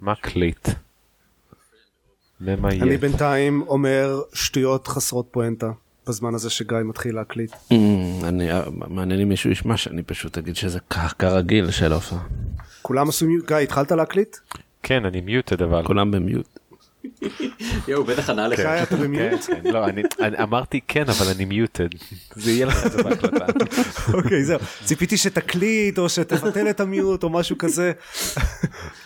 מקליט. 0.00 0.68
אני 2.40 2.56
ממייף. 2.56 3.00
בינתיים 3.00 3.62
אומר 3.68 4.20
שטויות 4.32 4.86
חסרות 4.86 5.28
פואנטה 5.30 5.70
בזמן 6.08 6.34
הזה 6.34 6.50
שגיא 6.50 6.78
מתחיל 6.84 7.14
להקליט. 7.14 7.52
Mm, 7.52 7.74
אני, 8.24 8.48
מעניין 8.88 9.20
אם 9.20 9.28
מישהו 9.28 9.50
ישמע 9.50 9.76
שאני 9.76 10.02
פשוט 10.02 10.38
אגיד 10.38 10.56
שזה 10.56 10.78
כרגיל 11.18 11.70
של 11.70 11.92
הופעה. 11.92 12.18
כולם 12.82 13.08
עשו 13.08 13.26
מיוט, 13.26 13.46
גיא 13.46 13.56
התחלת 13.56 13.92
להקליט? 13.92 14.36
כן, 14.82 15.04
אני 15.04 15.20
מיוטד 15.20 15.62
אבל. 15.62 15.84
כולם 15.84 16.10
במיוט. 16.10 16.58
יואו, 17.88 18.04
בטח 18.04 18.30
ענה 18.30 18.48
לך. 18.48 18.60
גיא 18.60 18.82
אתה 18.82 18.96
כן, 18.96 19.02
במיוט? 19.02 19.40
כן, 19.44 19.60
לא, 19.64 19.84
אני 19.84 20.02
אני 20.20 20.42
אמרתי 20.42 20.80
כן, 20.88 21.04
אבל 21.08 21.26
אני 21.34 21.44
מיוטד. 21.44 21.88
זה 22.36 22.50
יהיה 22.50 22.66
לך 22.66 22.86
את 22.86 22.92
זה 22.92 23.02
בהקלטה. 23.02 23.46
אוקיי 24.18 24.44
זהו, 24.44 24.58
ציפיתי 24.84 25.16
שתקליט 25.16 25.98
או 25.98 26.08
שתבטל 26.08 26.70
את 26.70 26.80
המיוט 26.80 27.22
או 27.22 27.30
משהו 27.30 27.58
כזה. 27.58 27.92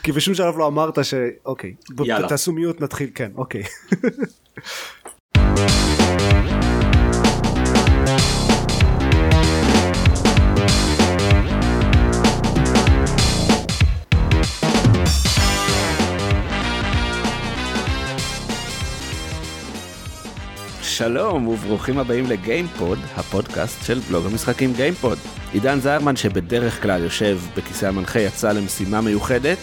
כי 0.02 0.12
בשום 0.12 0.34
שלב 0.34 0.58
לא 0.58 0.66
אמרת 0.66 1.04
ש... 1.04 1.14
אוקיי, 1.46 1.74
יאללה. 2.04 2.28
תעשו 2.28 2.52
mute 2.52 2.80
נתחיל, 2.80 3.10
כן, 3.14 3.30
אוקיי. 3.36 3.62
שלום 20.96 21.48
וברוכים 21.48 21.98
הבאים 21.98 22.26
לגיימפוד, 22.26 22.98
הפודקאסט 23.16 23.86
של 23.86 23.98
בלוג 23.98 24.26
המשחקים 24.26 24.72
גיימפוד. 24.72 25.18
עידן 25.52 25.80
זיירמן 25.80 26.16
שבדרך 26.16 26.82
כלל 26.82 27.02
יושב 27.02 27.38
בכיסא 27.56 27.86
המנחה 27.86 28.20
יצא 28.20 28.52
למשימה 28.52 29.00
מיוחדת 29.00 29.58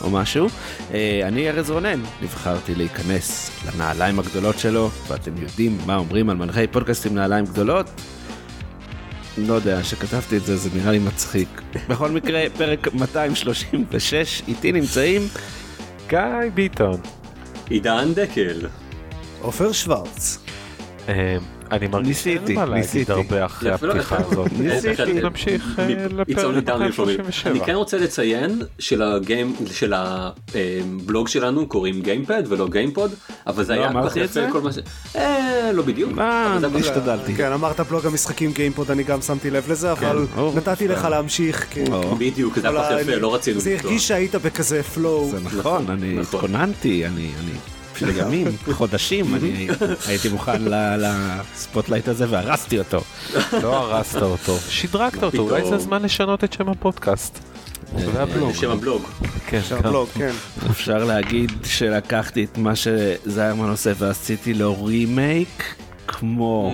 או 0.00 0.10
משהו. 0.10 0.46
אה, 0.94 1.20
אני 1.24 1.50
ארז 1.50 1.70
רונן, 1.70 2.00
נבחרתי 2.22 2.74
להיכנס 2.74 3.50
לנעליים 3.66 4.18
הגדולות 4.18 4.58
שלו, 4.58 4.90
ואתם 5.08 5.32
יודעים 5.42 5.78
מה 5.86 5.96
אומרים 5.96 6.30
על 6.30 6.36
מנחי 6.36 6.66
פודקאסט 6.66 7.06
עם 7.06 7.14
נעליים 7.14 7.44
גדולות? 7.44 7.86
לא 9.38 9.54
יודע, 9.54 9.84
שכתבתי 9.84 10.36
את 10.36 10.44
זה 10.44 10.56
זה 10.56 10.70
נראה 10.74 10.92
לי 10.92 10.98
מצחיק. 10.98 11.62
בכל 11.88 12.10
מקרה, 12.10 12.44
פרק 12.56 12.94
236, 12.94 14.42
איתי 14.48 14.72
נמצאים 14.72 15.28
גיא 16.08 16.20
ביטון. 16.54 17.00
עידן 17.68 18.14
דקל. 18.14 18.66
עופר 19.40 19.72
שוורץ. 19.72 20.43
אה, 21.08 21.36
אני 21.70 21.86
מרגיש 21.86 22.08
ניסיתי, 22.08 22.46
שאין 22.46 22.56
מה 22.58 22.64
להגיד 22.64 22.82
ניסיתי. 22.82 23.12
הרבה 23.12 23.44
אחרי 23.44 23.70
לא, 23.70 23.74
הפתיחה. 23.74 24.16
הזאת. 24.16 24.52
ניסיתי. 24.58 25.12
נמשיך 25.12 25.78
אה, 25.78 25.86
לפרק 26.10 26.64
downhill 26.64 26.96
from 26.96 27.08
it. 27.08 27.22
237. 27.22 27.50
אני 27.52 27.60
כן 27.60 27.74
רוצה 27.74 27.98
לציין 27.98 28.62
של 29.68 29.94
הבלוג 29.94 31.28
שלנו 31.28 31.66
קוראים 31.66 32.00
גיימפד 32.02 32.42
ולא 32.48 32.68
גיימפוד 32.68 33.14
אבל 33.46 33.64
זה 33.64 33.74
לא 33.76 33.80
היה 33.80 33.92
כל 33.92 34.08
יפה 34.20 34.26
זה? 34.26 34.48
כל 34.52 34.60
מה 34.60 34.72
ש... 34.72 34.78
אה, 35.16 35.70
לא 35.72 35.82
בדיוק. 35.82 36.12
אבל 36.12 36.60
זה 36.60 36.66
אני 36.66 36.80
השתדלתי. 36.80 37.34
כן, 37.34 37.52
אמרת 37.52 37.80
בלוג 37.80 38.06
המשחקים 38.06 38.52
גיימפוד, 38.52 38.90
אני 38.90 39.02
גם 39.02 39.20
שמתי 39.20 39.50
לב 39.50 39.70
לזה, 39.70 39.92
אבל 39.92 40.26
או, 40.36 40.52
נתתי 40.56 40.88
לך 40.88 41.04
להמשיך. 41.04 41.66
בדיוק 42.18 42.58
זה 42.58 42.68
היה 42.68 42.78
כל 42.78 42.84
אבל 42.84 42.96
כך 42.96 43.02
יפה 43.08 43.16
לא 43.16 43.34
רצינו 43.34 43.60
זה. 43.60 43.76
הרגיש 43.82 44.08
שהיית 44.08 44.34
בכזה 44.34 44.82
flow. 44.82 45.30
זה 45.30 45.40
נכון, 45.40 45.90
אני 45.90 46.12
נכון. 46.18 46.20
התכוננתי, 46.20 47.06
אני, 47.06 47.30
של 47.96 48.16
ימים, 48.16 48.46
חודשים, 48.72 49.34
אני 49.34 49.68
הייתי 50.06 50.28
מוכן 50.28 50.62
ל- 50.62 50.96
ל 51.54 51.59
spotlight 51.59 52.08
הזה 52.08 52.26
והרסתי 52.30 52.78
אותו. 52.78 53.00
לא 53.62 53.76
הרסת 53.76 54.22
אותו, 54.22 54.56
שדרגת 54.68 55.22
אותו? 55.22 55.38
אולי 55.42 55.64
זה 55.68 55.74
הזמן 55.74 56.02
לשנות 56.02 56.44
את 56.44 56.52
שם 56.52 56.68
הפודקאסט. 56.68 57.38
זה 57.98 58.22
הבלוג. 58.22 58.52
שם 58.54 58.70
הבלוג. 58.70 59.02
כן, 59.46 59.58
אפשר 59.58 59.76
גם. 59.76 59.82
בלוג, 59.82 60.08
כן. 60.14 60.30
אפשר 60.70 61.04
להגיד 61.04 61.52
שלקחתי 61.64 62.44
את 62.44 62.58
מה 62.58 62.72
שזיירמן 62.76 63.68
עושה 63.70 63.92
ועשיתי 63.98 64.54
לו 64.54 64.84
רימייק, 64.84 65.74
כמו 66.08 66.72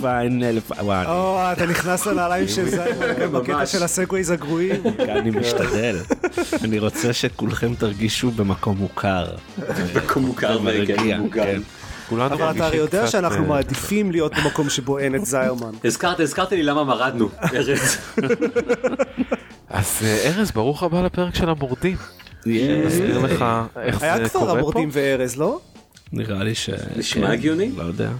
Final, 0.00 0.58
וואי, 0.80 1.06
או, 1.06 1.38
אתה 1.52 1.66
נכנס 1.66 2.06
לנעליים 2.06 2.48
של 2.48 2.68
זיימן, 2.68 3.14
כן, 3.16 3.32
בקטע. 3.32 3.66
של 3.66 3.82
ה 3.82 3.89
segues 3.89 4.30
הגרועים. 4.30 4.82
אני 5.08 5.30
משתדל. 5.30 5.96
אני 6.64 6.78
רוצה 6.78 7.12
שכולכם 7.12 7.74
תרגישו 7.74 8.30
במקום 8.30 8.76
מוכר. 8.76 9.26
מקום 9.94 10.24
מוכר 10.24 10.58
ומרגיע, 10.60 10.94
וכן 10.94 11.20
מוגן. 11.20 11.44
כן. 11.44 11.60
כולנו 12.08 12.34
אבל 12.34 12.50
אתה 12.56 12.66
הרי 12.66 12.76
יודע 12.76 13.06
שאנחנו 13.06 13.42
אה, 13.42 13.48
מעדיפים 13.48 14.12
להיות 14.12 14.32
במקום 14.34 14.70
שבו 14.70 14.98
אין 14.98 15.14
את 15.14 15.26
זיירמן. 15.26 15.70
הזכרת 15.84 16.20
הזכרת 16.20 16.52
לי 16.52 16.62
למה 16.62 16.84
מרדנו 16.84 17.28
ארז. 17.54 17.96
אז 19.70 19.98
אה, 20.04 20.18
ארז, 20.24 20.50
ברוך 20.50 20.82
הבא 20.82 21.02
לפרק 21.02 21.34
של 21.34 21.48
המורדים. 21.48 21.96
נסביר 22.46 23.18
לך 23.18 23.44
איך 23.82 24.02
היה 24.02 24.16
זה 24.24 24.28
כבר 24.28 24.40
קורה 24.40 24.52
פה. 24.52 24.58
המורדים 24.58 24.88
וארז, 24.92 25.36
לא? 25.36 25.60
נראה 26.12 26.44
לי 26.44 26.54
ש... 26.54 26.70
נשמע 26.96 27.26
כן, 27.26 27.32
הגיוני? 27.32 27.72
לא 27.76 27.82
יודע. 27.82 28.10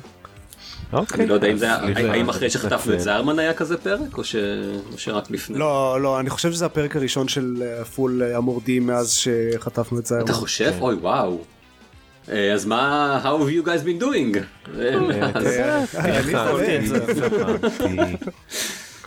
אוקיי. 0.93 1.21
אני 1.21 1.29
לא 1.29 1.35
יודע 1.35 1.49
אם 1.49 1.57
זה 1.57 1.67
היה, 1.67 2.13
האם 2.13 2.29
אחרי 2.29 2.51
שחטפנו 2.51 2.95
את. 2.95 3.01
זיירמן 3.01 3.39
היה 3.39 3.55
כזה 3.55 3.77
פרק 3.77 4.19
או 4.19 4.25
ש- 4.25 4.37
או 4.93 4.99
שרק 4.99 5.31
לפני? 5.31 5.59
לא, 5.59 5.99
לא, 6.03 6.21
אני 6.21 6.31
חושב 6.31 6.53
שזה 6.53 6.67
הפרק 6.67 6.97
הראשון 6.97 7.29
של 7.29 7.63
אה, 7.63 7.85
פול 7.85 8.23
אה, 8.23 8.37
המורדים 8.37 8.87
מאז 8.87 9.13
שחטפנו 9.13 9.99
את 9.99 10.07
זיירמן. 10.07 10.25
אתה 10.25 10.33
חושב? 10.33 10.73
אוי 10.81 10.95
וואו. 10.95 11.39
אה, 12.33 12.53
אז 12.53 12.67
מה, 12.67 13.21
how 13.23 13.43
have 13.43 13.65
you 13.65 13.69
guys 13.69 13.85
been 13.85 14.03
doing? 14.03 14.39
אה, 14.79 14.95
אה. 15.47 15.85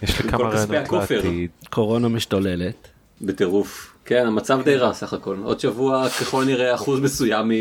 יש 0.01 0.21
לי 0.21 0.29
כמה 0.29 0.43
רעיונות. 0.49 0.91
לעתיד. 1.11 1.49
קורונה 1.69 2.07
משתוללת. 2.07 2.87
בטירוף. 3.21 3.90
כן, 4.11 4.27
המצב 4.27 4.61
די 4.63 4.75
רע 4.75 4.93
סך 4.93 5.13
הכל. 5.13 5.37
עוד 5.43 5.59
שבוע 5.59 6.09
ככל 6.09 6.45
נראה 6.45 6.75
אחוז 6.75 6.99
מסוים 6.99 7.51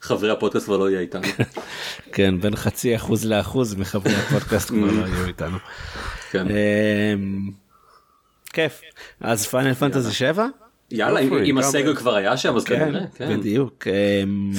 מחברי 0.00 0.30
הפודקאסט 0.30 0.64
כבר 0.66 0.76
לא 0.76 0.90
יהיה 0.90 1.00
איתנו. 1.00 1.22
כן, 2.14 2.40
בין 2.40 2.56
חצי 2.56 2.96
אחוז 2.96 3.26
לאחוז 3.26 3.74
מחברי 3.74 4.14
הפודקאסט 4.14 4.68
כבר 4.68 4.86
לא 4.90 5.04
היו 5.04 5.26
איתנו. 5.26 5.56
כן. 6.30 6.46
אמ, 6.48 7.50
כיף. 8.52 8.80
אז 9.20 9.46
Final 9.46 9.74
Fantasy 9.74 10.12
7? 10.12 10.46
יאללה, 10.90 11.20
אם- 11.20 11.58
ה 11.58 11.64
segue 11.64 11.96
כבר 11.96 12.14
היה 12.14 12.36
שם 12.36 12.56
אז 12.56 12.64
כן, 12.64 12.78
כנראה. 12.78 13.00
כן. 13.14 13.38
בדיוק. 13.38 13.84
אמ, 13.86 14.50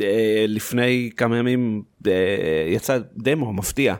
אה, 0.00 0.44
לפני 0.48 1.10
כמה 1.16 1.36
ימים 1.38 1.82
אה, 2.06 2.12
יצא 2.68 2.98
דמו 3.16 3.52
מפתיע 3.52 3.94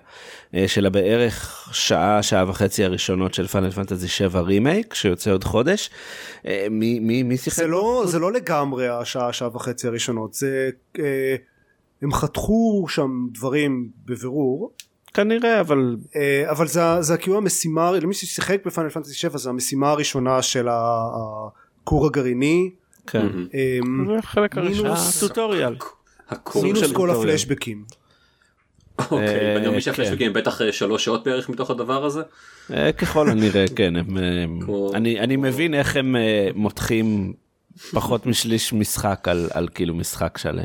של 0.67 0.87
הבערך 0.87 1.69
שעה, 1.73 2.23
שעה 2.23 2.49
וחצי 2.51 2.85
הראשונות 2.85 3.35
של 3.35 3.47
Final 3.47 3.71
Fantasy 3.71 4.09
7 4.09 4.41
רימייק 4.41 4.95
שיוצא 4.95 5.31
עוד 5.33 5.45
חודש. 5.45 5.91
אה, 6.47 6.67
מי 6.71 6.99
מי 7.01 7.23
מי 7.23 7.37
שיחק? 7.37 7.57
זה 7.57 7.67
לא, 7.67 8.03
זה 8.07 8.19
לא 8.19 8.33
לגמרי 8.33 8.89
השעה, 8.89 9.33
שעה 9.33 9.57
וחצי 9.57 9.87
הראשונות, 9.87 10.35
זה... 10.35 10.71
אה, 10.99 11.37
הם 12.03 12.13
חתכו 12.13 12.87
שם 12.89 13.11
דברים 13.33 13.89
בבירור, 14.05 14.73
כנראה 15.15 15.61
אבל 15.61 15.97
אה, 16.17 16.51
אבל 16.51 16.67
זה, 16.67 16.81
זה 17.01 17.17
כאילו 17.17 17.37
המשימה, 17.37 17.91
למי 17.93 18.15
ששיחק 18.15 18.67
בפאנל 18.67 18.89
פנטסי 18.91 19.15
7 19.15 19.39
זה 19.39 19.51
המשימה 19.51 19.91
הראשונה 19.91 20.43
של 20.43 20.69
הכור 20.71 22.07
הגרעיני, 22.07 22.71
כן. 23.07 23.27
אה, 23.55 23.79
זה 24.07 24.19
החלק 24.19 24.59
הראשון. 24.59 24.87
מינוס- 24.87 25.21
טוטוריאל. 25.21 25.77
מינוס 26.63 26.81
של 26.81 26.95
כל. 26.95 27.11
הפלשבקים. 27.11 27.85
אוקיי, 29.11 29.29
אה, 29.29 29.55
ואני 29.57 29.69
מבין 29.69 29.95
כן. 30.19 30.25
הם 30.25 30.33
בטח 30.33 30.63
אה, 30.63 30.73
שלוש 30.73 31.05
שעות 31.05 31.25
בערך 31.25 31.49
מתוך 31.49 31.71
הדבר 31.71 32.05
הזה. 32.05 32.23
אה, 32.73 32.93
ככל 32.93 33.31
הנראה 33.31 33.65
כן 33.77 33.95
אני 34.95 35.21
אני 35.21 35.37
מבין 35.37 35.75
איך 35.75 35.97
הם 35.97 36.17
מותחים 36.55 37.33
פחות 37.93 38.27
משליש 38.27 38.73
משחק 38.73 39.29
על 39.29 39.49
על 39.53 39.69
כאילו 39.75 39.95
משחק 39.95 40.39
שלם. 40.39 40.65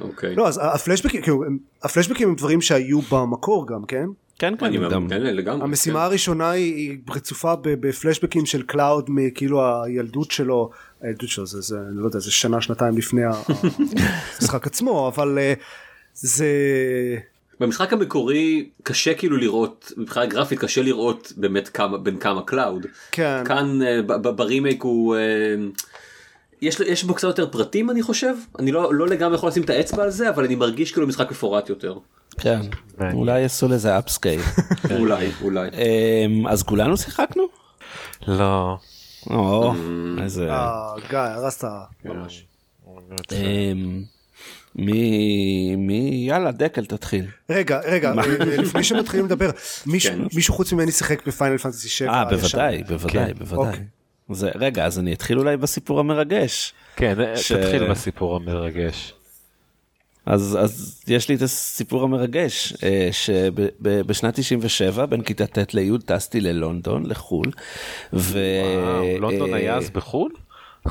אוקיי. 0.00 0.34
לא, 0.34 0.48
אז 0.48 0.60
הפלשבקים, 0.62 1.22
כאילו, 1.22 1.44
הם- 1.44 1.58
הפלשבקים 1.82 2.28
הם 2.28 2.34
דברים 2.34 2.60
שהיו 2.60 3.00
במקור 3.00 3.66
גם, 3.68 3.84
כן? 3.84 4.06
כן 4.38 4.54
כן 4.56 4.88
גם 4.90 5.08
כן, 5.08 5.22
לגמרי. 5.22 5.62
המשימה 5.64 6.04
הראשונה 6.04 6.50
היא, 6.50 6.98
רצופה 7.10 7.54
בפלשבקים 7.62 8.46
של 8.46 8.62
קלאוד 8.62 9.06
מכאילו 9.08 9.82
הילדות 9.84 10.30
שלו, 10.30 10.70
הילדות 11.00 11.28
שלו 11.28 11.46
זה, 11.46 11.60
זה 11.60 11.76
אני 11.88 11.96
לא 11.96 12.06
יודע 12.06 12.18
זה 12.18 12.30
שנה 12.30 12.60
שנתיים 12.60 12.98
לפני 12.98 13.22
המשחק 14.36 14.66
עצמו 14.66 15.08
אבל 15.08 15.38
זה 16.14 16.46
במשחק 17.60 17.92
המקורי 17.92 18.68
קשה 18.82 19.14
כאילו 19.14 19.36
לראות 19.36 19.92
מבחינה 19.96 20.26
גרפית 20.26 20.58
קשה 20.58 20.82
לראות 20.82 21.32
באמת 21.36 21.68
כמה 21.68 21.98
בין 21.98 22.18
כמה 22.18 22.42
קלאוד. 22.42 22.86
כן 23.12 23.42
כאן 23.44 23.82
אה, 23.82 24.02
ברימייק 24.18 24.82
הוא 24.82 25.16
אה, 25.16 25.20
יש 26.62 26.80
יש 26.80 27.04
בו 27.04 27.14
קצת 27.14 27.28
יותר 27.28 27.50
פרטים 27.50 27.90
אני 27.90 28.02
חושב 28.02 28.34
אני 28.58 28.72
לא 28.72 28.94
לא 28.94 29.08
לגמרי 29.08 29.34
יכול 29.34 29.48
לשים 29.48 29.62
את 29.62 29.70
האצבע 29.70 30.02
על 30.02 30.10
זה 30.10 30.30
אבל 30.30 30.44
אני 30.44 30.54
מרגיש 30.54 30.92
כאילו 30.92 31.06
משחק 31.06 31.30
מפורט 31.30 31.68
יותר 31.68 31.98
כן 32.38 32.60
מעניין. 32.98 33.16
אולי 33.16 33.40
יעשו 33.40 33.68
לזה 33.68 33.98
אפסקייל. 33.98 34.40
אולי 34.98 35.30
אולי 35.42 35.68
אמ, 35.68 36.46
אז 36.46 36.62
כולנו 36.62 36.96
שיחקנו? 36.96 37.42
לא. 38.28 38.76
או, 39.30 39.72
איזה... 40.22 40.52
אה, 40.52 40.94
גיא 41.10 41.18
הרסת 41.18 41.68
ממש. 42.04 42.44
מי 44.76 45.76
מי 45.76 46.24
יאללה 46.28 46.52
דקל 46.52 46.84
תתחיל. 46.84 47.24
רגע 47.50 47.80
רגע 47.84 48.12
אה, 48.18 48.56
לפני 48.56 48.84
שמתחילים 48.84 49.26
לדבר 49.26 49.50
מישהו 49.86 50.12
כן. 50.12 50.22
מישהו 50.34 50.54
חוץ 50.54 50.72
ממני 50.72 50.92
שיחק 50.92 51.26
בפיינל 51.26 51.58
פנטסי 51.58 51.88
7 51.88 52.12
אה 52.12 52.24
בוודאי 52.24 52.82
בוודאי 52.82 53.26
כן. 53.26 53.32
בוודאי. 53.38 53.66
אוקיי. 53.68 53.84
זה, 54.32 54.50
רגע, 54.54 54.84
אז 54.86 54.98
אני 54.98 55.12
אתחיל 55.12 55.38
אולי 55.38 55.56
בסיפור 55.56 56.00
המרגש. 56.00 56.72
כן, 56.96 57.14
ש- 57.36 57.52
תתחיל 57.52 57.90
בסיפור 57.90 58.36
המרגש. 58.36 59.14
אז, 60.26 60.58
אז 60.60 61.02
יש 61.08 61.28
לי 61.28 61.34
את 61.34 61.42
הסיפור 61.42 62.02
המרגש, 62.04 62.74
אה, 62.82 63.08
שבשנת 63.12 64.34
97, 64.34 65.06
בין 65.06 65.22
כיתה 65.22 65.46
ט' 65.46 65.74
לי', 65.74 65.90
טסתי 66.04 66.40
ללונדון, 66.40 67.06
לחו"ל. 67.06 67.50
ו... 68.12 68.38
וואו, 68.74 69.18
לונדון 69.18 69.50
אה, 69.50 69.56
היה 69.56 69.76
אז 69.76 69.90
בחו"ל? 69.90 70.30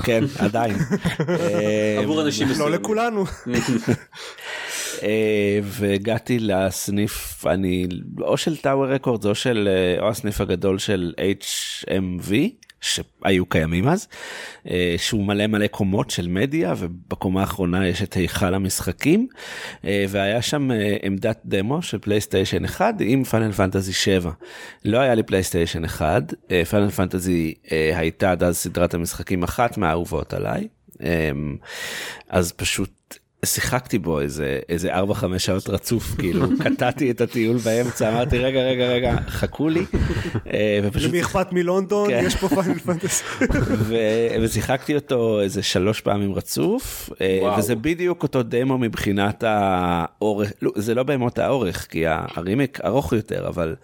כן, 0.04 0.24
עדיין. 0.40 0.76
אה, 1.30 2.00
עבור 2.04 2.22
אנשים 2.22 2.48
לא. 2.60 2.72
לכולנו. 2.72 3.26
אה, 5.04 5.60
והגעתי 5.64 6.40
לסניף, 6.40 7.46
אני, 7.48 7.88
או 8.22 8.38
של 8.38 8.58
טאוור 8.58 8.86
רקורדס 8.86 9.26
או 9.26 9.36
של, 9.36 9.70
אה, 9.72 10.04
או 10.04 10.10
הסניף 10.10 10.42
הגדול 10.42 10.78
של 10.78 11.14
HMV. 11.18 12.34
שהיו 12.82 13.46
קיימים 13.46 13.88
אז, 13.88 14.08
אה, 14.70 14.96
שהוא 14.98 15.26
מלא 15.26 15.48
מלא 15.48 15.68
קומות 15.68 16.10
של 16.10 16.28
מדיה 16.28 16.74
ובקומה 16.78 17.42
האחרונה 17.42 17.88
יש 17.88 18.04
את 18.04 18.14
היכל 18.14 18.54
המשחקים 18.54 19.28
אה, 19.86 20.06
והיה 20.10 20.42
שם 20.42 20.72
אה, 20.72 20.98
עמדת 21.04 21.42
דמו 21.46 21.82
של 21.82 21.98
פלייסטיישן 21.98 22.66
1 22.66 22.96
עם 23.00 23.24
פאנל 23.24 23.52
פנטזי 23.52 23.94
7. 23.94 24.32
לא 24.86 24.98
היה 24.98 25.16
לי 25.16 25.24
פלייסטיישן 25.24 25.86
1, 25.86 26.34
פאנל 26.70 26.90
פנטזי 26.90 27.54
הייתה 27.96 28.32
עד 28.32 28.44
אז 28.44 28.58
סדרת 28.58 28.94
המשחקים 28.94 29.44
אחת 29.44 29.78
מהאהובות 29.78 30.34
עליי, 30.34 30.68
אז 32.30 32.52
פשוט 32.52 32.99
שיחקתי 33.46 34.00
בו 34.00 34.20
איזה 34.20 34.60
איזה 34.70 34.96
4-5 34.96 35.00
שעות 35.38 35.70
רצוף 35.70 36.16
כאילו 36.18 36.48
קטעתי 36.64 37.12
את 37.12 37.22
הטיול 37.22 37.58
באמצע 37.58 38.10
אמרתי 38.10 38.38
רגע 38.38 38.60
רגע 38.60 38.86
רגע 38.88 39.16
חכו 39.28 39.70
לי 39.70 39.86
אה, 40.54 40.80
ופשוט 40.84 41.10
למי 41.10 41.22
אכפת 41.22 41.48
מלונדון? 41.52 42.10
כן. 42.10 42.24
יש 42.26 42.36
פה 42.36 42.48
פיינל 42.50 42.80
פנטסי. 42.80 43.24
ושיחקתי 44.42 44.96
אותו 44.96 45.42
איזה 45.42 45.64
שלוש 45.64 46.02
פעמים 46.02 46.34
רצוף 46.34 47.10
אה. 47.22 47.56
וזה 47.60 47.76
בדיוק 47.76 48.24
אותו 48.24 48.44
דמו 48.44 48.78
מבחינת 48.78 49.44
האורך 49.48 50.52
לא, 50.62 50.72
זה 50.76 50.96
לא 50.96 51.04
באמת 51.04 51.40
האורך 51.40 51.88
כי 51.90 52.08
ה- 52.08 52.26
הרימק 52.36 52.80
ארוך 52.86 53.14
יותר 53.14 53.48
אבל. 53.48 53.76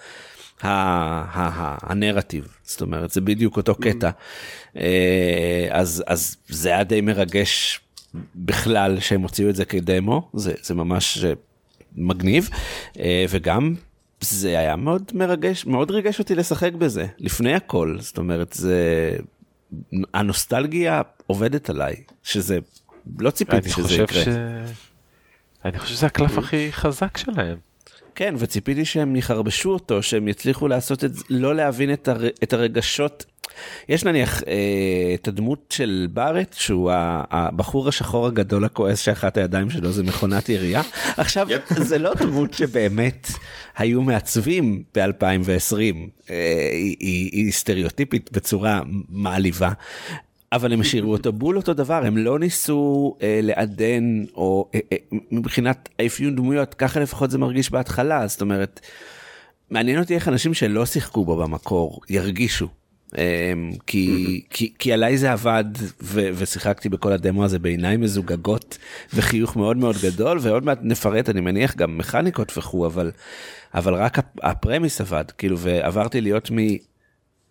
הנרטיב 1.81 2.47
זאת 2.63 2.81
אומרת 2.81 3.11
זה 3.11 3.21
בדיוק 3.21 3.57
אותו 3.57 3.75
קטע 3.75 4.09
אה, 4.77 5.67
אז 5.71 6.03
אז 6.07 6.37
זה 6.47 6.69
היה 6.69 6.83
די 6.83 7.01
מרגש 7.01 7.79
בכלל 8.35 8.99
שהם 8.99 9.21
הוציאו 9.21 9.49
את 9.49 9.55
זה 9.55 9.65
כדמו 9.65 10.29
זה 10.33 10.53
זה 10.61 10.73
ממש 10.73 11.25
מגניב 11.95 12.49
אה, 12.99 13.25
וגם 13.29 13.75
זה 14.21 14.59
היה 14.59 14.75
מאוד 14.75 15.11
מרגש 15.13 15.65
מאוד 15.65 15.91
ריגש 15.91 16.19
אותי 16.19 16.35
לשחק 16.35 16.73
בזה 16.73 17.05
לפני 17.19 17.53
הכל 17.53 17.97
זאת 17.99 18.17
אומרת 18.17 18.53
זה 18.53 19.11
הנוסטלגיה 20.13 21.01
עובדת 21.27 21.69
עליי 21.69 21.95
שזה 22.23 22.59
לא 23.19 23.29
ציפיתי 23.29 23.69
שזה 23.69 23.95
יקרה. 23.95 24.23
ש... 24.23 24.27
אני 25.65 25.79
חושב 25.79 25.95
שזה 25.95 26.05
הקלף 26.05 26.37
הכי 26.37 26.71
חזק 26.71 27.17
שלהם. 27.17 27.57
כן 28.15 28.35
וציפיתי 28.37 28.85
שהם 28.85 29.15
יחרבשו 29.15 29.73
אותו 29.73 30.03
שהם 30.03 30.27
יצליחו 30.27 30.67
לעשות 30.67 31.03
את 31.03 31.13
זה 31.13 31.23
לא 31.29 31.55
להבין 31.55 31.93
את, 31.93 32.07
הר, 32.07 32.27
את 32.43 32.53
הרגשות. 32.53 33.25
יש 33.89 34.05
נניח 34.05 34.43
אה, 34.43 34.53
את 35.13 35.27
הדמות 35.27 35.65
של 35.69 36.07
בארט 36.13 36.55
שהוא 36.59 36.91
הבחור 37.31 37.87
השחור 37.87 38.27
הגדול 38.27 38.65
הכועס 38.65 38.99
שאחת 38.99 39.37
הידיים 39.37 39.69
שלו 39.69 39.91
זה 39.91 40.03
מכונת 40.03 40.49
ירייה 40.49 40.81
עכשיו. 41.17 41.47
זה 41.89 41.97
לא 41.97 42.13
דמות 42.13 42.53
שבאמת 42.53 43.27
היו 43.77 44.01
מעצבים 44.01 44.83
ב-2020 44.95 45.73
אה, 46.29 46.69
היא, 46.71 46.95
היא, 46.99 47.29
היא 47.31 47.51
סטריאוטיפית 47.51 48.29
בצורה 48.31 48.81
מעליבה. 49.09 49.71
אבל 50.55 50.73
הם 50.73 50.81
השאירו 50.81 51.11
אותו 51.11 51.31
בול 51.31 51.57
אותו 51.57 51.73
דבר 51.73 52.05
הם 52.05 52.17
לא 52.17 52.39
ניסו 52.39 53.15
אה, 53.21 53.39
לעדן 53.43 54.23
או 54.35 54.69
אה, 54.75 54.79
אה, 54.91 54.97
מבחינת 55.31 55.89
האפיון 55.99 56.35
דמויות 56.35 56.73
ככה 56.73 56.99
לפחות 56.99 57.31
זה 57.31 57.37
מרגיש 57.37 57.71
בהתחלה 57.71 58.27
זאת 58.27 58.41
אומרת. 58.41 58.79
מעניין 59.69 59.99
אותי 59.99 60.15
איך 60.15 60.27
אנשים 60.27 60.53
שלא 60.53 60.85
שיחקו 60.85 61.25
בו 61.25 61.35
במקור 61.37 62.01
ירגישו. 62.09 62.67
אה, 63.17 63.53
כי, 63.87 64.41
כי, 64.49 64.73
כי 64.79 64.93
עליי 64.93 65.17
זה 65.17 65.31
עבד 65.31 65.63
ו, 66.01 66.29
ושיחקתי 66.35 66.89
בכל 66.89 67.11
הדמו 67.11 67.43
הזה 67.45 67.59
בעיניים 67.59 68.01
מזוגגות 68.01 68.77
וחיוך 69.13 69.55
מאוד 69.55 69.77
מאוד 69.77 69.95
גדול 70.03 70.37
ועוד 70.41 70.65
מעט 70.65 70.79
נפרט 70.81 71.29
אני 71.29 71.41
מניח 71.41 71.75
גם 71.75 71.97
מכניקות 71.97 72.57
וכו' 72.57 72.85
אבל 72.87 73.11
אבל 73.73 73.93
רק 73.95 74.19
הפ- 74.19 74.39
ה 74.43 74.50
premise 74.51 75.01
עבד 75.01 75.25
כאילו 75.37 75.57
ועברתי 75.59 76.21
להיות 76.21 76.49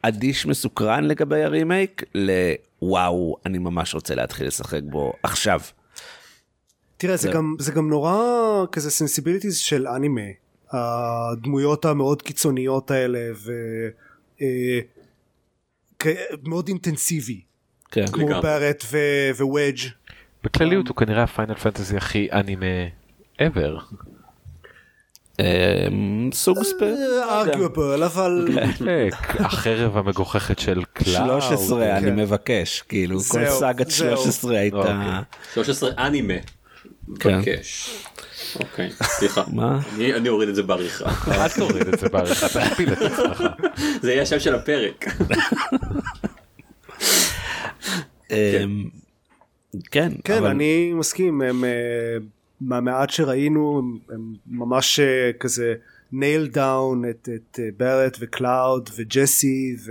מאדיש 0.04 0.46
מסוקרן 0.46 1.04
לגבי 1.04 1.42
הרימייק 1.44 2.02
לוואו 2.14 3.36
אני 3.46 3.58
ממש 3.58 3.94
רוצה 3.94 4.14
להתחיל 4.14 4.46
לשחק 4.46 4.80
בו 4.84 5.12
עכשיו. 5.22 5.60
תראה 6.96 7.16
זה 7.16 7.22
זה- 7.22 7.34
גם 7.34 7.56
זה 7.58 7.72
גם 7.72 7.88
נורא 7.88 8.14
כזה 8.72 8.90
sensibilities 8.90 9.56
של 9.58 9.86
אנימה 9.88 10.20
הדמויות 10.72 11.84
המאוד 11.84 12.22
קיצוניות 12.22 12.90
האלה 12.90 13.20
ו... 13.44 13.52
אה, 16.06 16.24
מאוד 16.44 16.68
אינטנסיבי 16.68 17.40
כן. 17.90 18.06
כמו. 18.06 18.42
בארט 18.42 18.84
ווודג' 19.36 19.78
בכלליות 20.44 20.88
הוא 20.88 20.96
כנראה 20.96 21.22
הפיינל 21.22 21.54
פנטזי 21.54 21.96
הכי 21.96 22.28
אנימה 22.32 22.66
ever. 23.42 23.94
אה, 25.40 25.86
סוג 26.32 26.62
ספייר. 26.62 27.22
ארגיובל 27.30 28.02
אבל 28.02 28.48
אה, 28.88 29.08
החרב 29.46 29.96
המגוחכת 29.96 30.58
של 30.58 30.82
קלאוד. 30.92 31.40
13 31.42 31.96
אני 31.96 32.06
כן. 32.06 32.16
מבקש 32.16 32.82
כאילו 32.88 33.20
כל 33.20 33.46
סאגת 33.50 33.90
זהו. 33.90 34.16
13 34.16 34.58
הייתה 34.58 34.76
אוקיי. 34.76 34.94
13 35.54 35.90
אנימה. 35.98 36.34
כן. 37.20 37.38
מבקש. 37.38 37.90
אוקיי, 38.60 38.90
סליחה. 39.02 39.42
מה? 39.52 39.80
אני 39.94 40.14
אני 40.14 40.28
אוריד 40.28 40.48
את 40.48 40.54
זה 40.54 40.62
בעריכה. 40.62 41.04
אל 41.28 41.48
תוריד 41.48 41.88
את 41.88 41.98
זה 42.00 42.08
בעריכה, 42.08 42.48
תכפיל 42.48 42.92
את 42.92 42.98
עצמך. 42.98 43.44
זה 44.02 44.12
יהיה 44.12 44.22
השם 44.22 44.40
של 44.40 44.54
הפרק. 44.54 45.04
אמ, 48.30 48.84
כן 49.90 50.12
כן 50.24 50.44
אני 50.44 50.92
מסכים 50.92 51.42
הם 51.42 51.64
אה, 51.64 51.70
מהמעט 52.60 53.10
שראינו 53.10 53.82
הם, 54.10 54.22
ממש 54.46 55.00
אה, 55.00 55.30
כזה 55.40 55.74
nail 56.12 56.46
down 56.46 57.04
את, 57.10 57.28
את 57.34 57.58
אה, 57.62 57.68
בארט 57.76 58.16
וקלאוד 58.20 58.90
וג'סי 58.96 59.76
ו... 59.86 59.90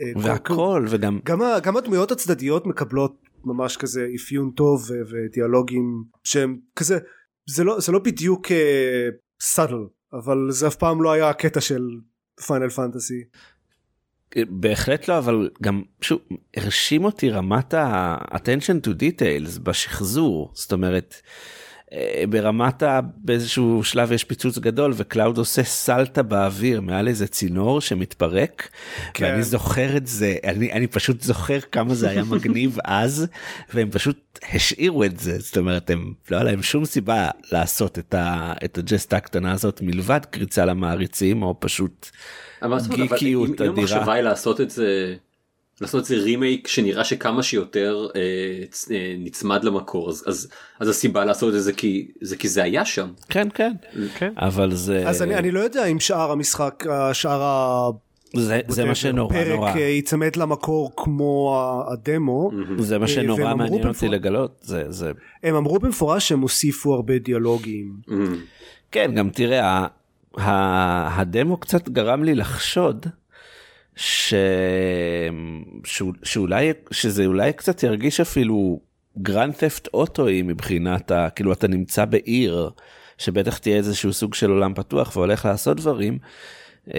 אה, 0.00 0.12
כל- 0.14 0.20
והכל 0.22 0.84
וגם 0.88 1.18
גם, 1.24 1.40
גם 1.62 1.76
הדמויות 1.76 2.10
הצדדיות 2.10 2.66
מקבלות 2.66 3.14
ממש 3.44 3.76
כזה 3.76 4.06
אפיון 4.16 4.50
טוב 4.50 4.82
ודיאלוגים 5.10 5.84
שהם 6.24 6.56
כזה 6.76 6.98
זה 7.50 7.64
לא 7.64 7.80
זה 7.80 7.92
לא 7.92 7.98
בדיוק 7.98 8.46
subtle 9.40 9.84
אבל 10.12 10.46
זה 10.50 10.66
אף 10.66 10.76
פעם 10.76 11.02
לא 11.02 11.12
היה 11.12 11.28
הקטע 11.28 11.60
של 11.60 11.82
Final 12.46 12.68
Fantasy 12.68 13.24
בהחלט 14.36 15.08
לא 15.08 15.18
אבל 15.18 15.50
גם 15.62 15.82
שוב 16.00 16.20
הרשים 16.56 17.04
אותי 17.04 17.30
רמת 17.30 17.74
ה-attention 17.74 18.86
to 18.86 18.90
details 18.90 19.60
בשחזור. 19.62 20.50
זאת 20.54 20.72
אומרת 20.72 21.14
אה, 21.14 21.65
ברמת 22.28 22.82
ה... 22.82 23.00
באיזשהו 23.16 23.84
שלב 23.84 24.12
יש 24.12 24.24
פיצוץ 24.24 24.58
גדול 24.58 24.92
וקלאוד 24.96 25.38
עושה 25.38 25.62
סלטה 25.62 26.22
באוויר 26.22 26.80
מעל 26.80 27.08
איזה 27.08 27.26
צינור 27.26 27.80
שמתפרק 27.80 28.68
כן. 29.14 29.24
ואני 29.24 29.42
זוכר 29.42 29.96
את 29.96 30.06
זה 30.06 30.36
אני, 30.44 30.72
אני 30.72 30.86
פשוט 30.86 31.20
זוכר 31.20 31.60
כמה 31.72 31.94
זה 31.94 32.08
היה 32.10 32.24
מגניב 32.24 32.78
אז 32.84 33.26
והם 33.74 33.90
פשוט 33.90 34.38
השאירו 34.52 35.04
את 35.04 35.20
זה 35.20 35.38
זאת 35.38 35.58
אומרת 35.58 35.90
הם 35.90 36.12
לא 36.30 36.36
היה 36.36 36.44
להם 36.44 36.62
שום 36.62 36.84
סיבה 36.84 37.28
לעשות 37.52 37.98
את, 37.98 38.14
ה, 38.14 38.52
את 38.64 38.78
הג'סטה 38.78 39.16
הקטנה 39.16 39.52
הזאת 39.52 39.80
מלבד 39.82 40.20
קריצה 40.30 40.64
למעריצים 40.64 41.42
או 41.42 41.54
פשוט 41.60 42.06
זאת 42.06 42.62
אומרת, 42.62 42.82
אבל 42.90 42.96
גיקיות 42.96 43.48
אם- 43.48 43.54
אדירה. 43.54 43.68
המחשבה 43.96 44.12
היא 44.12 44.22
לעשות 44.22 44.60
את 44.60 44.70
זה 44.70 45.14
לעשות 45.80 46.00
את 46.00 46.06
זה 46.06 46.14
רימייק 46.16 46.68
שנראה 46.68 47.04
שכמה 47.04 47.42
שיותר 47.42 48.06
אה, 48.16 48.20
צ- 48.70 48.90
אה, 48.90 49.14
נצמד 49.18 49.64
למקור. 49.64 50.08
אז 50.08 50.24
אז 50.26 50.48
אז 50.80 50.88
הסיבה 50.88 51.24
לעשות 51.24 51.54
את 51.54 51.62
זה 51.62 51.72
כי 51.72 52.08
זה 52.20 52.36
כי 52.36 52.48
זה 52.48 52.62
היה 52.62 52.84
שם. 52.84 53.08
כן 53.28 53.48
כן. 53.54 53.72
כן. 54.18 54.32
אבל 54.36 54.74
זה 54.74 55.08
אז 55.08 55.22
אני, 55.22 55.34
אני 55.34 55.50
לא 55.50 55.60
יודע 55.60 55.84
אם 55.86 56.00
שאר 56.00 56.30
המשחק 56.30 56.84
אה, 56.90 57.14
שאר 57.14 57.42
ה... 57.42 57.88
זה, 58.36 58.60
זה 58.68 58.84
מה 58.84 58.94
שנורא 58.94 59.44
נורא. 59.44 59.66
פרק 59.70 59.76
אה, 59.76 59.82
ייצמד 59.82 60.36
למקור 60.36 60.92
כמו 60.96 61.56
ה- 61.58 61.92
הדמו. 61.92 62.50
זה 62.78 62.98
מה 62.98 63.02
אה, 63.04 63.08
שנורא 63.08 63.54
מעניין 63.54 63.86
אותי 63.88 64.06
במפורש- 64.06 64.10
לגלות 64.10 64.58
זה 64.62 64.84
זה 64.88 65.12
הם 65.42 65.54
אמרו 65.54 65.78
במפורש 65.78 66.28
שהם 66.28 66.40
הוסיפו 66.40 66.94
הרבה 66.94 67.18
דיאלוגים. 67.18 67.92
כן 68.92 69.10
גם 69.14 69.30
תראה 69.30 69.64
ה, 69.70 69.86
ה, 70.40 71.20
הדמו 71.20 71.56
קצת 71.56 71.88
גרם 71.88 72.24
לי 72.24 72.34
לחשוד 72.34 73.06
ש... 73.96 74.34
שאו- 75.84 76.12
שאולי 76.22 76.70
שזה 76.90 77.26
אולי 77.26 77.52
קצת 77.52 77.82
ירגיש 77.82 78.20
אפילו 78.20 78.80
Grand 79.22 79.54
Theft 79.54 79.88
Auto 79.94 80.26
אי 80.26 80.42
מבחינת 80.42 81.10
ה... 81.10 81.28
כאילו 81.30 81.52
אתה 81.52 81.68
נמצא 81.68 82.04
בעיר 82.04 82.70
שבטח 83.18 83.58
תהיה 83.58 83.76
איזשהו 83.76 84.12
סוג 84.12 84.34
של 84.34 84.50
עולם 84.50 84.74
פתוח 84.74 85.16
והולך 85.16 85.44
לעשות 85.44 85.76
דברים 85.76 86.18
אמ, 86.88 86.92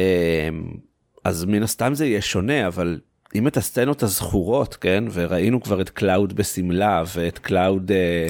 אז 1.23 1.45
מן 1.45 1.63
הסתם 1.63 1.93
זה 1.93 2.05
יהיה 2.05 2.21
שונה 2.21 2.67
אבל 2.67 2.99
אם 3.35 3.47
את 3.47 3.57
הסצנות 3.57 4.03
הזכורות 4.03 4.75
כן 4.75 5.03
וראינו 5.13 5.61
כבר 5.61 5.81
את 5.81 5.89
קלאוד 5.89 6.33
בשמלה 6.33 7.03
ואת 7.15 7.37
קלאוד 7.37 7.91
אה, 7.91 8.27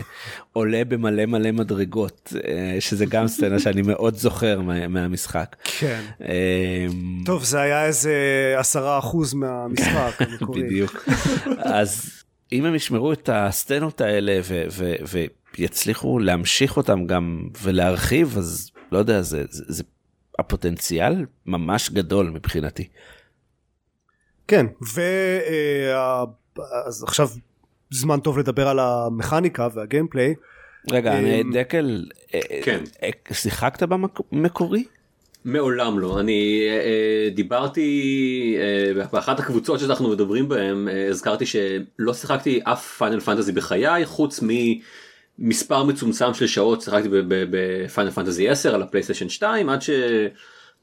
עולה 0.54 0.86
במלא 0.86 1.26
מלא 1.26 1.52
מדרגות 1.52 2.34
אה, 2.48 2.78
שזה 2.80 3.06
גם 3.06 3.28
סצנה 3.34 3.60
שאני 3.60 3.82
מאוד 3.82 4.16
זוכר 4.16 4.62
מה, 4.62 4.88
מהמשחק. 4.88 5.56
כן. 5.64 6.02
אה, 6.22 6.88
טוב 7.26 7.44
זה 7.44 7.60
היה 7.60 7.86
איזה 7.86 8.14
עשרה 8.58 9.00
אחוז 9.00 9.34
מהמשחק. 9.34 10.22
בדיוק. 10.56 11.10
אז 11.58 12.24
אם 12.52 12.66
הם 12.66 12.76
ישמרו 12.76 13.14
את 13.14 13.30
הסצנות 13.34 14.02
האלה 14.02 14.40
ו- 14.44 14.64
ו- 14.72 15.26
ויצליחו 15.58 16.20
להמשיך 16.20 16.78
אותם 16.78 17.06
גם 17.06 17.48
ולהרחיב 17.62 18.38
אז 18.38 18.72
לא 18.92 18.98
יודע 18.98 19.22
זה, 19.22 19.44
זה, 19.50 19.64
זה 19.68 19.84
הפוטנציאל 20.40 21.26
ממש 21.46 21.90
גדול 21.90 22.30
מבחינתי. 22.30 22.88
כן, 24.48 24.66
ואז 24.96 27.04
עכשיו 27.04 27.30
זמן 27.92 28.20
טוב 28.20 28.40
לדבר 28.40 28.68
על 28.68 28.80
המכניקה 28.80 29.68
והגיימפליי. 29.74 30.36
רגע, 30.92 31.20
אמ, 31.20 31.54
דקל, 31.54 32.06
אה, 32.34 32.40
כן. 32.64 32.84
אה, 33.04 33.10
שיחקת 33.34 33.84
במקורי? 34.32 34.84
מעולם 35.46 36.00
לא, 36.00 36.20
אני 36.20 36.68
אה, 36.70 37.30
דיברתי 37.30 38.58
באחת 39.12 39.40
הקבוצות 39.40 39.80
שאנחנו 39.80 40.10
מדברים 40.10 40.50
בהם, 40.50 40.88
הזכרתי 41.10 41.46
שלא 41.46 42.14
שיחקתי 42.14 42.60
אף 42.64 42.98
Final 42.98 43.20
Fantasy 43.20 43.52
בחיי 43.52 44.06
חוץ 44.06 44.40
ממספר 45.40 45.84
מצומצם 45.84 46.34
של 46.34 46.48
שעות 46.48 46.82
שיחקתי 46.82 47.08
ב 47.30 47.43
Final 47.43 48.12
Fantasy 48.12 48.50
10 48.50 48.76
על 48.76 48.82
ה 48.82 48.86
PlayStation 48.86 49.30
2 49.30 49.70
עד 49.70 49.82
ש... 49.82 49.90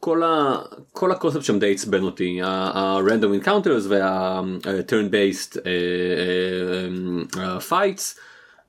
כל, 0.04 0.22
ה, 0.22 0.62
כל 0.92 1.12
הקונספט 1.12 1.42
שם 1.42 1.58
די 1.58 1.72
עצבן 1.72 2.02
אותי, 2.02 2.42
ה-random 2.42 3.44
encounters 3.44 3.88
וה-turn 3.88 5.10
based 5.10 5.52
אה, 5.52 5.56
אה, 5.56 7.36
אה, 7.36 7.70
fights 7.70 8.20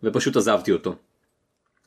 ופשוט 0.04 0.36
עזבתי 0.36 0.72
אותו. 0.72 0.96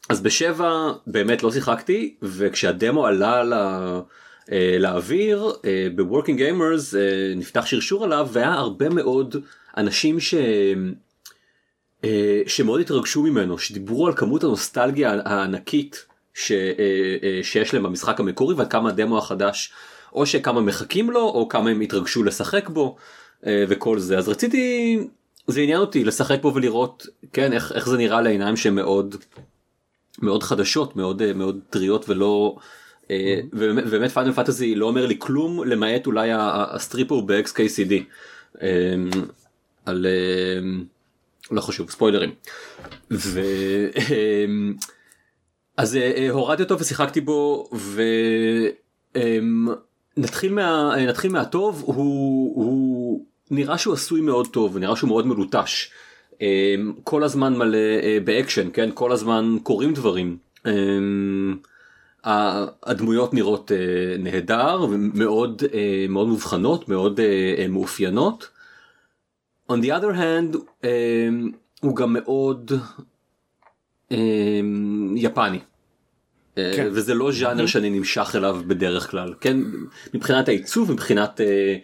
אז 0.08 0.20
בשבע 0.20 0.92
באמת 1.06 1.42
לא 1.42 1.52
שיחקתי 1.52 2.14
וכשהדמו 2.22 3.06
עלה 3.06 3.44
לה, 3.44 4.00
אה, 4.46 4.50
לאוויר 4.78 5.52
ב 5.94 6.00
Working 6.00 6.38
Gamers 6.38 6.94
נפתח 7.36 7.66
שרשור 7.66 8.04
עליו 8.04 8.28
והיה 8.32 8.52
הרבה 8.52 8.88
מאוד 8.88 9.36
אנשים 9.76 10.20
ש... 10.20 10.34
שמאוד 12.46 12.80
התרגשו 12.80 13.22
ממנו 13.22 13.58
שדיברו 13.58 14.06
על 14.06 14.12
כמות 14.16 14.44
הנוסטלגיה 14.44 15.20
הענקית 15.24 16.06
ש, 16.38 16.52
אה, 16.52 16.56
אה, 17.22 17.40
שיש 17.42 17.74
להם 17.74 17.82
במשחק 17.82 18.20
המקורי 18.20 18.54
ועד 18.54 18.70
כמה 18.70 18.88
הדמו 18.88 19.18
החדש 19.18 19.72
או 20.12 20.26
שכמה 20.26 20.60
מחכים 20.60 21.10
לו 21.10 21.20
או 21.20 21.48
כמה 21.48 21.70
הם 21.70 21.80
התרגשו 21.80 22.24
לשחק 22.24 22.68
בו 22.68 22.96
אה, 23.46 23.64
וכל 23.68 23.98
זה. 23.98 24.18
אז 24.18 24.28
רציתי 24.28 24.98
זה 25.46 25.60
עניין 25.60 25.80
אותי 25.80 26.04
לשחק 26.04 26.42
בו 26.42 26.54
ולראות 26.54 27.06
כן 27.32 27.52
איך, 27.52 27.72
איך 27.72 27.88
זה 27.88 27.96
נראה 27.96 28.20
לעיניים 28.20 28.56
שמאוד 28.56 29.16
מאוד 30.18 30.42
חדשות 30.42 30.96
מאוד 30.96 31.32
מאוד 31.32 31.60
טריות 31.70 32.08
ולא 32.08 32.56
ובאמת 33.52 34.10
פיינל 34.10 34.32
פנטזי 34.32 34.74
לא 34.74 34.86
אומר 34.86 35.06
לי 35.06 35.16
כלום 35.18 35.64
למעט 35.64 36.06
אולי 36.06 36.30
הסטריפור 36.32 37.26
ב-XKCD 37.26 37.92
על 39.86 40.06
לא 41.50 41.60
חשוב 41.60 41.90
ספוילרים. 41.90 42.30
ו... 43.10 43.40
אז 45.78 45.94
uh, 45.94 45.98
uh, 46.16 46.32
הורדתי 46.32 46.62
אותו 46.62 46.78
ושיחקתי 46.78 47.20
בו 47.20 47.68
ונתחיל 50.16 50.50
אמ, 50.50 50.56
מה, 50.56 50.94
uh, 50.94 50.98
נתחיל 50.98 51.32
מהטוב 51.32 51.82
הוא, 51.86 52.54
הוא 52.56 53.24
נראה 53.50 53.78
שהוא 53.78 53.94
עשוי 53.94 54.20
מאוד 54.20 54.46
טוב 54.46 54.78
נראה 54.78 54.96
שהוא 54.96 55.08
מאוד 55.08 55.26
מלוטש 55.26 55.90
אמ, 56.32 56.38
כל 57.04 57.22
הזמן 57.24 57.56
מלא 57.56 57.78
אה, 58.00 58.24
באקשן 58.24 58.68
כן 58.72 58.90
כל 58.94 59.12
הזמן 59.12 59.56
קורים 59.62 59.94
דברים. 59.94 60.36
אמ, 60.58 60.68
הדמויות 62.82 63.34
נראות 63.34 63.70
אה, 63.70 63.74
נהדר 64.18 64.86
ומאוד 64.90 65.62
מאוד 66.08 66.28
מובחנות 66.28 66.88
מאוד 66.88 67.20
מאופיינות. 67.68 68.48
On 69.72 69.74
the 69.74 69.86
other 69.86 70.14
hand 70.16 70.56
הוא 71.82 71.96
גם 71.96 72.12
מאוד 72.12 72.72
אמ, 74.10 74.87
יפני. 75.18 75.58
אה, 76.58 76.72
כן. 76.76 76.88
וזה 76.92 77.14
לא 77.14 77.32
ז'אנר 77.32 77.66
שאני 77.66 77.90
נמשך 77.90 78.32
אליו 78.34 78.60
בדרך 78.66 79.10
כלל 79.10 79.34
כן 79.40 79.56
מבחינת 80.14 80.48
העיצוב 80.48 80.92
מבחינת 80.92 81.40
אה, 81.40 81.76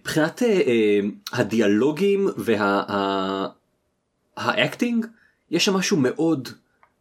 מבחינת 0.00 0.42
אה, 0.42 1.00
הדיאלוגים 1.32 2.28
והאקטינג 4.36 5.06
יש 5.50 5.64
שם 5.64 5.74
משהו 5.74 5.96
מאוד 5.96 6.48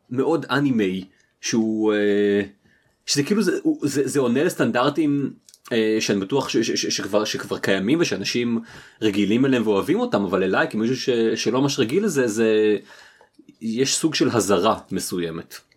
מאוד 0.10 0.46
אנימי 0.50 1.06
שהוא 1.42 1.94
שזה 3.06 3.24
כאילו 3.24 3.42
זה, 3.42 3.60
זה, 3.82 4.08
זה 4.08 4.20
עונה 4.20 4.44
לסטנדרטים 4.44 5.34
שאני 6.00 6.20
בטוח 6.20 6.50
ש, 6.50 6.58
ש, 6.58 6.72
ש, 6.72 6.86
שכבר 6.86 7.26
שכבר 7.26 7.58
קיימים 7.58 8.00
ושאנשים 8.02 8.60
רגילים 9.02 9.46
אליהם 9.46 9.68
ואוהבים 9.68 10.00
אותם 10.00 10.24
אבל 10.24 10.44
אליי 10.44 10.68
כמישהו 10.70 10.98
ש, 10.98 11.10
שלא 11.36 11.62
ממש 11.62 11.80
רגיל 11.80 12.06
לזה 12.06 12.28
זה 12.28 12.78
יש 13.62 13.96
סוג 13.96 14.16
של 14.16 14.30
הזרה 14.30 14.80
מסוימת. 14.92 15.69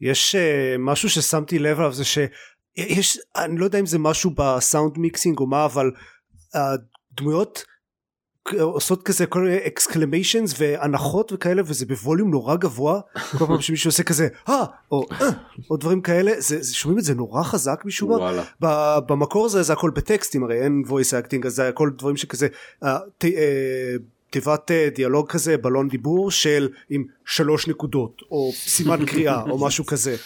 יש 0.00 0.34
uh, 0.34 0.38
משהו 0.78 1.10
ששמתי 1.10 1.58
לב 1.58 1.78
עליו 1.78 1.92
זה 1.92 2.04
שיש 2.04 3.18
אני 3.36 3.58
לא 3.58 3.64
יודע 3.64 3.80
אם 3.80 3.86
זה 3.86 3.98
משהו 3.98 4.30
בסאונד 4.30 4.98
מיקסינג 4.98 5.38
או 5.38 5.46
מה 5.46 5.64
אבל 5.64 5.90
הדמויות 6.54 7.64
עושות 8.60 9.02
כזה 9.02 9.26
כל 9.26 9.42
מיני 9.42 9.56
exclamations 9.66 10.54
ואנחות 10.58 11.32
וכאלה 11.32 11.62
וזה 11.66 11.86
בווליום 11.86 12.30
נורא 12.30 12.56
גבוה. 12.56 13.00
כל 13.38 13.46
פעם 13.46 13.60
שמישהו 13.60 13.88
עושה 13.88 14.02
כזה 14.02 14.28
אה 14.48 14.64
או 14.90 15.06
אה 15.12 15.28
או 15.70 15.76
דברים 15.76 16.00
כאלה. 16.00 16.32
זה, 16.38 16.62
זה 16.62 16.74
שומעים 16.74 16.98
את 16.98 17.04
זה 17.04 17.14
נורא 17.14 17.42
חזק 17.42 17.82
משום 17.84 18.10
מה. 18.10 18.42
במקור 19.00 19.46
הזה 19.46 19.62
זה 19.62 19.72
הכל 19.72 19.90
בטקסטים 19.90 20.44
הרי 20.44 20.62
אין 20.62 20.82
voice 20.86 21.24
acting 21.24 21.46
אז 21.46 21.54
זה 21.54 21.68
הכל 21.68 21.90
דברים 21.98 22.16
שכזה 22.16 22.48
אה, 22.82 22.98
ת, 23.18 23.24
אה, 23.24 23.94
תיבת 24.34 24.70
אה, 24.70 24.88
דיאלוג 24.94 25.30
כזה 25.30 25.56
בלון 25.56 25.88
דיבור 25.88 26.30
של 26.30 26.68
עם 26.90 27.04
שלוש 27.24 27.68
נקודות 27.68 28.22
או 28.30 28.50
סימן 28.54 29.04
קריאה 29.10 29.42
או 29.42 29.66
משהו 29.66 29.86
כזה. 29.86 30.16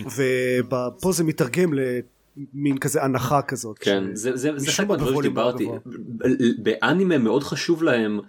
ופה 0.00 1.12
זה 1.12 1.24
מתרגם 1.24 1.70
למין 1.74 2.78
כזה 2.78 3.02
אנחה 3.02 3.42
כזאת 3.42 3.78
כן 3.78 4.04
ש... 4.04 4.18
זה 4.18 4.36
זה 4.36 4.50
זה 4.56 4.72
חלק 4.72 4.88
מהדברים 4.88 5.16
שדיברתי. 5.18 5.68
באנימה 6.58 7.18
מאוד 7.18 7.42
חשוב 7.42 7.82
להם 7.82 8.20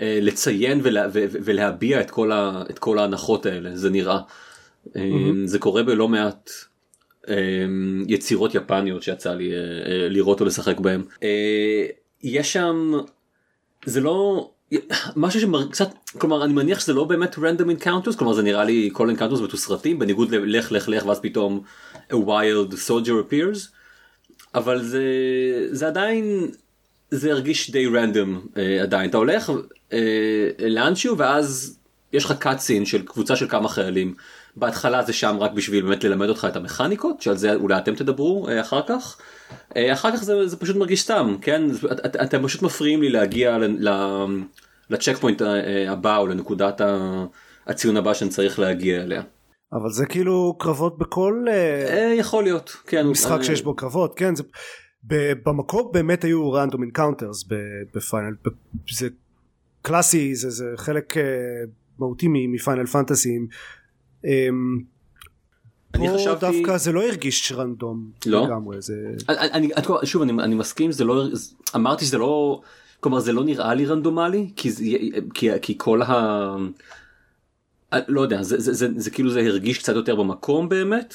אה, 0.00 0.18
לציין 0.22 0.80
ולה, 0.82 1.06
ו, 1.12 1.24
ולהביע 1.30 2.00
את 2.00 2.10
כל, 2.10 2.32
ה, 2.32 2.62
את 2.70 2.78
כל 2.78 2.98
ההנחות 2.98 3.46
האלה 3.46 3.76
זה 3.76 3.90
נראה. 3.90 4.20
mm-hmm. 4.86 4.98
זה 5.44 5.58
קורה 5.58 5.82
בלא 5.82 6.08
מעט 6.08 6.50
יצירות 8.08 8.54
יפניות 8.54 9.02
שיצא 9.02 9.34
לי 9.34 9.50
לראות 10.10 10.40
או 10.40 10.46
לשחק 10.46 10.80
בהם. 10.80 11.02
יש 12.22 12.52
שם 12.52 12.92
זה 13.84 14.00
לא 14.00 14.50
משהו 15.16 15.40
שקצת 15.40 15.88
כלומר 16.18 16.44
אני 16.44 16.52
מניח 16.52 16.80
שזה 16.80 16.92
לא 16.92 17.04
באמת 17.04 17.34
random 17.34 17.82
encounters 17.82 18.16
כלומר 18.18 18.32
זה 18.32 18.42
נראה 18.42 18.64
לי 18.64 18.90
כל 18.92 19.10
encounters 19.10 19.42
מתוסרטים 19.42 19.98
בניגוד 19.98 20.30
ללך 20.30 20.72
לך 20.72 20.88
לך 20.88 21.06
ואז 21.06 21.20
פתאום 21.20 21.62
a 22.10 22.14
wild 22.14 22.72
soldier 22.88 23.30
appears 23.30 23.58
אבל 24.54 24.82
זה 24.82 25.02
זה 25.70 25.86
עדיין 25.86 26.48
זה 27.10 27.30
הרגיש 27.30 27.70
די 27.70 27.86
רנדום 27.86 28.46
uh, 28.54 28.82
עדיין 28.82 29.10
אתה 29.10 29.16
הולך 29.16 29.50
uh, 29.90 29.94
לאנשהו 30.58 31.18
ואז 31.18 31.78
יש 32.12 32.24
לך 32.24 32.32
קאצין 32.32 32.86
של 32.86 33.02
קבוצה 33.02 33.36
של 33.36 33.48
כמה 33.48 33.68
חיילים 33.68 34.14
בהתחלה 34.56 35.02
זה 35.02 35.12
שם 35.12 35.36
רק 35.40 35.52
בשביל 35.52 35.84
באמת 35.84 36.04
ללמד 36.04 36.28
אותך 36.28 36.46
את 36.50 36.56
המכניקות 36.56 37.22
שעל 37.22 37.36
זה 37.36 37.54
אולי 37.54 37.78
אתם 37.78 37.94
תדברו 37.94 38.48
uh, 38.48 38.60
אחר 38.60 38.80
כך. 38.86 39.18
אה, 39.76 39.92
אחר 39.92 40.16
כך 40.16 40.22
זה, 40.22 40.48
זה 40.48 40.56
פשוט 40.56 40.76
מרגיש 40.76 41.02
סתם 41.02 41.36
כן 41.40 41.62
את, 41.92 42.06
את, 42.06 42.16
אתם 42.16 42.42
פשוט 42.42 42.62
מפריעים 42.62 43.02
לי 43.02 43.08
להגיע 43.08 43.58
לצ'ק 44.90 45.16
פוינט 45.16 45.42
אה, 45.42 45.92
הבא 45.92 46.16
או 46.16 46.26
לנקודת 46.26 46.80
הציון 47.66 47.96
הבא 47.96 48.14
שאני 48.14 48.30
צריך 48.30 48.58
להגיע 48.58 49.02
אליה. 49.02 49.22
אבל 49.72 49.90
זה 49.90 50.06
כאילו 50.06 50.56
קרבות 50.58 50.98
בכל 50.98 51.46
אה, 51.48 52.14
יכול 52.18 52.44
להיות 52.44 52.76
כן 52.86 53.06
משחק 53.06 53.42
שיש 53.42 53.62
בו 53.62 53.76
קרבות 53.76 54.14
כן 54.16 54.34
זה 54.34 54.42
במקור 55.44 55.92
באמת 55.92 56.24
היו 56.24 56.52
random 56.52 56.82
encounters 56.82 57.44
ב 57.94 58.01
Final 58.01 58.34
זה 58.94 59.08
קלאסי 59.82 60.34
זה, 60.34 60.50
זה 60.50 60.64
חלק 60.76 61.14
מהותי 61.98 62.26
מ 62.28 62.38
Final 62.38 62.86
Fantasy 62.86 63.38
אני 65.94 66.08
פה 66.08 66.14
חשבתי... 66.14 66.40
דווקא 66.40 66.76
זה 66.76 66.92
לא 66.92 67.02
הרגיש 67.02 67.52
random 67.52 68.10
לא? 68.26 68.46
לגמרי 68.46 68.80
זה 68.80 68.94
אני, 69.28 69.70
אני, 69.74 69.84
שוב 70.04 70.22
אני, 70.22 70.32
אני 70.32 70.54
מסכים 70.54 70.92
זה 70.92 71.04
לא 71.04 71.24
אמרתי 71.76 72.04
שזה 72.04 72.18
לא 72.18 72.60
כלומר 73.00 73.20
זה 73.20 73.32
לא 73.32 73.44
נראה 73.44 73.74
לי 73.74 73.86
רנדומלי 73.86 74.50
כי 74.56 74.70
זה, 74.70 74.84
כי, 75.34 75.48
כי 75.62 75.74
כל 75.78 76.02
ה... 76.02 76.56
לא 78.08 78.20
יודע 78.20 78.42
זה, 78.42 78.60
זה, 78.60 78.72
זה, 78.72 78.88
זה, 78.88 79.00
זה 79.00 79.10
כאילו 79.10 79.30
זה 79.30 79.40
הרגיש 79.40 79.78
קצת 79.78 79.94
יותר 79.94 80.16
במקום 80.16 80.68
באמת 80.68 81.14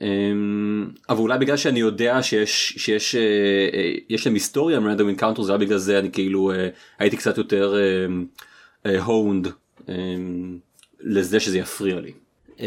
אמ, 0.00 0.90
אבל 1.08 1.18
אולי 1.18 1.38
בגלל 1.38 1.56
שאני 1.56 1.80
יודע 1.80 2.22
שיש 2.22 2.74
שיש 2.78 3.16
יש 4.08 4.26
להם 4.26 4.34
היסטוריה 4.34 4.76
עם 4.76 4.86
random 4.86 5.08
encounter 5.08 5.42
זה 5.42 5.56
בגלל 5.56 5.78
זה 5.78 5.98
אני 5.98 6.12
כאילו 6.12 6.52
הייתי 6.98 7.16
קצת 7.16 7.38
יותר 7.38 7.74
honed 8.84 9.48
לזה 11.00 11.40
שזה 11.40 11.58
יפריע 11.58 12.00
לי. 12.00 12.12
אמ, 12.60 12.66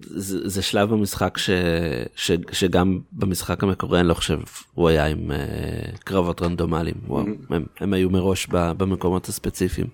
זה, 0.00 0.48
זה 0.48 0.62
שלב 0.62 0.90
במשחק 0.90 1.38
ש, 1.38 1.50
ש, 2.16 2.30
שגם 2.52 2.98
במשחק 3.12 3.62
המקורי 3.62 4.00
אני 4.00 4.08
לא 4.08 4.14
חושב 4.14 4.38
הוא 4.74 4.88
היה 4.88 5.06
עם 5.06 5.30
אה, 5.30 5.98
קרבות 5.98 6.42
רנדומליים 6.42 6.94
אמ-המ. 7.08 7.54
הם, 7.54 7.64
הם 7.80 7.92
היו 7.92 8.10
מראש 8.10 8.46
ב, 8.50 8.72
במקומות 8.76 9.28
הספציפיים 9.28 9.86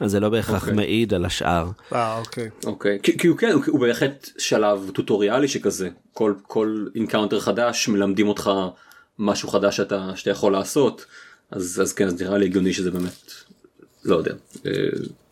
אז 0.00 0.10
זה 0.10 0.20
לא 0.20 0.28
בהכרח 0.28 0.54
אוקיי. 0.54 0.60
אוקיי. 0.60 0.74
מעיד 0.74 1.14
על 1.14 1.24
השאר. 1.24 1.70
אה 1.92 2.18
אוקיי. 2.18 2.50
אוקיי 2.66 2.98
כי, 3.02 3.18
כי 3.18 3.26
הוא 3.26 3.38
כן 3.38 3.52
הוא, 3.52 3.64
הוא 3.66 3.80
בהחלט 3.80 4.30
שלב 4.38 4.90
טוטוריאלי 4.94 5.48
שכזה 5.48 5.88
כל 6.12 6.34
כל 6.42 6.86
encounter 6.94 7.40
חדש 7.40 7.88
מלמדים 7.88 8.28
אותך 8.28 8.50
משהו 9.18 9.48
חדש 9.48 9.76
שאתה 9.76 10.10
שאתה 10.16 10.30
יכול 10.30 10.52
לעשות 10.52 11.06
אז 11.50 11.80
אז 11.82 11.92
כן 11.92 12.06
אז 12.06 12.22
נראה 12.22 12.38
לי 12.38 12.44
הגיוני 12.44 12.72
שזה 12.72 12.90
באמת 12.90 13.32
לא 14.04 14.16
יודע 14.16 14.34
אה, 14.66 14.70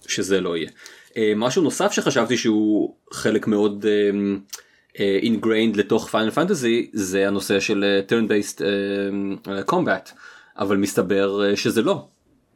שזה 0.07 0.41
לא 0.41 0.57
יהיה. 0.57 0.71
אה, 1.21 1.33
משהו 1.37 1.63
נוסף 1.63 1.93
שחשבתי 1.93 2.37
שהוא 2.37 2.95
חלק 3.13 3.47
מאוד 3.47 3.87
ingrained 5.23 5.75
אה, 5.75 5.79
אה, 5.79 5.81
לתוך 5.81 6.09
Final 6.09 6.31
Fantasy 6.31 6.91
זה 6.93 7.29
הנושא 7.29 7.61
של 7.61 8.01
turn 8.09 8.31
based 8.31 8.59
אה, 8.59 9.73
combat 9.73 10.11
אבל 10.59 10.77
מסתבר 10.77 11.55
שזה 11.55 11.83
לא 11.83 12.09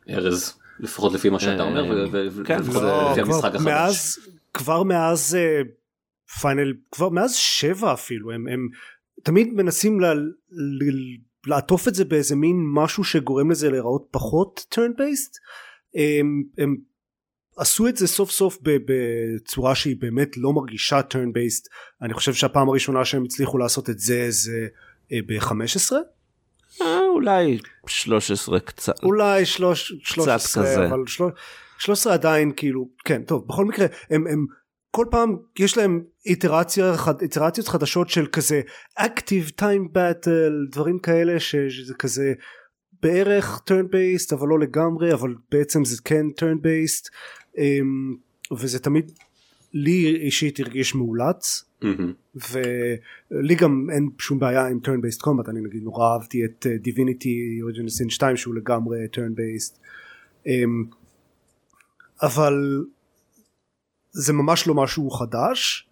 ארז 0.08 0.54
לפחות 0.80 1.12
לפי 1.12 1.28
מה 1.30 1.40
שאתה 1.40 1.62
אומר 1.62 2.08
כן, 2.44 2.58
לפי 3.10 3.20
המשחק 3.20 3.54
החדש. 3.54 4.18
כבר 4.54 4.82
מאז 4.82 5.38
Final 6.40 6.72
כבר 6.92 7.08
מאז 7.08 7.34
שבע 7.34 7.92
אפילו 7.92 8.32
הם, 8.32 8.48
הם 8.48 8.68
תמיד 9.22 9.54
מנסים 9.54 10.00
ל, 10.00 10.04
ל, 10.50 10.90
לעטוף 11.46 11.88
את 11.88 11.94
זה 11.94 12.04
באיזה 12.04 12.36
מין 12.36 12.56
משהו 12.74 13.04
שגורם 13.04 13.50
לזה 13.50 13.70
להיראות 13.70 14.06
פחות 14.10 14.66
turn 14.74 15.00
based 15.00 15.34
הם, 15.94 16.42
הם 16.58 16.76
עשו 17.56 17.88
את 17.88 17.96
זה 17.96 18.06
סוף 18.06 18.30
סוף 18.30 18.58
בצורה 18.62 19.74
שהיא 19.74 19.96
באמת 19.98 20.36
לא 20.36 20.52
מרגישה 20.52 21.00
turn 21.00 21.28
based 21.28 21.68
אני 22.02 22.14
חושב 22.14 22.34
שהפעם 22.34 22.68
הראשונה 22.68 23.04
שהם 23.04 23.24
הצליחו 23.24 23.58
לעשות 23.58 23.90
את 23.90 23.98
זה 23.98 24.26
זה 24.30 24.66
אה, 25.12 25.18
ב-15 25.26 25.92
אה, 26.82 27.00
אולי 27.14 27.58
13 27.86 28.60
קצת. 28.60 29.02
אולי 29.02 29.46
13 29.46 30.64
כזה. 30.64 30.86
אבל 30.86 31.04
13 31.78 32.12
עדיין 32.12 32.52
כאילו 32.56 32.88
כן 33.04 33.22
טוב 33.22 33.48
בכל 33.48 33.64
מקרה 33.64 33.86
הם, 34.10 34.26
הם 34.26 34.46
כל 34.90 35.06
פעם 35.10 35.36
יש 35.58 35.76
להם 35.76 36.02
איטרציה 36.26 36.94
איטרציות 37.20 37.68
חדשות 37.68 38.10
של 38.10 38.26
כזה 38.26 38.60
active 39.00 39.60
time 39.60 39.96
battle 39.96 40.70
דברים 40.72 40.98
כאלה 40.98 41.40
שזה 41.40 41.94
כזה 41.94 42.32
בערך 43.02 43.60
turn 43.70 43.84
based 43.84 44.34
אבל 44.34 44.48
לא 44.48 44.58
לגמרי 44.58 45.12
אבל 45.12 45.34
בעצם 45.50 45.84
זה 45.84 45.96
כן 46.04 46.26
turn 46.40 46.56
based 46.56 47.08
וזה 48.52 48.78
תמיד 48.78 49.12
לי 49.72 50.16
אישית 50.16 50.60
הרגיש 50.60 50.94
מאולץ 50.94 51.64
mm-hmm. 51.82 52.38
ולי 52.50 53.54
גם 53.54 53.86
אין 53.92 54.10
שום 54.18 54.38
בעיה 54.38 54.66
עם 54.66 54.78
turn 54.84 54.88
based 55.06 55.22
combat 55.22 55.50
אני 55.50 55.60
נגיד 55.60 55.82
נורא 55.82 56.12
אהבתי 56.12 56.44
את 56.44 56.66
divinity 56.84 57.62
origin 57.68 58.02
sin 58.02 58.10
2 58.10 58.36
שהוא 58.36 58.54
לגמרי 58.54 58.98
turn 59.12 59.38
based 59.38 59.78
um, 60.46 60.94
אבל 62.22 62.84
זה 64.12 64.32
ממש 64.32 64.66
לא 64.66 64.74
משהו 64.74 65.10
חדש. 65.10 65.88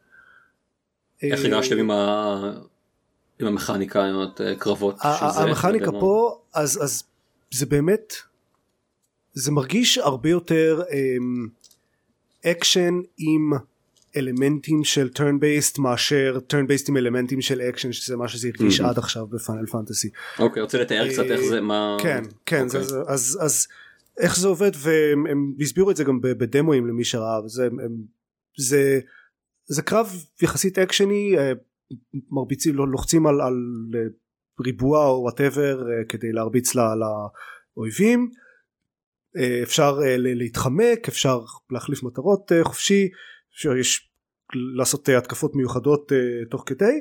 איך 1.23 1.45
הרגשתם 1.45 1.79
עם, 1.79 1.91
ה... 1.91 2.55
עם 3.39 3.47
המכניקה 3.47 4.05
עם 4.05 4.17
הקרבות? 4.53 4.97
המכניקה 5.03 5.91
פה 5.91 6.43
אז, 6.55 6.83
אז 6.83 7.03
זה 7.51 7.67
באמת 7.67 8.13
זה 9.33 9.53
מרגיש 9.53 9.99
הרבה 9.99 10.31
יותר 10.31 10.83
אקשן 12.47 13.01
אמ, 13.01 13.07
עם 13.19 13.53
אלמנטים 14.17 14.85
של 14.85 15.09
turn 15.15 15.43
based 15.43 15.81
מאשר 15.81 16.39
turn 16.53 16.67
based 16.67 16.89
עם 16.89 16.97
אלמנטים 16.97 17.41
של 17.41 17.61
אקשן 17.61 17.93
שזה 17.93 18.17
מה 18.17 18.29
שזה 18.29 18.49
הרגיש 18.49 18.81
אמ-המ. 18.81 18.87
עד 18.87 18.99
עכשיו 18.99 19.27
ב 19.27 19.34
Final 19.34 19.67
Fantasy. 19.67 20.09
אוקיי 20.39 20.63
רוצה 20.63 20.81
לתאר 20.81 21.09
קצת 21.09 21.25
איך 21.25 21.41
זה 21.41 21.61
מה 21.61 21.97
כן 22.03 22.23
כן 22.47 22.65
אוקיי. 22.67 22.69
זה, 22.69 22.83
זה, 22.83 22.97
אז 23.09 23.39
אז 23.41 23.67
איך 24.19 24.39
זה 24.39 24.49
עובד 24.49 24.71
והם 24.77 25.55
הסבירו 25.61 25.91
את 25.91 25.97
זה 25.97 26.05
גם 26.05 26.21
בדמוים 26.21 26.87
למי 26.87 27.05
שראה 27.05 27.37
הם, 27.65 27.79
זה 28.59 29.01
זה 29.67 29.83
קרב 29.83 30.25
יחסית 30.43 30.79
אקשני 30.79 31.35
אה, 31.39 31.53
מרביצים 32.31 32.75
לוחצים 32.75 33.27
על, 33.27 33.41
על 33.41 33.55
ריבוע 34.65 35.07
או 35.07 35.21
whatever 35.23 35.91
אה, 35.91 36.05
כדי 36.09 36.33
להרביץ 36.33 36.73
לאויבים 36.75 38.31
אה, 38.33 38.43
אפשר 39.63 39.99
אה, 40.05 40.15
להתחמק 40.19 41.09
אפשר 41.09 41.41
להחליף 41.71 42.03
מטרות 42.03 42.53
אה, 42.53 42.65
חופשי 42.65 43.09
יש 43.81 44.11
לעשות 44.77 45.09
התקפות 45.09 45.55
מיוחדות 45.55 46.13
תוך 46.51 46.65
כדי 46.67 47.01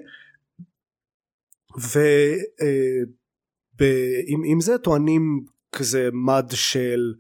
ועם 4.28 4.62
זה 4.62 4.78
טוענים 4.78 5.46
כזה 5.72 6.10
מד 6.14 6.46
של 6.54 7.14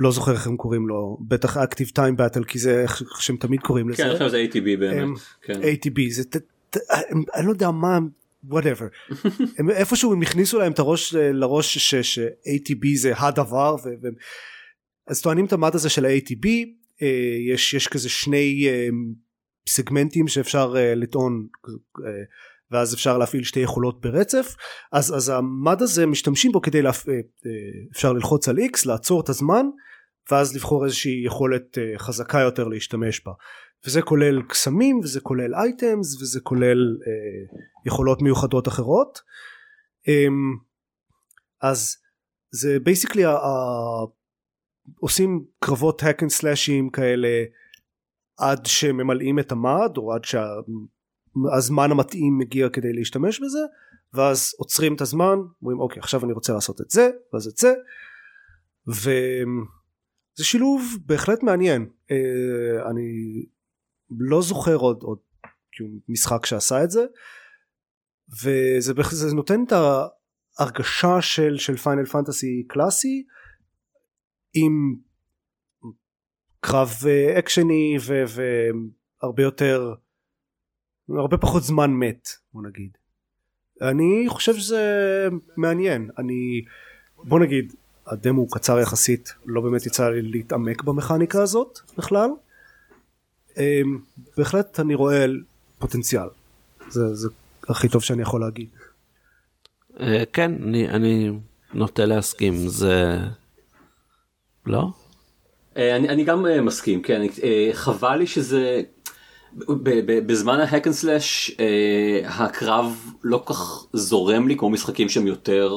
לא 0.00 0.10
זוכר 0.10 0.32
איך 0.32 0.46
הם 0.46 0.56
קוראים 0.56 0.88
לו 0.88 1.18
בטח 1.28 1.56
Active 1.56 1.88
Time 1.88 2.16
Battle 2.16 2.44
כי 2.44 2.58
זה 2.58 2.82
איך 2.82 3.02
שהם 3.20 3.36
תמיד 3.36 3.60
קוראים 3.60 3.88
לזה. 3.88 4.02
כן 4.02 4.10
עכשיו 4.10 4.28
זה 4.30 4.46
ATB 4.50 4.78
באמת. 4.78 5.18
כן. 5.42 5.60
ATB 5.62 6.00
זה 6.10 6.22
אני 7.34 7.46
לא 7.46 7.50
יודע 7.50 7.70
מה 7.70 7.98
וואטאבר 8.48 8.86
איפשהו 9.80 10.12
הם 10.12 10.22
הכניסו 10.22 10.58
להם 10.58 10.72
את 10.72 10.78
הראש 10.78 11.14
לראש 11.14 11.78
ש-ATB 11.78 12.86
זה 12.94 13.12
הדבר 13.16 13.76
ו- 13.84 13.88
ו- 14.02 14.08
אז 15.06 15.22
טוענים 15.22 15.44
את 15.44 15.52
המד 15.52 15.74
הזה 15.74 15.88
של 15.88 16.04
ה-ATB 16.04 16.48
אה, 17.02 17.52
יש, 17.52 17.74
יש 17.74 17.88
כזה 17.88 18.08
שני 18.08 18.66
אה, 18.68 18.88
סגמנטים 19.68 20.28
שאפשר 20.28 20.74
אה, 20.76 20.94
לטעון 20.94 21.46
ואז 22.70 22.94
אפשר 22.94 23.18
להפעיל 23.18 23.44
שתי 23.44 23.60
יכולות 23.60 24.00
ברצף. 24.00 24.54
אז, 24.92 25.16
אז 25.16 25.28
המד 25.28 25.82
הזה 25.82 26.06
משתמשים 26.06 26.52
בו 26.52 26.60
כדי 26.60 26.82
להפ... 26.82 27.06
אפשר 27.92 28.12
ללחוץ 28.12 28.48
על 28.48 28.58
X 28.58 28.78
לעצור 28.86 29.20
את 29.20 29.28
הזמן 29.28 29.66
ואז 30.30 30.56
לבחור 30.56 30.84
איזושהי 30.84 31.22
יכולת 31.24 31.78
חזקה 31.98 32.40
יותר 32.40 32.68
להשתמש 32.68 33.24
בה 33.24 33.32
וזה 33.86 34.02
כולל 34.02 34.42
קסמים 34.42 34.98
וזה 34.98 35.20
כולל 35.20 35.54
items 35.54 36.22
וזה 36.22 36.40
כולל 36.40 36.98
אה, 37.06 37.58
יכולות 37.86 38.22
מיוחדות 38.22 38.68
אחרות. 38.68 39.20
אה, 40.08 40.26
אז 41.62 41.96
זה 42.50 42.78
basically 42.80 43.22
עושים 45.00 45.44
קרבות 45.60 46.02
hack 46.02 46.22
and 46.22 46.40
slash 46.40 46.76
ים 46.76 46.90
כאלה 46.92 47.44
עד 48.38 48.66
שממלאים 48.66 49.38
את 49.38 49.52
המד 49.52 49.92
או 49.96 50.12
עד 50.12 50.24
שהזמן 50.24 51.90
המתאים 51.90 52.38
מגיע 52.38 52.68
כדי 52.68 52.92
להשתמש 52.92 53.40
בזה 53.40 53.58
ואז 54.14 54.54
עוצרים 54.58 54.94
את 54.94 55.00
הזמן 55.00 55.38
אומרים 55.62 55.80
אוקיי 55.80 56.00
עכשיו 56.00 56.24
אני 56.24 56.32
רוצה 56.32 56.52
לעשות 56.52 56.80
את 56.80 56.90
זה 56.90 57.10
ואז 57.32 57.46
את 57.46 57.56
זה. 57.56 57.74
וזה 58.86 60.44
שילוב 60.44 60.96
בהחלט 61.06 61.42
מעניין. 61.42 61.86
אה, 62.10 62.90
אני 62.90 63.42
לא 64.10 64.42
זוכר 64.42 64.74
עוד, 64.74 65.02
עוד 65.02 65.18
כאילו, 65.72 65.90
משחק 66.08 66.46
שעשה 66.46 66.84
את 66.84 66.90
זה 66.90 67.06
וזה 68.42 68.92
זה 69.10 69.34
נותן 69.34 69.64
את 69.64 69.72
ההרגשה 70.58 71.22
של 71.22 71.58
של 71.58 71.76
פיינל 71.76 72.04
פנטסי 72.04 72.64
קלאסי 72.68 73.24
עם 74.54 74.96
קרב 76.60 76.90
אה, 77.06 77.38
אקשני 77.38 77.96
ו, 78.06 78.24
והרבה 79.22 79.42
יותר 79.42 79.94
הרבה 81.08 81.36
פחות 81.36 81.62
זמן 81.62 81.90
מת 81.90 82.28
בוא 82.52 82.62
נגיד. 82.62 82.90
אני 83.82 84.24
חושב 84.28 84.54
שזה 84.54 84.82
מעניין. 85.56 86.10
אני 86.18 86.64
בוא 87.16 87.40
נגיד 87.40 87.72
הדמו 88.06 88.40
הוא 88.40 88.50
קצר 88.50 88.78
יחסית 88.78 89.34
לא 89.44 89.60
באמת 89.60 89.86
יצא 89.86 90.08
לי 90.08 90.22
להתעמק 90.22 90.82
במכניקה 90.82 91.42
הזאת 91.42 91.78
בכלל 91.98 92.30
בהחלט 94.36 94.80
אני 94.80 94.94
רואה 94.94 95.24
פוטנציאל 95.78 96.28
זה, 96.88 97.14
זה 97.14 97.28
הכי 97.68 97.88
טוב 97.88 98.02
שאני 98.02 98.22
יכול 98.22 98.40
להגיד. 98.40 98.68
אה, 100.00 100.22
כן 100.32 100.52
אני, 100.62 100.88
אני 100.88 101.30
נוטה 101.74 102.04
להסכים 102.04 102.54
זה 102.68 103.18
לא? 104.66 104.88
אה, 105.76 105.96
אני, 105.96 106.08
אני 106.08 106.24
גם 106.24 106.46
אה, 106.46 106.60
מסכים 106.60 107.02
כן 107.02 107.22
חבל 107.72 108.16
לי 108.16 108.26
שזה 108.26 108.82
בזמן 110.26 110.60
ה 110.60 110.65
hack 110.65 110.86
and 110.86 110.94
slash 110.94 111.56
הקרב 112.24 113.12
לא 113.24 113.42
כך 113.46 113.86
זורם 113.92 114.48
לי 114.48 114.56
כמו 114.56 114.70
משחקים 114.70 115.08
שהם 115.08 115.26
יותר 115.26 115.74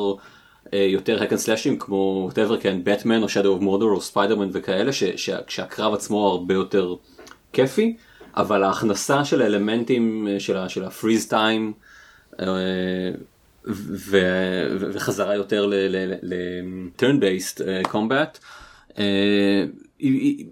יותר 0.74 1.22
hack 1.22 1.32
and 1.32 1.40
slash 1.40 1.68
ים 1.68 1.80
כמו 1.80 2.30
whatever 2.32 2.62
כן 2.62 2.80
בטמן 2.84 3.24
או 3.24 3.28
shadow 3.28 3.62
of 3.62 3.64
mordor 3.64 3.84
או 3.84 4.02
ספיידרמן 4.02 4.50
וכאלה 4.54 4.92
שהקרב 5.48 5.94
עצמו 5.94 6.28
הרבה 6.28 6.54
יותר 6.54 6.96
כיפי 7.54 7.96
אבל 8.36 8.64
ההכנסה 8.64 9.26
של 9.26 9.42
האלמנטים 9.42 10.28
אה, 10.28 10.40
של, 10.40 10.84
הפריז 10.84 11.28
טיים 11.28 11.74
אה, 12.40 12.46
וחזרה 14.94 15.36
יותר 15.36 15.66
ל-turn 15.66 17.16
based 17.22 17.62
combat 17.92 18.40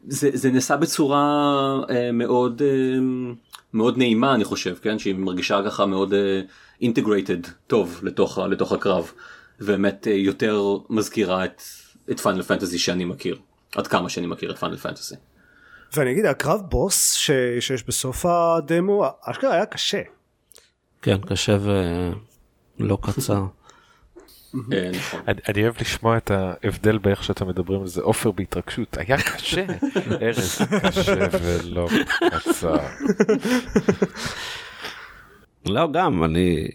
זה, 0.08 0.30
זה 0.34 0.52
נעשה 0.52 0.78
בצורה 0.78 1.80
מאוד 2.14 2.62
מאוד 3.74 3.98
נעימה 3.98 4.36
אני 4.36 4.44
חושב 4.44 4.76
כן 4.82 5.00
שהיא 5.00 5.16
מרגישה 5.16 5.62
ככה 5.66 5.86
מאוד 5.86 6.14
אינטגרייטד 6.82 7.40
טוב 7.68 8.00
לתוך, 8.04 8.38
לתוך 8.38 8.72
הקרב 8.72 9.12
באמת 9.60 10.08
יותר 10.10 10.78
מזכירה 10.90 11.46
את, 11.46 11.62
את 12.12 12.20
פיינל 12.20 12.42
פנטזי 12.42 12.80
שאני 12.80 13.06
מכיר 13.06 13.38
עד 13.76 13.88
כמה 13.88 14.10
שאני 14.10 14.28
מכיר 14.28 14.52
את 14.52 14.58
פיינל 14.58 14.78
פנטזי. 14.78 15.16
ואני 15.94 16.12
אגיד 16.12 16.26
הקרב 16.26 16.62
בוס 16.70 17.14
ש... 17.14 17.32
שיש 17.60 17.84
בסוף 17.84 18.26
הדמו 18.26 19.06
אשכרה 19.24 19.54
היה 19.54 19.66
קשה. 19.66 20.02
כן 21.02 21.18
קשה 21.18 21.58
ולא 22.80 22.98
קצר. 23.02 23.46
אה, 24.74 24.92
נכון. 24.94 25.22
אני 25.50 25.64
אוהב 25.64 25.76
לשמוע 25.82 26.18
את 26.18 26.32
ההבדל 26.32 26.98
באיך 26.98 27.24
שאתם 27.24 27.48
מדברים 27.48 27.82
על 27.82 27.88
זה 27.88 28.02
עופר 28.02 28.32
בהתרגשות 28.32 28.98
היה 28.98 29.18
קשה 29.18 29.66
ארז 30.22 30.62
קשה 30.88 31.28
ולא 31.42 31.88
קצר. 32.30 32.78
לא 35.66 35.92
גם 35.92 36.24
אני 36.24 36.68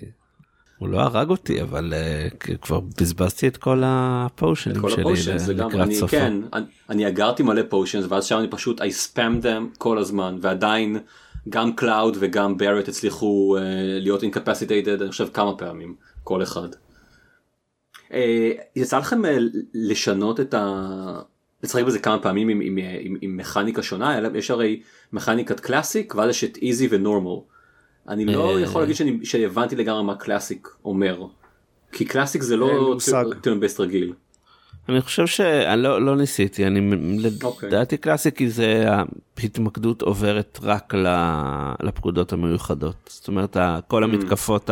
הוא 0.82 0.88
לא 0.88 1.00
הרג 1.00 1.30
אותי 1.30 1.62
אבל 1.62 1.92
uh, 1.92 2.56
כבר 2.56 2.80
בזבזתי 2.80 3.48
את 3.48 3.56
כל 3.56 3.82
ה 3.86 3.97
potion 3.97 4.61
ים 4.61 4.82
שלי 5.16 5.54
לקראת 5.54 5.92
סופו. 5.92 6.08
כן, 6.08 6.34
אני, 6.52 6.64
אני 6.90 7.08
אגרתי 7.08 7.42
מלא 7.42 7.62
potions 7.68 8.04
ואז 8.08 8.24
שם 8.24 8.38
אני 8.38 8.48
פשוט 8.48 8.80
I 8.80 8.84
spam 8.84 9.42
them 9.42 9.78
כל 9.78 9.98
הזמן 9.98 10.38
ועדיין 10.40 10.98
גם 11.48 11.72
קלאוד 11.72 12.16
וגם 12.20 12.56
בארט 12.56 12.88
הצליחו 12.88 13.56
uh, 13.58 13.60
להיות 14.00 14.22
incapacitated 14.22 15.02
אני 15.02 15.10
חושב 15.10 15.28
כמה 15.32 15.56
פעמים 15.56 15.94
כל 16.24 16.42
אחד. 16.42 16.68
Uh, 18.08 18.14
יצא 18.76 18.98
לכם 18.98 19.24
uh, 19.24 19.28
לשנות 19.74 20.40
את 20.40 20.54
ה... 20.54 21.20
לשחק 21.62 21.82
בזה 21.82 21.98
כמה 21.98 22.18
פעמים 22.18 22.48
עם, 22.48 22.60
עם, 22.60 22.78
עם, 23.00 23.16
עם 23.20 23.36
מכניקה 23.36 23.82
שונה 23.82 24.20
יש 24.34 24.50
הרי 24.50 24.82
מכניקת 25.12 25.60
classic 25.60 26.14
ואז 26.14 26.30
יש 26.30 26.44
את 26.44 26.58
easy 26.62 26.88
ו 26.90 26.98
normal. 26.98 27.51
אני 28.08 28.24
לא 28.24 28.60
יכול 28.60 28.82
להגיד 28.82 28.96
שאני, 28.96 29.18
שהבנתי 29.24 29.76
לגמרי 29.76 30.02
מה 30.02 30.14
classic 30.14 30.68
אומר. 30.84 31.26
כי 31.92 32.04
classic 32.04 32.42
זה 32.42 32.56
לא 32.56 32.96
turn 33.40 33.58
based 33.58 33.80
רגיל. 33.80 34.12
אני 34.88 35.00
חושב 35.00 35.26
שאני 35.26 35.82
לא, 35.82 36.02
לא 36.02 36.16
ניסיתי 36.16 36.66
אני 36.66 36.90
okay. 36.90 37.44
אוקיי. 37.44 37.68
לדעתי 37.68 37.96
classic 37.96 38.40
זה 38.46 38.84
ההתמקדות 39.38 40.02
עוברת 40.02 40.58
רק 40.62 40.94
לפקודות 41.82 42.32
המיוחדות 42.32 42.96
זאת 43.12 43.28
אומרת 43.28 43.56
כל 43.88 44.02
mm. 44.02 44.06
המתקפות 44.06 44.70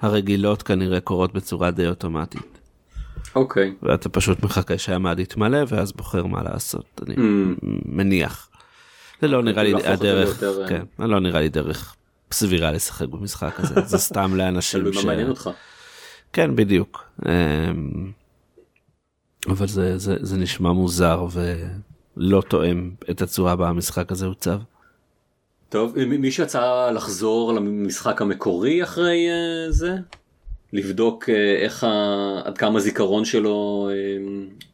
הרגילות 0.00 0.62
כנראה 0.62 1.00
קורות 1.00 1.34
בצורה 1.34 1.70
די 1.70 1.86
אוטומטית. 1.86 2.58
אוקיי. 3.34 3.74
Okay. 3.82 3.86
ואתה 3.86 4.08
פשוט 4.08 4.42
מחכה 4.42 4.78
שהמד 4.78 5.18
יתמלא 5.18 5.58
ואז 5.68 5.92
בוחר 5.92 6.26
מה 6.26 6.42
לעשות 6.42 7.00
אני 7.06 7.14
mm. 7.14 7.18
מניח. 7.84 8.48
זה 9.20 9.28
לא 9.28 9.42
נראה 9.42 9.62
לי 9.62 9.74
הדרך, 9.84 10.44
כן, 10.68 10.82
זה 10.98 11.06
לא 11.06 11.20
נראה 11.20 11.40
לי 11.40 11.48
דרך 11.48 11.96
סבירה 12.32 12.72
לשחק 12.72 13.08
במשחק 13.08 13.60
הזה 13.60 13.74
זה 13.90 13.98
סתם 13.98 14.34
לאנשים 14.34 14.92
ש... 14.92 15.04
מעניין 15.04 15.28
אותך. 15.28 15.50
כן 16.32 16.56
בדיוק 16.56 17.04
אמ, 17.26 18.12
אבל 19.48 19.66
זה, 19.66 19.98
זה, 19.98 20.16
זה 20.20 20.36
נשמע 20.36 20.72
מוזר 20.72 21.26
ולא 21.32 22.42
תואם 22.48 22.90
את 23.10 23.22
הצורה 23.22 23.56
בה 23.56 23.68
המשחק 23.68 24.12
הזה 24.12 24.26
הוצב. 24.26 24.58
טוב 25.68 25.98
מי 25.98 26.30
שיצא 26.30 26.90
לחזור 26.94 27.52
למשחק 27.52 28.22
המקורי 28.22 28.82
אחרי 28.82 29.28
uh, 29.28 29.72
זה 29.72 29.96
לבדוק 30.72 31.24
uh, 31.24 31.32
איך 31.62 31.84
ה... 31.84 31.88
עד 32.44 32.58
כמה 32.58 32.80
זיכרון 32.80 33.24
שלו 33.24 33.88
uh, 33.90 34.64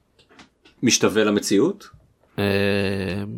משתווה 0.82 1.24
למציאות. 1.24 1.88
Uh, 2.36 2.40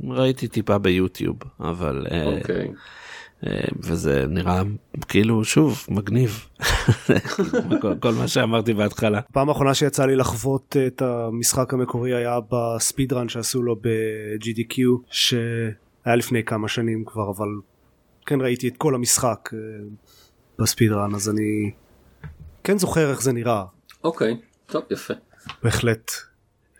ראיתי 0.08 0.48
טיפה 0.48 0.78
ביוטיוב 0.78 1.36
אבל. 1.60 2.06
אוקיי. 2.26 2.66
Uh, 2.66 2.68
okay. 2.68 3.03
אה, 3.46 3.64
וזה 3.78 4.26
נראה 4.28 4.62
כאילו 5.08 5.44
שוב 5.44 5.86
מגניב 5.88 6.48
כל, 7.82 7.94
כל 8.00 8.12
מה 8.12 8.28
שאמרתי 8.28 8.74
בהתחלה. 8.74 9.20
פעם 9.32 9.50
אחרונה 9.50 9.74
שיצא 9.74 10.06
לי 10.06 10.16
לחוות 10.16 10.76
את 10.86 11.02
המשחק 11.02 11.74
המקורי 11.74 12.14
היה 12.14 12.38
בספיד 12.50 13.12
רן 13.12 13.28
שעשו 13.28 13.62
לו 13.62 13.76
ב-GDQ 13.76 14.78
שהיה 15.10 16.16
לפני 16.16 16.44
כמה 16.44 16.68
שנים 16.68 17.04
כבר 17.04 17.30
אבל 17.30 17.48
כן 18.26 18.40
ראיתי 18.40 18.68
את 18.68 18.76
כל 18.76 18.94
המשחק 18.94 19.50
אה, 19.52 19.58
בספיד 20.58 20.92
רן 20.92 21.14
אז 21.14 21.28
אני 21.30 21.70
כן 22.64 22.78
זוכר 22.78 23.10
איך 23.10 23.22
זה 23.22 23.32
נראה. 23.32 23.64
אוקיי 24.04 24.32
okay, 24.32 24.72
טוב 24.72 24.82
יפה. 24.90 25.14
בהחלט 25.62 26.10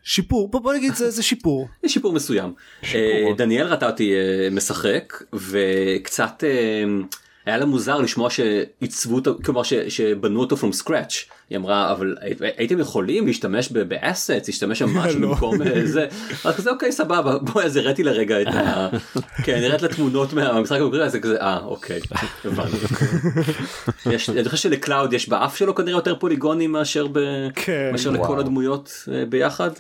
שיפור 0.05 0.49
בוא, 0.49 0.61
בוא 0.61 0.75
נגיד 0.75 0.95
זה, 0.95 1.11
זה 1.11 1.23
שיפור. 1.23 1.69
זה 1.83 1.89
שיפור 1.89 2.13
מסוים. 2.13 2.55
שיפור. 2.83 3.33
Uh, 3.33 3.39
דניאל 3.39 3.67
ראתה 3.67 3.87
אותי 3.87 4.13
uh, 4.13 4.55
משחק 4.55 5.23
וקצת 5.33 6.45
uh, 6.45 7.17
היה 7.47 7.57
לה 7.57 7.67
מוזר 7.67 7.99
לשמוע 7.99 8.31
שעיצבו 8.31 9.15
אותו 9.15 9.39
כלומר 9.45 9.63
ש, 9.63 9.75
שבנו 9.75 10.41
אותו 10.41 10.57
from 10.57 10.83
scratch. 10.83 11.35
היא 11.51 11.59
אמרה 11.59 11.93
אבל 11.93 12.17
הייתם 12.41 12.79
יכולים 12.79 13.27
להשתמש 13.27 13.73
באסטס 13.73 14.47
להשתמש 14.47 14.79
שם 14.79 14.89
משהו 14.99 15.21
לא. 15.21 15.29
במקום 15.29 15.59
זה 15.85 16.07
אז 16.45 16.57
כזה 16.57 16.71
אוקיי 16.71 16.93
סבבה 16.93 17.39
בוא 17.39 17.63
אז 17.63 17.77
הראיתי 17.77 18.03
לרגע 18.03 18.43
את 18.43 18.47
ה... 18.47 18.89
כן 19.45 19.63
הראית 19.65 19.83
לתמונות 19.83 20.33
מהמשחק 20.33 20.81
המקורי 20.81 21.11
זה 21.11 21.21
כזה 21.21 21.41
אה 21.41 21.59
אוקיי. 21.65 22.01
יש 24.11 24.31
אני 24.31 24.45
חושב 24.45 24.57
שלקלאוד 24.57 25.13
יש 25.13 25.29
באף 25.29 25.57
שלו 25.57 25.75
כנראה 25.75 25.99
יותר 25.99 26.15
פוליגונים 26.15 26.73
מאשר 26.73 27.07
כן. 27.55 27.93
לכל 28.13 28.41
הדמויות 28.41 29.09
ביחד. 29.29 29.71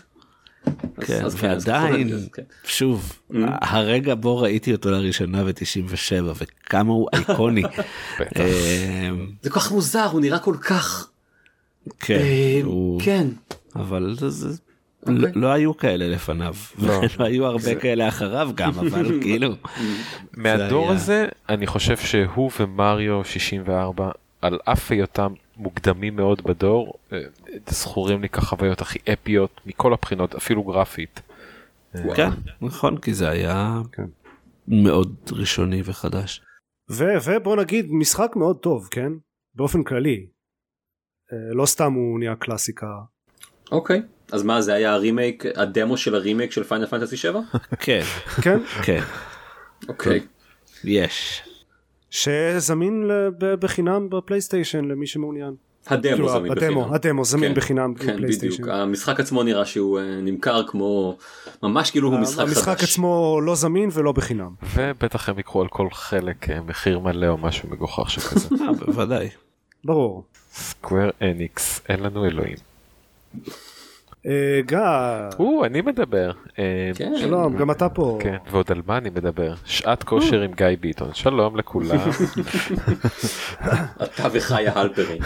כן, 1.00 1.24
ועדיין, 1.36 2.10
כן. 2.32 2.42
שוב, 2.64 3.18
mm. 3.30 3.34
הרגע 3.60 4.14
בו 4.14 4.38
ראיתי 4.38 4.72
אותו 4.72 4.90
לראשונה 4.90 5.44
ב-97 5.44 6.24
וכמה 6.34 6.92
הוא 6.92 7.08
אייקוני. 7.12 7.62
אמ, 7.62 9.30
זה 9.42 9.50
כל 9.50 9.60
כך 9.60 9.72
מוזר, 9.72 10.04
הוא 10.04 10.20
נראה 10.20 10.38
כל 10.38 10.56
כך... 10.60 11.08
כן, 12.00 12.20
אמ, 12.64 12.98
כן. 13.00 13.26
אבל 13.76 14.16
זה... 14.18 14.48
לא, 15.06 15.26
אוקיי. 15.26 15.42
לא 15.42 15.52
היו 15.52 15.76
כאלה 15.76 16.08
לפניו, 16.08 16.54
לא, 16.78 17.00
לא 17.18 17.24
היו 17.24 17.46
הרבה 17.46 17.74
כאלה 17.74 18.08
אחריו 18.08 18.50
גם, 18.54 18.78
אבל 18.78 19.12
כאילו. 19.22 19.54
מהדור 20.36 20.92
הזה 20.92 21.26
אני 21.48 21.66
חושב 21.66 21.96
שהוא 21.96 22.50
ומריו 22.60 23.24
64 23.24 24.10
על 24.42 24.58
אף 24.64 24.92
היותם 24.92 25.32
מוקדמים 25.56 26.16
מאוד 26.16 26.42
בדור, 26.42 26.94
אה, 27.12 27.18
זכורים 27.68 28.22
לי 28.22 28.28
כחוויות 28.28 28.80
הכי 28.80 28.98
אפיות 29.12 29.60
מכל 29.66 29.92
הבחינות, 29.92 30.34
אפילו 30.34 30.62
גרפית. 30.62 31.20
אה, 31.94 32.16
כן, 32.16 32.28
נכון, 32.60 32.98
כי 32.98 33.14
זה 33.14 33.28
היה 33.28 33.80
כן. 33.92 34.06
מאוד 34.68 35.14
ראשוני 35.32 35.82
וחדש. 35.84 36.42
ובוא 36.90 37.56
נגיד 37.56 37.86
משחק 37.90 38.36
מאוד 38.36 38.58
טוב, 38.58 38.88
כן? 38.90 39.12
באופן 39.54 39.82
כללי. 39.82 40.26
אה, 41.32 41.54
לא 41.54 41.66
סתם 41.66 41.92
הוא 41.92 42.18
נהיה 42.18 42.36
קלאסיקה. 42.36 42.86
אוקיי, 43.72 44.02
אז 44.32 44.42
מה 44.42 44.62
זה 44.62 44.74
היה 44.74 44.92
הרימייק, 44.92 45.44
הדמו 45.56 45.96
של 45.96 46.14
הרימייק 46.14 46.52
של 46.52 46.64
פיינל 46.64 46.86
פנטסי 46.86 47.16
7? 47.16 47.40
כן. 47.84 48.02
כן? 48.42 48.58
כן. 48.84 49.00
אוקיי. 49.88 50.20
יש. 50.84 51.42
שזמין 52.14 53.10
בחינם 53.38 54.10
בפלייסטיישן 54.10 54.84
למי 54.84 55.06
שמעוניין. 55.06 55.54
הדמו 55.86 56.12
כאילו, 56.14 56.28
זמין 56.28 56.52
הדמו, 56.52 56.80
בחינם. 56.80 56.94
הדמו 56.94 57.24
זמין 57.24 57.48
כן, 57.48 57.54
בחינם 57.54 57.94
כן, 57.94 58.16
בפלייסטיישן. 58.16 58.62
בדיוק. 58.62 58.76
המשחק 58.76 59.20
עצמו 59.20 59.42
נראה 59.42 59.64
שהוא 59.64 59.98
אה, 59.98 60.20
נמכר 60.22 60.66
כמו 60.66 61.16
ממש 61.62 61.90
כאילו 61.90 62.08
הוא 62.08 62.18
משחק 62.18 62.38
חדש. 62.38 62.48
המשחק 62.48 62.82
עצמו 62.82 63.40
לא 63.42 63.54
זמין 63.54 63.88
ולא 63.92 64.12
בחינם. 64.12 64.50
ובטח 64.74 65.28
הם 65.28 65.38
יקחו 65.38 65.60
על 65.60 65.68
כל 65.68 65.88
חלק 65.92 66.50
אה, 66.50 66.60
מחיר 66.60 66.98
מלא 66.98 67.26
או 67.26 67.38
משהו 67.38 67.68
מגוחך 67.68 68.10
שכזה. 68.10 68.48
בוודאי. 68.86 69.28
ברור. 69.84 70.24
סקוואר 70.52 71.10
אניקס 71.22 71.80
אין 71.88 72.00
לנו 72.00 72.24
אלוהים. 72.24 72.56
אה, 74.26 74.60
גיא. 74.66 74.78
או, 75.38 75.64
אני 75.64 75.80
מדבר. 75.80 76.30
אה, 76.58 76.90
כן. 76.94 77.12
שלום, 77.20 77.56
גם 77.56 77.70
אתה 77.70 77.88
פה. 77.88 78.18
כן, 78.22 78.36
ועוד 78.50 78.66
על 78.70 78.82
מה 78.86 78.98
אני 78.98 79.10
מדבר? 79.10 79.54
שעת 79.64 80.02
כושר 80.02 80.40
עם 80.40 80.52
גיא 80.52 80.66
ביטון. 80.80 81.14
שלום 81.14 81.56
לכולם. 81.56 81.98
אתה 84.02 84.28
וחיה 84.32 84.72
הלפרין. 84.74 85.22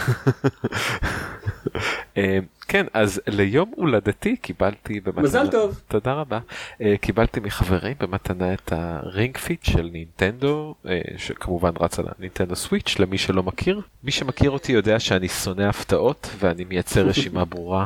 אה, 2.69 2.71
כן 2.71 2.85
אז 2.93 3.21
ליום 3.27 3.71
הולדתי 3.75 4.35
קיבלתי 4.35 4.99
במתנה, 4.99 5.21
מזל 5.21 5.47
טוב. 5.47 5.81
תודה 5.87 6.13
רבה, 6.13 6.39
אה, 6.81 6.95
קיבלתי 7.01 7.39
מחברים 7.39 7.95
במתנה 7.99 8.53
את 8.53 8.71
הרינג 8.71 9.37
פיט 9.37 9.63
של 9.63 9.89
נינטנדו 9.91 10.75
אה, 10.87 11.01
שכמובן 11.17 11.71
רץ 11.79 11.99
על 11.99 12.05
הנינטנדו 12.17 12.55
סוויץ' 12.55 12.99
למי 12.99 13.17
שלא 13.17 13.43
מכיר. 13.43 13.81
מי 14.03 14.11
שמכיר 14.11 14.51
אותי 14.51 14.71
יודע 14.71 14.99
שאני 14.99 15.27
שונא 15.27 15.61
הפתעות 15.61 16.29
ואני 16.39 16.63
מייצר 16.63 17.05
רשימה 17.09 17.45
ברורה 17.45 17.85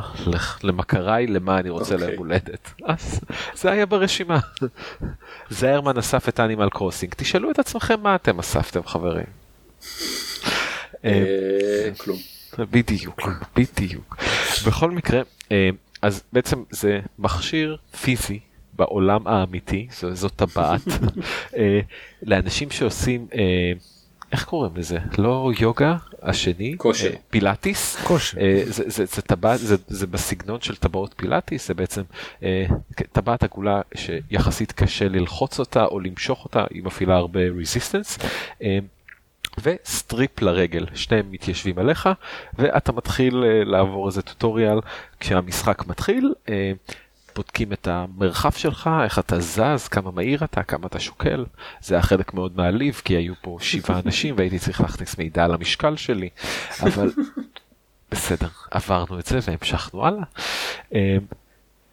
למכריי 0.62 1.26
למה 1.26 1.58
אני 1.58 1.70
רוצה 1.70 1.90
okay. 1.90 1.94
אוקיי. 1.94 2.08
ליום 2.08 2.18
הולדת. 2.18 2.72
אז 2.84 3.20
זה 3.54 3.70
היה 3.70 3.86
ברשימה. 3.86 4.38
זיירמן 5.50 5.98
אסף 5.98 6.28
את 6.28 6.40
אנימל 6.40 6.68
קרוסינג 6.70 7.14
תשאלו 7.16 7.50
את 7.50 7.58
עצמכם 7.58 8.00
מה 8.00 8.14
אתם 8.14 8.38
אספתם 8.38 8.82
חברים. 8.82 9.26
כלום. 11.98 12.18
בדיוק, 12.58 13.20
בדיוק. 13.56 14.16
בכל 14.66 14.90
מקרה, 14.90 15.20
אה, 15.52 15.70
אז 16.02 16.22
בעצם 16.32 16.62
זה 16.70 17.00
מכשיר 17.18 17.76
פיזי 18.02 18.38
בעולם 18.72 19.26
האמיתי, 19.26 19.86
זו, 20.00 20.14
זו 20.14 20.28
טבעת, 20.28 20.80
אה, 21.56 21.80
לאנשים 22.22 22.70
שעושים, 22.70 23.26
אה, 23.34 23.72
איך 24.32 24.44
קוראים 24.44 24.72
לזה? 24.76 24.98
לא 25.18 25.50
יוגה, 25.60 25.96
השני, 26.22 26.74
כושר. 26.78 27.10
פילאטיס, 27.30 27.96
כושר. 27.96 28.38
זה, 28.64 28.90
זה, 28.90 29.04
זה, 29.04 29.22
טבעת, 29.22 29.60
זה, 29.60 29.76
זה 29.86 30.06
בסגנון 30.06 30.60
של 30.60 30.76
טבעות 30.76 31.14
פילאטיס, 31.16 31.68
זה 31.68 31.74
בעצם 31.74 32.02
טבעת 33.12 33.42
עגולה 33.42 33.80
שיחסית 33.94 34.72
קשה 34.72 35.08
ללחוץ 35.08 35.58
אותה 35.58 35.84
או 35.84 36.00
למשוך 36.00 36.44
אותה, 36.44 36.64
היא 36.70 36.82
מפעילה 36.82 37.16
הרבה 37.16 37.40
resistance. 37.60 38.18
ו 39.62 39.75
strap 39.75 40.42
לרגל, 40.42 40.86
שניהם 40.94 41.30
מתיישבים 41.30 41.78
עליך 41.78 42.08
ואתה 42.54 42.92
מתחיל 42.92 43.34
uh, 43.34 43.68
לעבור 43.68 44.06
איזה 44.06 44.22
tutorial 44.22 44.80
כשהמשחק 45.20 45.86
מתחיל, 45.86 46.32
uh, 46.46 46.50
בודקים 47.36 47.72
את 47.72 47.88
המרחב 47.88 48.52
שלך, 48.52 48.90
איך 49.04 49.18
אתה 49.18 49.40
זז, 49.40 49.88
כמה 49.88 50.10
מהיר 50.10 50.44
אתה, 50.44 50.62
כמה 50.62 50.86
אתה 50.86 51.00
שוקל, 51.00 51.44
זה 51.80 51.94
היה 51.94 52.02
חלק 52.02 52.34
מאוד 52.34 52.56
מעליב 52.56 53.02
כי 53.04 53.14
היו 53.14 53.34
פה 53.42 53.58
שבעה 53.60 54.00
אנשים 54.04 54.34
והייתי 54.38 54.58
צריך 54.58 54.80
להכניס 54.80 55.18
מידע 55.18 55.44
על 55.44 55.54
המשקל 55.54 55.96
שלי, 55.96 56.28
אבל 56.82 57.10
בסדר, 58.10 58.48
עברנו 58.70 59.18
את 59.18 59.26
זה 59.26 59.38
והמשכנו 59.42 60.06
הלאה. 60.06 60.24
Uh, 60.90 60.94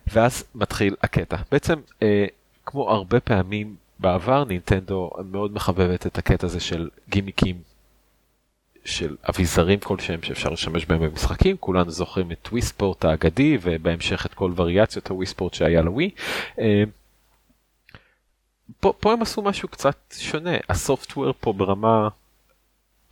ואז 0.07 0.43
מתחיל 0.55 0.95
הקטע, 1.03 1.37
בעצם 1.51 1.75
כמו 2.65 2.89
הרבה 2.89 3.19
פעמים 3.19 3.75
בעבר 4.01 4.43
נינטנדו 4.43 5.09
מאוד 5.25 5.53
מחבבת 5.53 6.07
את 6.07 6.17
הקטע 6.17 6.47
הזה 6.47 6.59
של 6.59 6.89
גימיקים 7.09 7.61
של 8.85 9.15
אביזרים 9.29 9.79
כלשהם 9.79 10.23
שאפשר 10.23 10.49
לשמש 10.49 10.85
בהם 10.85 10.99
במשחקים. 11.01 11.57
כולנו 11.59 11.91
זוכרים 11.91 12.31
את 12.31 12.37
טוויספורט 12.41 13.05
האגדי 13.05 13.57
ובהמשך 13.61 14.25
את 14.25 14.33
כל 14.33 14.53
וריאציות 14.55 15.09
הוויספורט 15.09 15.53
שהיה 15.53 15.81
לווי. 15.81 16.09
אה, 16.59 16.83
פה, 18.79 18.93
פה 18.99 19.13
הם 19.13 19.21
עשו 19.21 19.41
משהו 19.41 19.67
קצת 19.67 20.15
שונה. 20.17 20.57
הסופטוור 20.69 21.33
פה 21.39 21.53
ברמה 21.53 22.07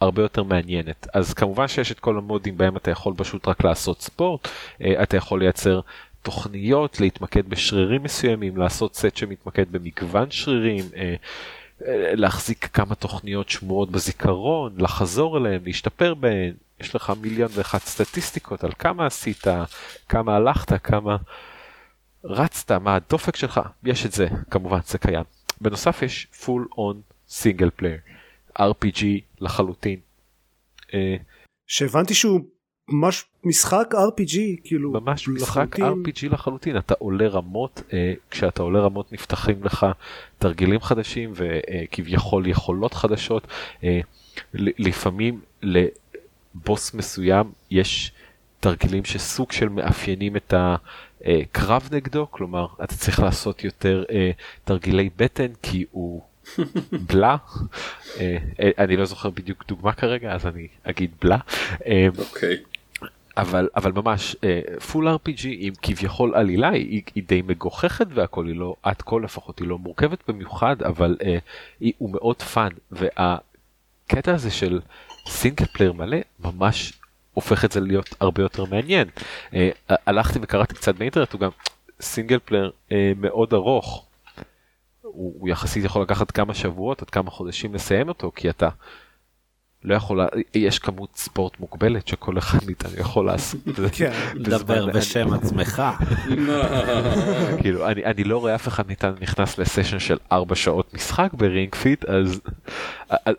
הרבה 0.01 0.21
יותר 0.21 0.43
מעניינת. 0.43 1.07
אז 1.13 1.33
כמובן 1.33 1.67
שיש 1.67 1.91
את 1.91 1.99
כל 1.99 2.17
המודים 2.17 2.57
בהם 2.57 2.77
אתה 2.77 2.91
יכול 2.91 3.13
פשוט 3.17 3.47
רק 3.47 3.63
לעשות 3.63 4.01
ספורט. 4.01 4.47
אה, 4.81 5.03
אתה 5.03 5.17
יכול 5.17 5.39
לייצר 5.39 5.79
תוכניות, 6.21 6.99
להתמקד 6.99 7.49
בשרירים 7.49 8.03
מסוימים, 8.03 8.57
לעשות 8.57 8.95
סט 8.95 9.15
שמתמקד 9.15 9.71
במגוון 9.71 10.31
שרירים, 10.31 10.85
אה, 10.95 11.15
אה, 11.87 12.15
להחזיק 12.15 12.65
כמה 12.73 12.95
תוכניות 12.95 13.49
שמורות 13.49 13.91
בזיכרון, 13.91 14.75
לחזור 14.77 15.37
אליהן, 15.37 15.61
להשתפר 15.65 16.13
בהן, 16.13 16.53
יש 16.79 16.95
לך 16.95 17.13
מיליון 17.21 17.49
ואחת 17.53 17.81
סטטיסטיקות 17.81 18.63
על 18.63 18.71
כמה 18.79 19.05
עשית, 19.05 19.43
כמה 20.09 20.35
הלכת, 20.35 20.83
כמה 20.83 21.17
רצת, 22.23 22.71
מה 22.71 22.95
הדופק 22.95 23.35
שלך, 23.35 23.61
יש 23.83 24.05
את 24.05 24.11
זה, 24.11 24.27
כמובן 24.51 24.79
זה 24.85 24.97
קיים. 24.97 25.23
בנוסף 25.61 26.01
יש 26.01 26.27
full 26.33 26.75
on 26.75 27.13
single 27.29 27.81
player, 27.81 28.59
RPG 28.59 29.03
לחלוטין. 29.39 29.99
אה, 30.93 31.15
שהבנתי 31.67 32.13
שהוא 32.13 32.41
ממש 32.91 33.25
משחק 33.43 33.93
RPG 33.93 34.37
כאילו 34.63 34.91
ממש 34.91 35.27
משחק 35.27 35.79
RPG 35.79 36.29
לחלוטין 36.29 36.77
אתה 36.77 36.93
עולה 36.99 37.27
רמות 37.27 37.81
אה, 37.93 38.13
כשאתה 38.31 38.63
עולה 38.63 38.79
רמות 38.79 39.13
נפתחים 39.13 39.63
לך 39.63 39.85
תרגילים 40.37 40.81
חדשים 40.81 41.33
וכביכול 41.35 42.45
אה, 42.45 42.49
יכולות 42.49 42.93
חדשות 42.93 43.47
אה, 43.83 43.99
לפעמים 44.53 45.39
לבוס 45.61 46.93
מסוים 46.93 47.51
יש 47.71 48.11
תרגילים 48.59 49.05
שסוג 49.05 49.51
של 49.51 49.69
מאפיינים 49.69 50.35
את 50.35 50.53
הקרב 50.57 51.89
נגדו 51.91 52.27
כלומר 52.31 52.67
אתה 52.83 52.95
צריך 52.95 53.19
לעשות 53.19 53.63
יותר 53.63 54.03
אה, 54.11 54.31
תרגילי 54.63 55.09
בטן 55.17 55.47
כי 55.61 55.85
הוא 55.91 56.21
בלה 57.09 57.37
אה, 58.19 58.37
אה, 58.59 58.69
אני 58.77 58.97
לא 58.97 59.05
זוכר 59.05 59.29
בדיוק 59.29 59.65
דוגמה 59.67 59.93
כרגע 59.93 60.33
אז 60.33 60.47
אני 60.47 60.67
אגיד 60.83 61.11
בלה. 61.21 61.37
אה, 61.85 62.07
אוקיי. 62.17 62.55
Okay. 62.55 62.78
אבל 63.41 63.69
אבל 63.75 63.91
ממש 63.91 64.35
full 64.91 65.07
uh, 65.07 65.11
RPG 65.11 65.41
עם 65.45 65.73
כביכול 65.81 66.35
עלילה 66.35 66.69
היא, 66.69 67.01
היא 67.15 67.23
די 67.27 67.41
מגוחכת 67.41 68.07
והכל 68.13 68.47
היא 68.47 68.55
לא 68.55 68.75
עד 68.83 69.01
כה 69.01 69.15
לפחות 69.19 69.59
היא 69.59 69.67
לא 69.67 69.77
מורכבת 69.77 70.29
במיוחד 70.29 70.83
אבל 70.83 71.17
uh, 71.21 71.25
היא, 71.79 71.93
הוא 71.97 72.09
מאוד 72.09 72.41
fun 72.41 72.69
והקטע 72.91 74.33
הזה 74.33 74.51
של 74.51 74.79
single 75.27 75.65
player 75.65 75.93
מלא 75.93 76.17
ממש 76.39 76.93
הופך 77.33 77.65
את 77.65 77.71
זה 77.71 77.79
להיות 77.79 78.15
הרבה 78.19 78.41
יותר 78.41 78.65
מעניין. 78.65 79.07
Uh, 79.51 79.55
הלכתי 80.05 80.39
וקראתי 80.41 80.75
קצת 80.75 80.95
באינטרנט 80.95 81.33
הוא 81.33 81.41
גם 81.41 81.49
single 82.01 82.39
player 82.45 82.71
uh, 82.89 82.93
מאוד 83.17 83.53
ארוך. 83.53 84.05
הוא, 85.01 85.33
הוא 85.39 85.49
יחסית 85.49 85.83
יכול 85.83 86.01
לקחת 86.01 86.31
כמה 86.31 86.53
שבועות 86.53 87.01
עד 87.01 87.09
כמה 87.09 87.31
חודשים 87.31 87.75
לסיים 87.75 88.07
אותו 88.09 88.31
כי 88.35 88.49
אתה 88.49 88.69
לא 89.83 89.95
יכול, 89.95 90.19
יש 90.53 90.79
כמות 90.79 91.09
ספורט 91.15 91.59
מוגבלת 91.59 92.07
שכל 92.07 92.37
אחד 92.37 92.57
מאיתנו 92.65 92.91
יכול 92.97 93.25
לעשות. 93.25 93.61
כן, 93.91 94.11
דבר 94.35 94.85
בשם 94.85 95.33
עצמך. 95.33 95.83
כאילו 97.61 97.87
אני 97.87 98.05
אני 98.05 98.23
לא 98.23 98.37
רואה 98.37 98.55
אף 98.55 98.67
אחד 98.67 98.87
מאיתנו 98.87 99.15
נכנס 99.21 99.57
לסשן 99.57 99.99
של 99.99 100.17
4 100.31 100.55
שעות 100.55 100.93
משחק 100.93 101.33
ברינג 101.33 101.75
פיט 101.75 102.05
אז 102.05 102.41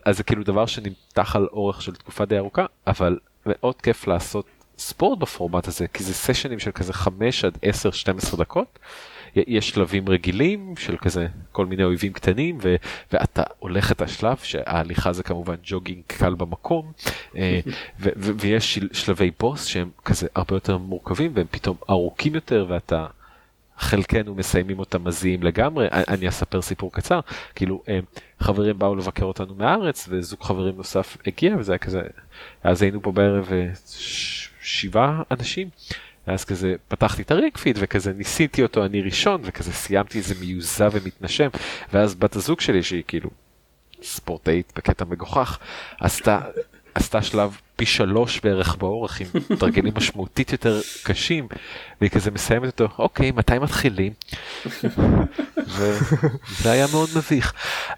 אז 0.04 0.16
זה 0.16 0.22
כאילו 0.22 0.44
דבר 0.44 0.66
שנמתח 0.66 1.36
על 1.36 1.46
אורך 1.52 1.82
של 1.82 1.94
תקופה 1.94 2.24
די 2.24 2.38
ארוכה 2.38 2.66
אבל 2.86 3.18
מאוד 3.46 3.74
כיף 3.82 4.06
לעשות 4.06 4.46
ספורט 4.78 5.18
בפורמט 5.18 5.68
הזה 5.68 5.88
כי 5.88 6.02
זה 6.02 6.14
סשנים 6.14 6.58
של 6.58 6.70
כזה 6.70 6.92
5 6.92 7.44
עד 7.44 7.58
10 7.62 7.90
12 7.90 8.40
דקות. 8.40 8.78
יש 9.36 9.70
שלבים 9.70 10.08
רגילים 10.08 10.74
של 10.76 10.96
כזה 10.96 11.26
כל 11.52 11.66
מיני 11.66 11.84
אויבים 11.84 12.12
קטנים 12.12 12.58
ו, 12.62 12.76
ואתה 13.12 13.42
הולך 13.58 13.92
את 13.92 14.02
השלב 14.02 14.36
שההליכה 14.36 15.12
זה 15.12 15.22
כמובן 15.22 15.54
ג'וגינג 15.62 16.02
קל 16.06 16.34
במקום 16.34 16.92
אה, 17.36 17.60
ו, 18.00 18.08
ו, 18.16 18.30
ויש 18.40 18.74
של, 18.74 18.88
שלבי 18.92 19.30
בוס 19.38 19.64
שהם 19.64 19.90
כזה 20.04 20.26
הרבה 20.34 20.56
יותר 20.56 20.78
מורכבים 20.78 21.30
והם 21.34 21.46
פתאום 21.50 21.76
ארוכים 21.90 22.34
יותר 22.34 22.66
ואתה 22.68 23.06
חלקנו 23.80 24.34
מסיימים 24.34 24.78
אותם 24.78 25.04
מזיעים 25.04 25.42
לגמרי. 25.42 25.88
אני 25.90 26.28
אספר 26.28 26.62
סיפור 26.62 26.92
קצר. 26.92 27.20
כאילו 27.54 27.82
אה, 27.88 27.98
חברים 28.40 28.78
באו 28.78 28.96
לבקר 28.96 29.24
אותנו 29.24 29.54
מהארץ 29.54 30.06
וזוג 30.08 30.42
חברים 30.42 30.76
נוסף 30.76 31.16
הגיע 31.26 31.56
וזה 31.58 31.72
היה 31.72 31.78
כזה 31.78 32.02
אז 32.62 32.82
היינו 32.82 33.02
פה 33.02 33.12
בערב 33.12 33.48
אה, 33.52 33.68
שבעה 34.62 35.22
אנשים 35.30 35.68
ואז 36.30 36.44
כזה 36.44 36.74
פתחתי 36.88 37.22
את 37.22 37.30
הרינגפיד 37.30 37.78
וכזה 37.80 38.12
ניסיתי 38.12 38.62
אותו 38.62 38.84
אני 38.84 39.02
ראשון 39.02 39.40
וכזה 39.44 39.72
סיימתי 39.72 40.18
איזה 40.18 40.34
מיוזע 40.40 40.88
ומתנשם 40.92 41.48
ואז 41.92 42.14
בת 42.14 42.36
הזוג 42.36 42.60
שלי 42.60 42.82
שהיא 42.82 43.02
כאילו 43.08 43.30
ספורטאית 44.02 44.72
בקטע 44.76 45.04
מגוחך 45.04 45.58
עשתה 46.00 46.40
עשתה 46.94 47.22
שלב 47.22 47.56
פי 47.76 47.86
שלוש 47.86 48.40
בערך 48.40 48.76
באורך 48.76 49.20
עם 49.20 49.26
תרגילים 49.58 49.92
משמעותית 49.96 50.52
יותר 50.52 50.80
קשים 51.02 51.48
והיא 52.00 52.10
כזה 52.10 52.30
מסיימת 52.30 52.80
אותו 52.80 52.94
אוקיי 52.98 53.30
מתי 53.30 53.58
מתחילים. 53.58 54.12
וזה 55.66 56.70
היה 56.70 56.86
מאוד 56.92 57.08
מביך 57.16 57.52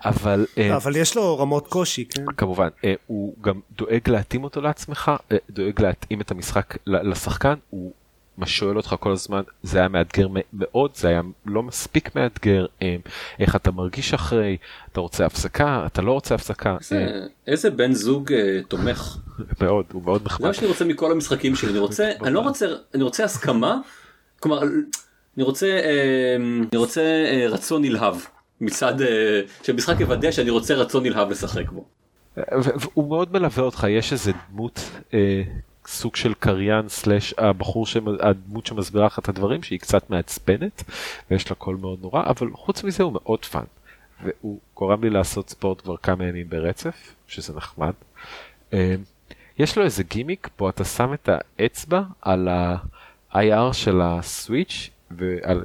אבל 0.04 0.46
אה, 0.58 0.76
אבל 0.76 0.96
יש 0.96 1.16
לו 1.16 1.38
רמות 1.38 1.68
קושי 1.68 2.04
כן? 2.04 2.24
כמובן 2.36 2.68
אה, 2.84 2.94
הוא 3.06 3.34
גם 3.40 3.60
דואג 3.76 4.08
להתאים 4.10 4.44
אותו 4.44 4.60
לעצמך 4.60 5.12
אה, 5.32 5.36
דואג 5.50 5.82
להתאים 5.82 6.20
את 6.20 6.30
המשחק 6.30 6.76
לשחקן 6.86 7.54
הוא 7.70 7.92
מה 8.36 8.46
שואל 8.46 8.76
אותך 8.76 8.96
כל 9.00 9.12
הזמן 9.12 9.42
זה 9.62 9.78
היה 9.78 9.88
מאתגר 9.88 10.28
מאוד 10.52 10.90
זה 10.94 11.08
היה 11.08 11.20
לא 11.46 11.62
מספיק 11.62 12.16
מאתגר 12.16 12.66
אה, 12.82 12.96
איך 13.40 13.56
אתה 13.56 13.70
מרגיש 13.70 14.14
אחרי 14.14 14.56
אתה 14.92 15.00
רוצה 15.00 15.26
הפסקה 15.26 15.82
אתה 15.86 16.02
לא 16.02 16.12
רוצה 16.12 16.34
הפסקה 16.34 16.76
איזה. 16.80 17.26
איזה 17.46 17.70
בן 17.70 17.92
זוג 17.92 18.32
אה, 18.32 18.60
תומך 18.68 19.16
מאוד 19.60 19.84
הוא 19.92 20.02
מאוד 20.02 20.22
נחמד. 20.24 20.40
זה 20.40 20.46
מה 20.46 20.54
שאני 20.54 20.66
רוצה 20.66 20.84
מכל 20.84 21.12
המשחקים 21.12 21.56
שלי 21.56 21.70
אני 21.70 21.78
רוצה 21.78 22.10
אני 22.24 22.34
לא 22.34 22.40
רוצה 22.40 22.66
אני 22.94 23.02
רוצה 23.02 23.24
הסכמה 23.24 23.80
כלומר 24.40 24.62
אני 25.36 25.44
רוצה 25.44 25.66
אה, 25.66 26.36
אני 26.72 26.78
רוצה 26.78 27.00
אה, 27.00 27.46
רצון 27.48 27.82
נלהב 27.82 28.16
מצד 28.60 29.00
אה, 29.00 29.40
שמשחק 29.62 30.00
יוודא 30.00 30.30
שאני 30.30 30.50
רוצה 30.50 30.74
רצון 30.74 31.02
נלהב 31.02 31.30
לשחק 31.30 31.70
בו. 31.70 31.84
הוא 32.94 33.08
מאוד 33.08 33.32
מלווה 33.32 33.64
אותך 33.64 33.86
יש 33.90 34.12
איזה 34.12 34.32
דמות. 34.50 34.90
סוג 35.92 36.16
של 36.16 36.34
קריין 36.34 36.88
slash 36.88 37.34
הבחור 37.38 37.86
הדמות 38.20 38.66
שמסבירה 38.66 39.06
לך 39.06 39.18
את 39.18 39.28
הדברים 39.28 39.62
שהיא 39.62 39.78
קצת 39.78 40.10
מעצבנת 40.10 40.84
ויש 41.30 41.50
לה 41.50 41.56
קול 41.56 41.76
מאוד 41.76 41.98
נורא 42.02 42.22
אבל 42.26 42.50
חוץ 42.52 42.84
מזה 42.84 43.02
הוא 43.02 43.12
מאוד 43.12 43.44
fun. 43.44 43.64
והוא 44.24 44.60
גורם 44.74 45.04
לי 45.04 45.10
לעשות 45.10 45.50
ספורט 45.50 45.80
כבר 45.80 45.96
כמה 45.96 46.24
ימים 46.24 46.48
ברצף 46.48 47.14
שזה 47.28 47.56
נחמד. 47.56 47.92
אה, 48.72 48.94
יש 49.58 49.78
לו 49.78 49.84
איזה 49.84 50.02
גימיק 50.02 50.48
פה 50.56 50.68
אתה 50.68 50.84
שם 50.84 51.14
את 51.14 51.28
האצבע 51.32 52.02
על 52.22 52.48
ה-IR 52.48 53.72
של 53.72 54.00
הסוויץ' 54.00 54.90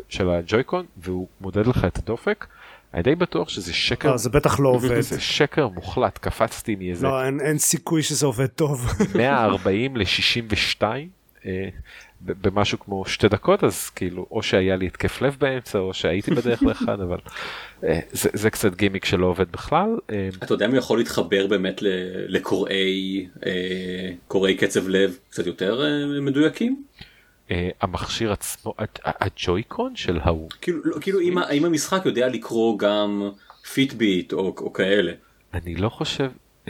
של 0.10 0.30
הג'ויקון 0.30 0.86
והוא 0.98 1.28
מודד 1.42 1.68
לך 1.68 1.86
את 1.86 1.98
הדופק. 1.98 2.48
אני 2.94 3.04
די 3.04 3.16
בטוח 3.16 3.50
שזה 3.50 3.74
שקר. 3.74 4.12
לא, 4.12 4.18
זה 4.18 4.30
בטח 4.30 4.60
לא 4.60 4.70
עובד. 4.70 5.00
זה 5.00 5.22
שקר 5.22 5.68
מוחלט, 5.68 6.18
קפצתי 6.18 6.76
מאיזה... 6.76 7.08
לא, 7.08 7.26
אין, 7.26 7.40
אין 7.40 7.58
סיכוי 7.58 8.04
שזה 8.04 8.26
עובד 8.26 8.48
טוב. 8.48 8.86
140 9.16 9.98
ל-62 9.98 10.84
אה, 11.46 11.70
במשהו 12.22 12.80
כמו 12.80 13.06
שתי 13.06 13.28
דקות, 13.28 13.64
אז 13.64 13.90
כאילו, 13.90 14.26
או 14.32 14.44
שהיה 14.44 14.76
לי 14.76 14.86
התקף 14.88 15.22
לב 15.22 15.36
באמצע, 15.40 15.80
או 15.80 15.94
שהייתי 15.94 16.32
בדרך 16.32 16.64
לאחד, 16.64 17.00
אבל 17.02 17.18
אה, 17.84 18.00
זה, 18.12 18.30
זה 18.34 18.50
קצת 18.50 18.76
גימיק 18.76 19.06
שלא 19.06 19.26
עובד 19.26 19.52
בכלל. 19.52 19.90
אה, 20.12 20.30
אתה 20.44 20.54
יודע 20.54 20.68
מי 20.68 20.78
יכול 20.78 20.98
להתחבר 20.98 21.48
באמת 21.48 21.82
לקרוא 22.28 22.99
לי 22.99 23.28
אה, 23.46 24.56
קצב 24.58 24.88
לב 24.88 25.18
קצת 25.30 25.48
יותר 25.48 25.84
אה, 25.86 26.22
מדויקים? 26.22 26.84
Uh, 27.48 27.52
המכשיר 27.82 28.32
עצמו 28.32 28.74
הג'ויקון 29.06 29.96
של 29.96 30.20
ההוא 30.22 30.50
כאילו 30.62 30.80
לא, 30.84 31.00
כאילו 31.02 31.20
אם, 31.20 31.66
המשחק 31.66 32.02
יודע 32.06 32.28
לקרוא 32.28 32.80
גם 32.80 33.30
פיטביט 33.74 34.34
או, 34.34 34.56
או 34.58 34.74
כאלה. 34.74 35.12
אני 35.54 35.76
לא 35.76 35.90
חושב. 35.90 36.30
uh, 36.66 36.70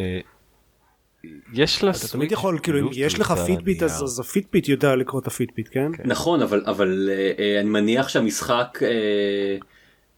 יש 1.53 1.83
לה 1.83 1.91
אתה 1.91 2.07
תמיד 2.07 2.31
יכול 2.31 2.59
כאילו 2.63 2.79
אם 2.79 2.87
יש 2.93 3.19
לך 3.19 3.33
פיטביט 3.45 3.83
אז, 3.83 4.03
אז 4.03 4.19
הפיטביט 4.19 4.67
יודע 4.67 4.95
לקרוא 4.95 5.21
את 5.21 5.27
הפיטביט 5.27 5.67
כן? 5.71 5.91
כן 5.97 6.03
נכון 6.05 6.41
אבל 6.41 6.63
אבל 6.65 7.09
uh, 7.09 7.41
אני 7.61 7.69
מניח 7.69 8.07
שהמשחק 8.07 8.79
uh, 8.81 9.65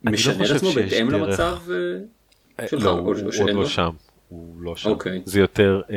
משנה 0.04 0.46
את 0.46 0.52
עצמו 0.52 0.72
בהתאם 0.72 1.10
למצב 1.10 1.58
uh, 1.68 2.68
שלך 2.70 2.84
לא, 2.84 2.90
הוא, 2.90 3.00
או 3.00 3.14
עוד 3.42 3.50
לא 3.56 3.66
שם 3.66 3.90
הוא 4.28 4.62
לא 4.62 4.76
שם 4.76 4.90
okay. 4.90 4.92
אוקיי. 4.92 5.22
זה 5.26 5.40
יותר. 5.40 5.82
uh, 5.88 5.92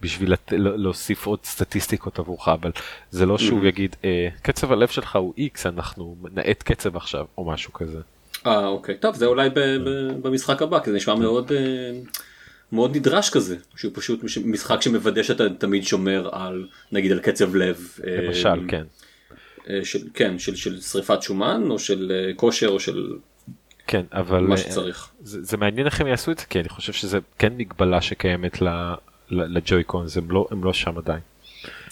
בשביל 0.00 0.32
לת... 0.32 0.52
להוסיף 0.56 1.26
עוד 1.26 1.38
סטטיסטיקות 1.44 2.18
עבורך 2.18 2.48
אבל 2.48 2.70
זה 3.10 3.26
לא 3.26 3.38
שהוא 3.38 3.62
mm-hmm. 3.62 3.66
יגיד 3.66 3.96
אה, 4.04 4.28
קצב 4.42 4.72
הלב 4.72 4.88
שלך 4.88 5.16
הוא 5.16 5.34
x 5.38 5.60
אנחנו 5.66 6.16
נאט 6.34 6.62
קצב 6.62 6.96
עכשיו 6.96 7.26
או 7.38 7.44
משהו 7.44 7.72
כזה. 7.72 7.98
אה 8.46 8.66
אוקיי 8.66 8.96
טוב 8.98 9.14
זה 9.14 9.26
אולי 9.26 9.50
ב- 9.50 9.58
ב- 9.58 10.22
במשחק 10.22 10.62
הבא 10.62 10.80
כי 10.80 10.90
זה 10.90 10.96
נשמע 10.96 11.14
מאוד 11.14 11.52
אה, 11.52 11.58
מאוד 12.72 12.96
נדרש 12.96 13.30
כזה 13.30 13.56
שהוא 13.76 13.92
פשוט 13.94 14.20
משחק 14.44 14.82
שמוודא 14.82 15.22
שאתה 15.22 15.48
תמיד 15.48 15.84
שומר 15.84 16.28
על 16.32 16.66
נגיד 16.92 17.12
על 17.12 17.18
קצב 17.18 17.56
לב. 17.56 17.88
אה, 18.06 18.16
למשל 18.16 18.48
אה, 18.48 18.68
כן. 18.68 18.84
אה, 19.70 19.80
של, 19.84 19.98
כן 20.14 20.38
של, 20.38 20.56
של 20.56 20.80
שריפת 20.80 21.22
שומן 21.22 21.70
או 21.70 21.78
של 21.78 22.32
כושר 22.36 22.68
או 22.68 22.80
של 22.80 23.16
כן 23.86 24.02
אבל 24.12 24.40
מה 24.40 24.56
שצריך. 24.56 25.10
זה, 25.20 25.42
זה 25.42 25.56
מעניין 25.56 25.86
איך 25.86 26.00
הם 26.00 26.06
יעשו 26.06 26.30
את 26.30 26.38
זה 26.38 26.44
כי 26.44 26.60
אני 26.60 26.68
חושב 26.68 26.92
שזה 26.92 27.18
כן 27.38 27.52
מגבלה 27.56 28.00
שקיימת 28.00 28.62
לג'ויקון 29.30 30.06
הם 30.16 30.30
לא 30.30 30.48
הם 30.50 30.64
לא 30.64 30.72
שם 30.72 30.98
עדיין. 30.98 31.20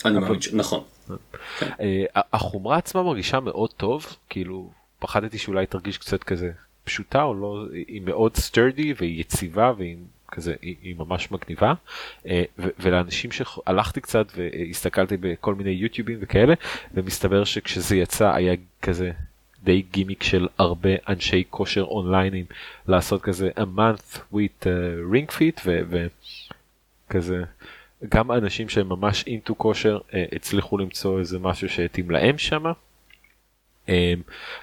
אני 0.05 0.19
אבל... 0.19 0.37
נכון. 0.53 0.85
כן. 1.59 1.67
החומרה 2.15 2.77
עצמה 2.77 3.03
מרגישה 3.03 3.41
מאוד 3.41 3.71
טוב 3.71 4.07
כאילו 4.29 4.71
פחדתי 4.99 5.39
שאולי 5.39 5.67
תרגיש 5.67 5.99
קצת 5.99 6.23
כזה 6.23 6.51
פשוטה 6.85 7.23
או 7.23 7.35
לא 7.35 7.65
היא 7.73 8.03
מאוד 8.03 8.37
סטרדי 8.37 8.95
והיא 8.99 9.21
יציבה 9.21 9.73
והיא 9.79 9.97
כזה 10.29 10.55
היא, 10.63 10.77
היא 10.83 10.95
ממש 10.99 11.31
מגניבה 11.31 11.75
אה, 12.27 12.43
ולאנשים 12.59 13.31
שהלכתי 13.33 14.01
קצת 14.01 14.27
והסתכלתי 14.37 15.17
בכל 15.17 15.55
מיני 15.55 15.71
יוטיובים 15.71 16.19
וכאלה 16.21 16.55
ומסתבר 16.95 17.45
שכשזה 17.45 17.97
יצא 17.97 18.35
היה 18.35 18.55
כזה 18.83 19.11
די 19.65 19.83
גימיק 19.93 20.23
של 20.23 20.49
הרבה 20.59 20.91
אנשי 21.09 21.45
כושר 21.51 21.83
אונליינים 21.83 22.45
לעשות 22.89 23.23
כזה 23.23 23.51
a 23.57 23.79
month 23.79 24.19
with 24.33 24.63
uh, 24.63 25.13
ring 25.13 25.39
fit 25.39 25.61
ו- 25.67 26.07
כזה 27.11 27.43
גם 28.09 28.33
אנשים 28.33 28.69
שהם 28.69 28.89
ממש 28.89 29.25
אינטו 29.27 29.59
כושר 29.59 29.99
אה, 30.15 30.25
הצליחו 30.33 30.79
למצוא 30.79 31.19
איזה 31.19 31.39
משהו 31.39 31.69
שהתאים 31.69 32.11
להם 32.11 32.39
שמה. 32.39 32.73
אה, 33.89 34.15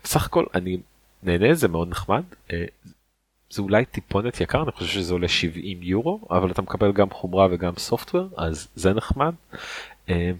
בסך 0.03 0.25
הכל 0.25 0.45
אני 0.55 0.77
נהנה 1.23 1.53
זה 1.53 1.67
מאוד 1.67 1.89
נחמד. 1.89 2.23
אה, 2.53 2.65
זה 3.49 3.61
אולי 3.61 3.85
טיפונת 3.85 4.41
יקר 4.41 4.63
אני 4.63 4.71
חושב 4.71 4.93
שזה 4.93 5.13
עולה 5.13 5.27
70 5.27 5.83
יורו 5.83 6.27
אבל 6.31 6.51
אתה 6.51 6.61
מקבל 6.61 6.91
גם 6.91 7.09
חומרה 7.09 7.47
וגם 7.51 7.73
סופטוור 7.77 8.29
אז 8.37 8.67
זה 8.75 8.93
נחמד. 8.93 9.33
אה, 10.09 10.31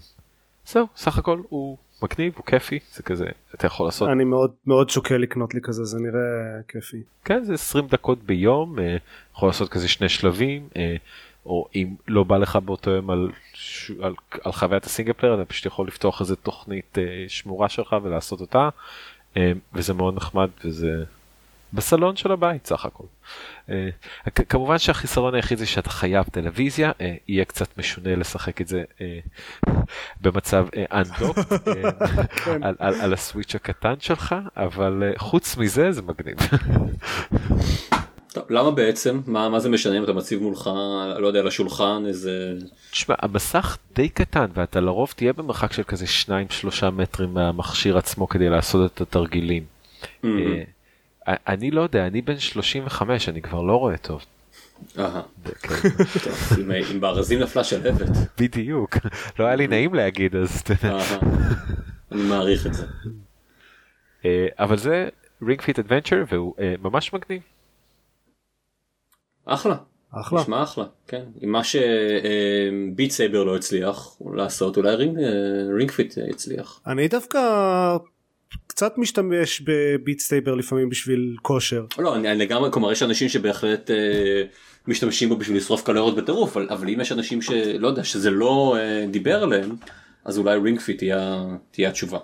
זהו 0.66 0.86
סך 0.96 1.18
הכל 1.18 1.42
הוא 1.48 1.76
מגניב 2.02 2.32
הוא 2.36 2.44
כיפי 2.44 2.78
זה 2.92 3.02
כזה 3.02 3.26
אתה 3.54 3.66
יכול 3.66 3.86
לעשות 3.86 4.08
אני 4.08 4.24
מאוד 4.24 4.52
מאוד 4.66 4.90
שוקל 4.90 5.16
לקנות 5.16 5.54
לי 5.54 5.60
כזה 5.62 5.84
זה 5.84 5.98
נראה 5.98 6.60
כיפי 6.68 7.02
כן 7.24 7.44
זה 7.44 7.54
20 7.54 7.86
דקות 7.86 8.22
ביום 8.22 8.78
אה, 8.78 8.96
יכול 9.34 9.48
לעשות 9.48 9.68
כזה 9.68 9.88
שני 9.88 10.08
שלבים 10.08 10.68
אה, 10.76 10.96
או 11.46 11.68
אם 11.74 11.94
לא 12.08 12.24
בא 12.24 12.36
לך 12.36 12.56
באותו 12.56 12.90
יום 12.90 13.10
על, 13.10 13.30
על, 14.02 14.14
על 14.44 14.52
חוויית 14.52 14.84
ה 14.84 14.88
single 14.88 15.12
player 15.12 15.34
אתה 15.34 15.44
פשוט 15.44 15.66
יכול 15.66 15.86
לפתוח 15.86 16.20
איזה 16.20 16.36
תוכנית 16.36 16.98
אה, 16.98 17.24
שמורה 17.28 17.68
שלך 17.68 17.96
ולעשות 18.02 18.40
אותה 18.40 18.68
אה, 19.36 19.52
וזה 19.72 19.94
מאוד 19.94 20.16
נחמד 20.16 20.48
וזה 20.64 21.04
בסלון 21.74 22.16
של 22.16 22.32
הבית 22.32 22.66
סך 22.66 22.84
הכל. 22.84 23.04
אה, 23.70 23.88
כמובן 24.48 24.78
שהחיסרון 24.78 25.34
היחיד 25.34 25.58
זה 25.58 25.66
שאתה 25.66 25.90
חייב 25.90 26.24
טלוויזיה 26.32 26.92
אה, 27.00 27.14
יהיה 27.28 27.44
קצת 27.44 27.78
משונה 27.78 28.16
לשחק 28.16 28.60
את 28.60 28.68
זה 28.68 28.84
אה, 29.00 29.18
במצב 30.20 30.66
אנדוק 30.92 31.38
כן. 32.44 32.62
על, 32.62 32.74
על, 32.78 32.94
על 33.00 33.12
הסוויץ' 33.12 33.54
הקטן 33.54 33.94
שלך 34.00 34.34
אבל 34.56 35.02
אה, 35.02 35.18
חוץ 35.18 35.56
מזה 35.56 35.92
זה 35.92 36.02
מגניב. 36.02 36.36
טוב, 38.34 38.44
למה 38.50 38.70
בעצם? 38.70 39.20
מה, 39.26 39.48
מה 39.48 39.60
זה 39.60 39.68
משנה 39.68 39.98
אם 39.98 40.04
אתה 40.04 40.12
מציב 40.12 40.42
מולך, 40.42 40.70
לא 41.18 41.26
יודע, 41.26 41.40
על 41.40 41.46
השולחן 41.46 42.02
איזה... 42.06 42.54
תשמע, 42.90 43.14
המסך 43.18 43.78
די 43.94 44.08
קטן 44.08 44.46
ואתה 44.54 44.80
לרוב 44.80 45.12
תהיה 45.16 45.32
במרחק 45.32 45.72
של 45.72 45.82
כזה 45.82 46.04
2-3 46.82 46.90
מטרים 46.90 47.34
מהמכשיר 47.34 47.98
עצמו 47.98 48.28
כדי 48.28 48.48
לעשות 48.48 48.92
את 48.94 49.00
התרגילים. 49.00 49.64
Mm-hmm. 50.02 50.26
אה, 51.28 51.34
אני 51.48 51.70
לא 51.70 51.80
יודע, 51.80 52.06
אני 52.06 52.22
בן 52.22 52.38
35, 52.38 53.28
אני 53.28 53.42
כבר 53.42 53.62
לא 53.62 53.76
רואה 53.76 53.96
טוב. 53.96 54.24
אהה, 54.98 55.22
כן. 55.62 55.88
אם 56.90 57.00
בארזים 57.00 57.38
נפלה 57.38 57.64
שלהבת. 57.64 58.10
בדיוק, 58.38 58.96
לא 59.38 59.44
היה 59.44 59.56
לי 59.56 59.66
נעים 59.66 59.94
להגיד 59.94 60.36
אז. 60.36 60.62
אני 62.12 62.22
מעריך 62.22 62.66
את 62.66 62.74
זה. 62.74 62.86
אה, 64.24 64.46
אבל 64.58 64.78
זה 64.78 65.08
Ring 65.42 65.62
Fit 65.62 65.78
Adventure 65.78 66.24
והוא 66.28 66.54
אה, 66.58 66.74
ממש 66.82 67.12
מגניב. 67.12 67.42
אחלה. 69.44 69.76
אחלה. 70.20 70.40
נשמע 70.40 70.62
אחלה, 70.62 70.84
כן. 71.08 71.22
אם 71.40 71.52
מה 71.52 71.60
ש 71.64 72.13
Beat 72.13 73.10
Saber 73.10 73.44
לא 73.44 73.56
הצליח 73.56 74.16
לעשות, 74.34 74.76
אולי 74.76 74.94
Ring, 74.94 75.18
Ring 75.76 75.90
Fit 75.90 76.14
יצליח. 76.30 76.80
אני 76.86 77.08
דווקא 77.08 77.38
קצת 78.66 78.98
משתמש 78.98 79.60
ב 79.60 79.72
Beat 79.72 80.20
Saber 80.20 80.54
לפעמים 80.54 80.88
בשביל 80.88 81.36
כושר. 81.42 81.84
לא, 81.98 82.16
אני, 82.16 82.30
אני 82.30 82.38
לגמרי, 82.38 82.72
כלומר 82.72 82.92
יש 82.92 83.02
אנשים 83.02 83.28
שבהחלט 83.28 83.90
אה, 83.90 84.42
משתמשים 84.86 85.28
בו 85.28 85.36
בשביל 85.36 85.56
לשרוף 85.56 85.82
קלוריות 85.82 86.16
בטירוף, 86.16 86.56
אבל, 86.56 86.68
אבל 86.70 86.88
אם 86.88 87.00
יש 87.00 87.12
אנשים 87.12 87.42
שלא 87.42 87.88
יודע, 87.88 88.04
שזה 88.04 88.30
לא 88.30 88.76
אה, 88.78 89.06
דיבר 89.10 89.42
אליהם, 89.42 89.76
אז 90.24 90.38
אולי 90.38 90.58
Ring 90.58 90.80
Fit 90.80 90.98
תהיה, 90.98 91.44
תהיה 91.70 91.88
התשובה. 91.88 92.18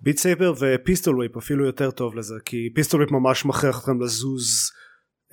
Beat 0.00 0.18
Saber 0.18 0.54
ו 0.58 0.66
Pistol 0.66 1.16
Whip 1.16 1.36
אפילו 1.36 1.66
יותר 1.66 1.90
טוב 1.90 2.16
לזה, 2.16 2.34
כי 2.44 2.70
Pistol 2.74 3.00
Whip 3.00 3.12
ממש 3.12 3.44
מכריח 3.44 3.78
אתכם 3.78 4.02
לזוז. 4.02 4.72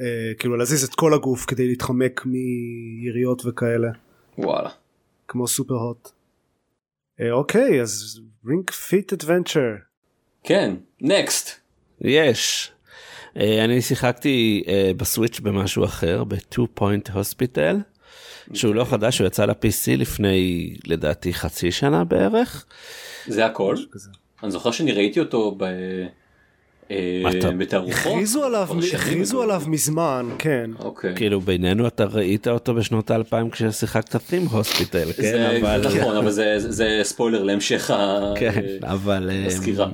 אה, 0.01 0.34
כאילו 0.39 0.58
להזיז 0.58 0.84
את 0.84 0.95
כל 0.95 1.13
הגוף 1.13 1.45
כדי 1.45 1.67
להתחמק 1.67 2.25
מיריות 2.25 3.41
וכאלה. 3.45 3.89
וואלה. 4.38 4.69
כמו 5.27 5.47
Superhot. 5.47 6.10
אה, 7.21 7.32
אוקיי 7.32 7.82
אז 7.82 8.19
Ring 8.47 8.71
Fit 8.71 9.13
Adventure. 9.13 9.75
כן, 10.43 10.75
נקסט. 11.01 11.60
יש. 12.01 12.71
אה, 13.38 13.65
אני 13.65 13.82
שיחקתי 13.82 14.63
אה, 14.67 14.91
בסוויץ' 14.97 15.39
במשהו 15.39 15.86
אחר, 15.86 16.23
ב-2 16.23 16.60
point 16.79 17.10
hospital, 17.10 17.75
שהוא 18.53 18.75
לא 18.75 18.86
חדש, 18.86 19.19
הוא 19.19 19.27
יצא 19.27 19.45
ל-PC 19.45 19.97
לפני 19.97 20.73
לדעתי 20.86 21.34
חצי 21.34 21.71
שנה 21.71 22.03
בערך. 22.03 22.65
זה 23.27 23.45
הכל? 23.45 23.75
אני 24.43 24.51
זוכר 24.51 24.71
שאני 24.71 24.91
ראיתי 24.91 25.19
אותו 25.19 25.56
ב... 25.58 25.63
אה, 26.91 27.52
בתערוכות? 27.58 28.00
הכריזו 28.00 28.43
עליו, 28.43 28.67
הכריזו 28.93 29.41
עליו 29.41 29.63
מזמן, 29.67 30.30
כן. 30.39 30.72
אוקיי. 30.80 31.15
כאילו 31.15 31.41
בינינו 31.41 31.88
אתה 31.88 32.06
ראית 32.06 32.48
אותו 32.48 32.74
בשנות 32.74 33.12
האלפיים 33.12 33.50
כששיחקת 33.50 34.15
פים 34.15 34.46
הוספיטל, 34.46 35.13
כן? 35.13 35.58
אבל... 35.62 35.82
נכון, 35.88 36.17
אבל 36.17 36.29
זה 36.58 37.00
ספוילר 37.04 37.44
להמשך 37.44 37.92
כן, 38.36 38.63
הסקירה. 39.48 39.90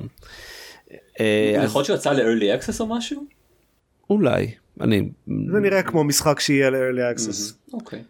אה, 1.20 1.62
יכול 1.64 1.78
להיות 1.78 1.86
שהוא 1.86 1.96
יצא 1.96 2.12
ל-early 2.12 2.62
access 2.62 2.80
או 2.80 2.86
משהו? 2.86 3.24
אולי, 4.10 4.50
אני... 4.80 5.08
זה 5.26 5.60
נראה 5.60 5.82
כמו 5.82 6.04
משחק 6.04 6.40
שיהיה 6.40 6.70
ל-early 6.70 7.18
access. 7.18 7.54
אוקיי. 7.72 8.02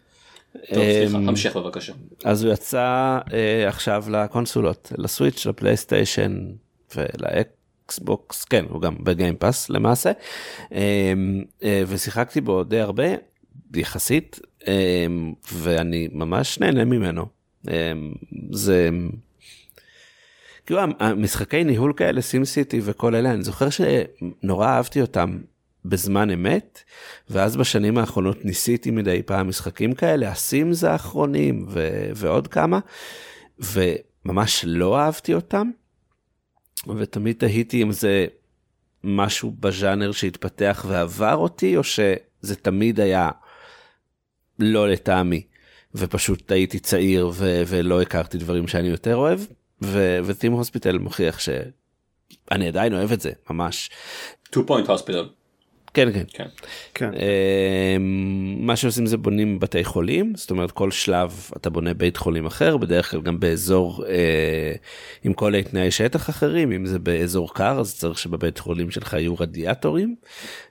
טוב, 0.53 0.83
סליחה, 0.83 1.17
המשך 1.17 1.57
בבקשה. 1.57 1.93
אז 2.23 2.43
הוא 2.43 2.53
יצא 2.53 3.19
אה, 3.33 3.67
עכשיו 3.67 4.03
לקונסולות, 4.09 4.91
לסוויץ', 4.97 5.45
לפלייסטיישן 5.45 6.45
ולאקסבוקס, 7.91 8.43
כן, 8.45 8.65
הוא 8.69 8.81
גם 8.81 8.95
בגיימפאס 8.99 9.69
למעשה, 9.69 10.11
אה, 10.73 11.13
אה, 11.63 11.83
ושיחקתי 11.87 12.41
בו 12.41 12.63
די 12.63 12.79
הרבה, 12.79 13.03
יחסית, 13.75 14.39
אה, 14.67 15.05
ואני 15.53 16.07
ממש 16.11 16.59
נהנה 16.59 16.85
ממנו. 16.85 17.25
אה, 17.69 17.91
זה... 18.51 18.89
כאילו 20.65 20.81
המשחקי 20.99 21.63
ניהול 21.63 21.93
כאלה, 21.93 22.21
סים 22.21 22.45
סיטי 22.45 22.79
וכל 22.83 23.15
אלה, 23.15 23.31
אני 23.31 23.43
זוכר 23.43 23.67
שנורא 23.69 24.67
אהבתי 24.67 25.01
אותם 25.01 25.37
בזמן 25.85 26.29
אמת, 26.29 26.79
ואז 27.29 27.57
בשנים 27.57 27.97
האחרונות 27.97 28.45
ניסיתי 28.45 28.91
מדי 28.91 29.21
פעם 29.25 29.49
משחקים 29.49 29.93
כאלה, 29.93 30.29
הסימס 30.29 30.83
האחרונים 30.83 31.65
ו- 31.69 32.09
ועוד 32.15 32.47
כמה, 32.47 32.79
וממש 33.59 34.65
לא 34.67 34.99
אהבתי 34.99 35.33
אותם, 35.33 35.69
ותמיד 36.87 37.35
תהיתי 37.35 37.83
אם 37.83 37.91
זה 37.91 38.25
משהו 39.03 39.51
בז'אנר 39.59 40.11
שהתפתח 40.11 40.85
ועבר 40.87 41.35
אותי, 41.35 41.77
או 41.77 41.83
שזה 41.83 42.55
תמיד 42.61 42.99
היה 42.99 43.29
לא 44.59 44.89
לטעמי, 44.89 45.43
ופשוט 45.95 46.51
הייתי 46.51 46.79
צעיר 46.79 47.31
ו- 47.33 47.63
ולא 47.67 48.01
הכרתי 48.01 48.37
דברים 48.37 48.67
שאני 48.67 48.87
יותר 48.87 49.15
אוהב, 49.15 49.39
וטים 50.25 50.51
הוספיטל 50.51 50.97
מוכיח 50.97 51.39
שאני 51.39 52.67
עדיין 52.67 52.93
אוהב 52.93 53.11
את 53.11 53.21
זה, 53.21 53.31
ממש. 53.49 53.89
2 54.47 54.65
point 54.65 54.87
hospital. 54.87 55.40
כן 55.93 56.13
כן. 56.13 56.23
כן. 56.33 56.45
כן. 56.93 57.11
אמ, 57.13 58.55
מה 58.59 58.75
שעושים 58.75 59.05
זה 59.05 59.17
בונים 59.17 59.59
בתי 59.59 59.83
חולים 59.83 60.33
זאת 60.35 60.51
אומרת 60.51 60.71
כל 60.71 60.91
שלב 60.91 61.49
אתה 61.57 61.69
בונה 61.69 61.93
בית 61.93 62.17
חולים 62.17 62.45
אחר 62.45 62.77
בדרך 62.77 63.11
כלל 63.11 63.21
גם 63.21 63.39
באזור 63.39 64.05
אה, 64.07 64.73
עם 65.23 65.33
כל 65.33 65.61
תנאי 65.61 65.91
שטח 65.91 66.29
אחרים 66.29 66.71
אם 66.71 66.85
זה 66.85 66.99
באזור 66.99 67.53
קר 67.53 67.79
אז 67.79 67.97
צריך 67.97 68.19
שבבית 68.19 68.59
חולים 68.59 68.91
שלך 68.91 69.13
יהיו 69.13 69.35
רדיאטורים 69.39 70.15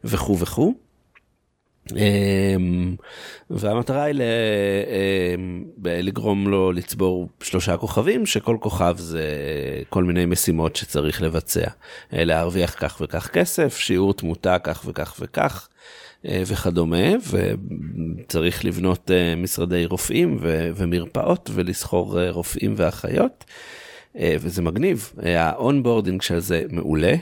וכו' 0.04 0.38
וכו'. 0.38 0.89
אמ, 1.96 2.96
והמטרה 3.50 4.02
היא 4.02 4.14
אמ, 5.34 5.64
לגרום 5.84 6.48
לו 6.48 6.72
לצבור 6.72 7.28
שלושה 7.42 7.76
כוכבים 7.76 8.26
שכל 8.26 8.56
כוכב 8.60 8.94
זה 8.98 9.24
כל 9.88 10.04
מיני 10.04 10.26
משימות 10.26 10.76
שצריך 10.76 11.22
לבצע. 11.22 11.68
אה, 12.12 12.24
להרוויח 12.24 12.74
כך 12.78 12.98
וכך 13.00 13.28
כסף 13.28 13.76
שיעור 13.78 14.14
תמותה 14.14 14.58
כך 14.58 14.82
וכך 14.86 15.16
וכך 15.20 15.68
אה, 16.26 16.42
וכדומה 16.46 17.08
וצריך 17.30 18.64
לבנות 18.64 19.10
אה, 19.10 19.34
משרדי 19.36 19.86
רופאים 19.86 20.38
ומרפאות 20.76 21.50
ולשכור 21.54 22.28
רופאים 22.28 22.74
ואחיות. 22.76 23.44
וזה 24.40 24.62
מגניב. 24.62 25.12
ה 25.22 25.31
onboarding 25.31 26.22
של 26.22 26.38
זה 26.38 26.62
מעולה 26.70 27.14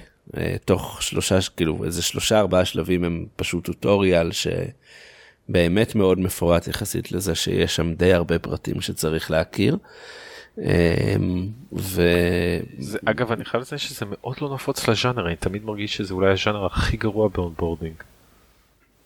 תוך 0.64 1.02
שלושה, 1.02 1.38
כאילו 1.56 1.84
איזה 1.84 2.02
שלושה 2.02 2.38
ארבעה 2.38 2.64
שלבים 2.64 3.04
הם 3.04 3.26
פשוט 3.36 3.64
tutorial 3.64 4.30
שבאמת 4.32 5.94
מאוד 5.94 6.20
מפורט 6.20 6.68
יחסית 6.68 7.12
לזה 7.12 7.34
שיש 7.34 7.76
שם 7.76 7.94
די 7.94 8.12
הרבה 8.12 8.38
פרטים 8.38 8.80
שצריך 8.80 9.30
להכיר. 9.30 9.76
אה, 10.58 11.16
ו... 11.72 12.02
זה, 12.78 12.98
אגב 13.04 13.32
אני 13.32 13.44
חייב 13.44 13.62
לציין 13.62 13.78
שזה 13.78 14.06
מאוד 14.08 14.36
לא 14.40 14.54
נפוץ 14.54 14.88
לז'אנר 14.88 15.26
אני 15.26 15.36
תמיד 15.36 15.64
מרגיש 15.64 15.96
שזה 15.96 16.14
אולי 16.14 16.32
הז'אנר 16.32 16.66
הכי 16.66 16.96
גרוע 16.96 17.28
ב 17.28 17.34
onboarding. 17.34 17.94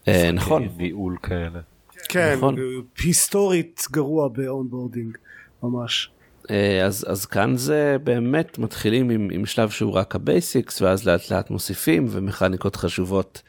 אה, 0.09 0.33
נכון. 0.33 0.69
ניהול 0.77 1.17
כאלה. 1.23 1.61
כן, 2.09 2.35
נכון. 2.37 2.57
היסטורית 2.99 3.87
גרוע 3.91 4.29
ב 4.29 4.37
onboarding 4.37 5.17
ממש. 5.63 6.11
אה, 6.53 6.85
אז, 6.85 7.05
אז 7.09 7.27
כאן 7.27 7.57
זה 7.57 7.97
באמת 8.05 8.59
מתחילים 8.59 9.11
עם, 9.11 9.29
עם 9.33 9.47
שלב 9.47 9.71
שהוא 9.71 9.93
רק 9.93 10.15
ה 10.15 10.25
basics 10.25 10.83
ואז 10.83 11.09
לאט 11.09 11.31
לאט 11.31 11.51
מוסיפים 11.51 12.07
מכניקות 12.11 12.77
חשובות 12.77 13.43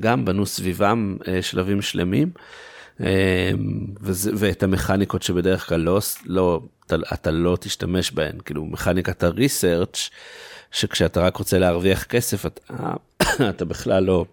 גם 0.00 0.24
בנו 0.24 0.46
סביבם 0.46 1.16
אה, 1.28 1.42
שלבים 1.42 1.82
שלמים. 1.82 2.30
אה, 3.00 3.50
וזה, 4.00 4.30
ואת 4.34 4.62
המכניקות 4.62 5.22
שבדרך 5.22 5.68
כלל 5.68 5.80
לא, 5.80 6.00
לא 6.24 6.60
אתה, 6.86 6.96
אתה 7.14 7.30
לא 7.30 7.56
תשתמש 7.60 8.10
בהן. 8.12 8.38
כאילו 8.44 8.64
מכניקת 8.64 9.22
ה 9.22 9.32
research 9.32 10.10
שכשאתה 10.72 11.20
רק 11.20 11.36
רוצה 11.36 11.58
להרוויח 11.58 12.04
כסף 12.04 12.46
אתה, 12.46 12.94
אתה 13.50 13.64
בכלל 13.64 14.04
לא 14.04 14.24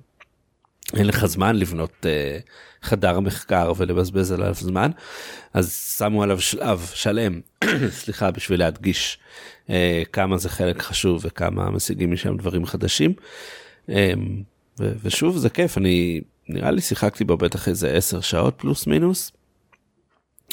אין 0.94 1.08
לך 1.08 1.26
זמן 1.26 1.56
לבנות 1.56 2.06
uh, 2.06 2.50
חדר 2.82 3.20
מחקר 3.20 3.74
ולבזבז 3.78 4.32
עליו 4.32 4.54
זמן 4.54 4.92
אז 5.54 5.96
שמו 5.98 6.24
עליו 6.24 6.42
שלב 6.42 6.90
שלם 6.94 7.42
סליחה 8.00 8.32
בשביל 8.32 8.60
להדגיש 8.60 9.18
uh, 9.68 9.70
כמה 10.12 10.38
זה 10.38 10.50
חלק 10.50 10.82
חשוב 10.82 11.22
וכמה 11.26 11.70
משיגים 11.70 12.12
משם 12.12 12.38
דברים 12.38 12.66
חדשים. 12.66 13.14
Um, 13.88 13.92
ו- 14.80 14.94
ושוב 15.04 15.38
זה 15.38 15.50
כיף 15.50 15.78
אני 15.78 16.22
נראה 16.50 16.72
לי 16.72 16.82
שיחקתי 16.82 17.24
בו 17.24 17.38
בטח 17.38 17.68
איזה 17.68 17.92
10 17.92 18.22
שעות 18.22 18.54
פלוס 18.58 18.88
מינוס. 18.88 19.32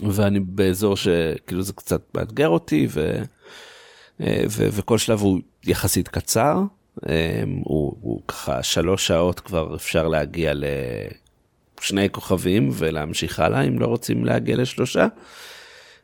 ואני 0.03 0.41
באזור 0.41 0.97
שכאילו 0.97 1.62
זה 1.62 1.72
קצת 1.72 2.03
מאתגר 2.14 2.49
אותי 2.49 2.87
ו, 2.91 3.22
uh, 4.20 4.24
ו- 4.51 4.68
וכל 4.72 4.99
שלב 4.99 5.20
הוא 5.20 5.41
יחסית 5.64 6.09
קצר 6.09 6.62
הוא, 7.65 7.97
הוא 8.01 8.21
ככה 8.29 8.63
שלוש 8.63 9.07
שעות 9.07 9.41
כבר 9.41 9.75
אפשר 9.75 10.09
להגיע 10.09 10.53
לשני 11.81 12.11
כוכבים 12.11 12.71
ולהמשיך 12.73 13.41
הלאה 13.41 13.63
אם 13.63 13.79
לא 13.79 13.87
רוצים 13.87 14.25
להגיע 14.25 14.57
לשלושה. 14.57 15.07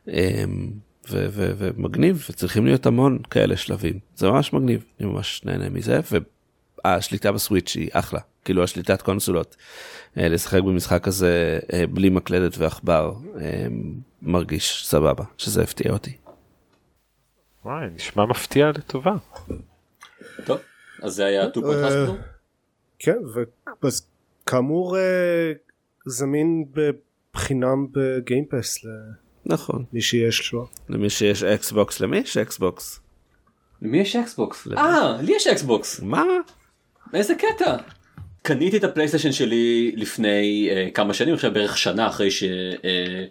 אמ, 0.07 0.71
ומגניב 1.09 2.25
וצריכים 2.29 2.65
להיות 2.65 2.85
המון 2.85 3.19
כאלה 3.29 3.57
שלבים 3.57 3.99
זה 4.15 4.29
ממש 4.29 4.53
מגניב 4.53 4.85
אני 4.99 5.09
ממש 5.09 5.41
נהנה 5.45 5.69
מזה 5.69 5.99
והשליטה 6.85 7.31
בסוויץ' 7.31 7.75
היא 7.75 7.89
אחלה 7.93 8.19
כאילו 8.45 8.63
השליטת 8.63 9.01
קונסולות 9.01 9.55
אה, 10.17 10.27
לשחק 10.27 10.59
במשחק 10.61 11.07
הזה 11.07 11.59
אה, 11.73 11.87
בלי 11.87 12.09
מקלדת 12.09 12.57
ועכבר 12.57 13.13
אמ, 13.35 13.93
מרגיש 14.21 14.87
סבבה 14.87 15.23
שזה 15.37 15.63
הפתיע 15.63 15.91
אותי. 15.91 16.17
וואי 17.65 17.87
נשמע 17.95 18.25
מפתיע 18.25 18.69
לטובה. 18.69 19.15
אז 21.01 21.13
זה 21.13 21.25
היה 21.25 21.49
Two 21.49 21.65
Point 21.65 21.69
Hospital? 21.69 22.11
כן 22.99 23.17
וכאמור 24.45 24.97
אה, 24.97 25.51
זמין 26.05 26.65
בחינם 27.33 27.87
ב 27.91 28.01
Game 28.01 28.43
Pass 28.43 28.85
נכון 29.45 29.85
למי 29.91 30.01
שיש 30.01 30.53
לו. 30.53 30.67
למי 30.89 31.09
שיש 31.09 31.43
Xbox 31.43 31.99
למי 31.99 32.17
יש 32.17 32.37
Xbox. 32.37 32.99
למי 33.81 33.99
יש 33.99 34.15
Xbox? 34.15 34.67
אה 34.77 35.17
לי 35.21 35.35
יש 35.35 35.47
Xbox. 35.47 35.99
מה? 35.99 36.23
איזה 37.13 37.35
קטע. 37.35 37.77
קניתי 38.41 38.77
את 38.77 38.83
ה 38.83 38.87
PlayStation 38.87 39.31
שלי 39.31 39.91
לפני 39.95 40.69
אה, 40.71 40.91
כמה 40.91 41.13
שנים 41.13 41.33
עכשיו 41.33 41.53
בערך 41.53 41.77
שנה 41.77 42.07
אחרי 42.07 42.31
ש... 42.31 42.43
אה, 42.85 43.25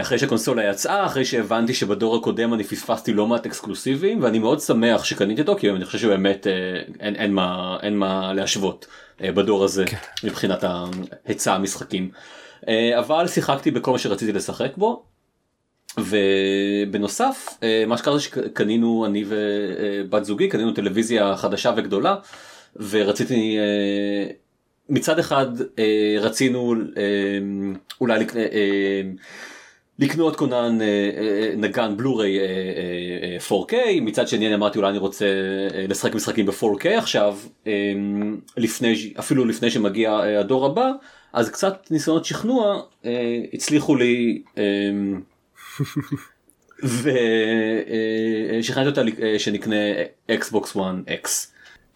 אחרי 0.00 0.18
שהקונסולה 0.18 0.70
יצאה 0.70 1.06
אחרי 1.06 1.24
שהבנתי 1.24 1.74
שבדור 1.74 2.16
הקודם 2.16 2.54
אני 2.54 2.64
פספסתי 2.64 3.12
לא 3.12 3.26
מעט 3.26 3.46
אקסקלוסיבים 3.46 4.22
ואני 4.22 4.38
מאוד 4.38 4.60
שמח 4.60 5.04
שקניתי 5.04 5.40
אותו 5.40 5.56
כי 5.56 5.70
אני 5.70 5.84
חושב 5.84 5.98
שבאמת 5.98 6.46
אה, 6.46 6.52
אין, 7.00 7.16
אין 7.16 7.32
מה 7.32 7.78
אין 7.82 7.96
מה 7.96 8.32
להשוות 8.32 8.86
אה, 9.24 9.32
בדור 9.32 9.64
הזה 9.64 9.84
כן. 9.86 9.96
מבחינת 10.24 10.64
ההיצע 10.64 11.54
המשחקים 11.54 12.10
אבל 12.98 13.26
שיחקתי 13.26 13.70
בכל 13.70 13.92
מה 13.92 13.98
שרציתי 13.98 14.32
לשחק 14.32 14.76
בו. 14.76 15.02
ובנוסף 15.98 17.48
מה 17.86 17.98
שקרה 17.98 18.18
זה 18.18 18.22
שקנינו 18.22 19.06
אני 19.06 19.24
ובת 19.28 20.24
זוגי 20.24 20.48
קנינו 20.48 20.72
טלוויזיה 20.72 21.36
חדשה 21.36 21.72
וגדולה 21.76 22.16
ורציתי 22.90 23.58
מצד 24.88 25.18
אחד 25.18 25.46
רצינו 26.20 26.74
אולי 28.00 28.24
לקנות 30.00 30.36
כונן 30.36 30.80
אה, 30.80 30.86
אה, 30.86 31.50
נגן 31.56 31.96
בלוריי 31.96 32.38
4K 33.48 33.74
מצד 34.00 34.28
שני 34.28 34.46
אני 34.46 34.54
אמרתי 34.54 34.78
אולי 34.78 34.90
אני 34.90 34.98
רוצה 34.98 35.24
אה, 35.74 35.84
לשחק 35.88 36.14
משחקים 36.14 36.46
ב-4K 36.46 36.88
עכשיו 36.88 37.38
לפני 38.56 39.12
אפילו 39.18 39.44
לפני 39.44 39.70
שמגיע 39.70 40.20
הדור 40.40 40.66
הבא 40.66 40.90
אז 41.32 41.50
קצת 41.50 41.86
ניסיונות 41.90 42.24
שכנוע 42.24 42.82
הצליחו 43.52 43.96
לי 43.96 44.42
ושכנעתי 48.62 48.88
אותה 48.88 49.02
שנקנה 49.38 49.76
Xbox 50.30 50.74
One 50.74 51.10
X. 51.24 51.28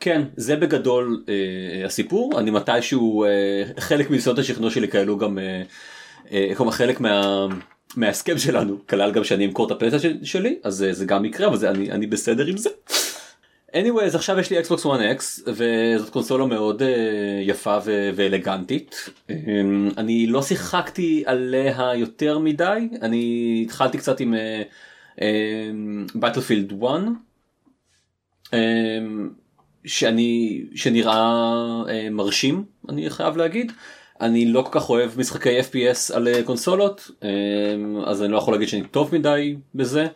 כן 0.01 0.23
זה 0.37 0.57
בגדול 0.57 1.25
הסיפור 1.85 2.41
אני 2.41 2.51
מתישהו 2.51 3.25
חלק 3.79 4.11
מניסיונות 4.11 4.39
השכנוע 4.39 4.71
שלי 4.71 4.89
כאלו 4.89 5.19
גם 5.19 5.39
כלומר 6.57 6.73
חלק 6.73 7.01
מה. 7.01 7.47
מההסכם 7.97 8.39
שלנו 8.39 8.79
כלל 8.87 9.13
גם 9.13 9.25
שאני 9.25 9.47
אמכור 9.47 9.67
את 9.67 9.71
הפלייסטיישן 9.71 10.25
שלי 10.25 10.59
אז 10.63 10.87
זה 10.91 11.05
גם 11.05 11.25
יקרה 11.25 11.47
אבל 11.47 11.57
זה 11.57 11.71
אני 11.71 11.91
אני 11.91 12.07
בסדר 12.07 12.47
עם 12.47 12.57
זה. 12.57 12.71
anyways 13.73 14.15
עכשיו 14.17 14.39
יש 14.39 14.51
לי 14.51 14.59
אקסבוקס 14.59 14.87
1x 14.87 15.43
וזאת 15.47 16.11
קונסולה 16.11 16.47
מאוד 16.47 16.83
uh, 16.83 16.85
יפה 17.43 17.79
ו- 17.85 18.11
ואלגנטית. 18.15 19.11
um, 19.29 19.33
אני 19.97 20.27
לא 20.27 20.43
שיחקתי 20.43 21.23
עליה 21.27 21.95
יותר 21.95 22.39
מדי. 22.39 22.89
אני 23.03 23.63
התחלתי 23.67 23.99
קצת 23.99 24.21
עם 24.21 24.35
בטלפילד 26.15 26.71
uh, 26.71 26.75
um, 26.75 26.77
1 26.77 26.91
um, 28.51 28.55
שאני 29.87 30.63
שנראה 30.75 31.53
uh, 31.85 32.11
מרשים 32.11 32.65
אני 32.89 33.11
חייב 33.11 33.37
להגיד 33.37 33.73
אני 34.21 34.45
לא 34.47 34.63
כל 34.63 34.81
כך 34.81 34.91
אוהב 34.91 35.11
משחקי 35.17 35.61
fps 35.61 36.15
על 36.15 36.29
uh, 36.29 36.47
קונסולות 36.47 37.11
um, 37.21 37.25
אז 38.07 38.23
אני 38.23 38.33
לא 38.33 38.39
יכול 38.39 38.55
להגיד 38.55 38.69
שאני 38.69 38.85
טוב 38.91 39.15
מדי 39.15 39.57
בזה 39.75 40.07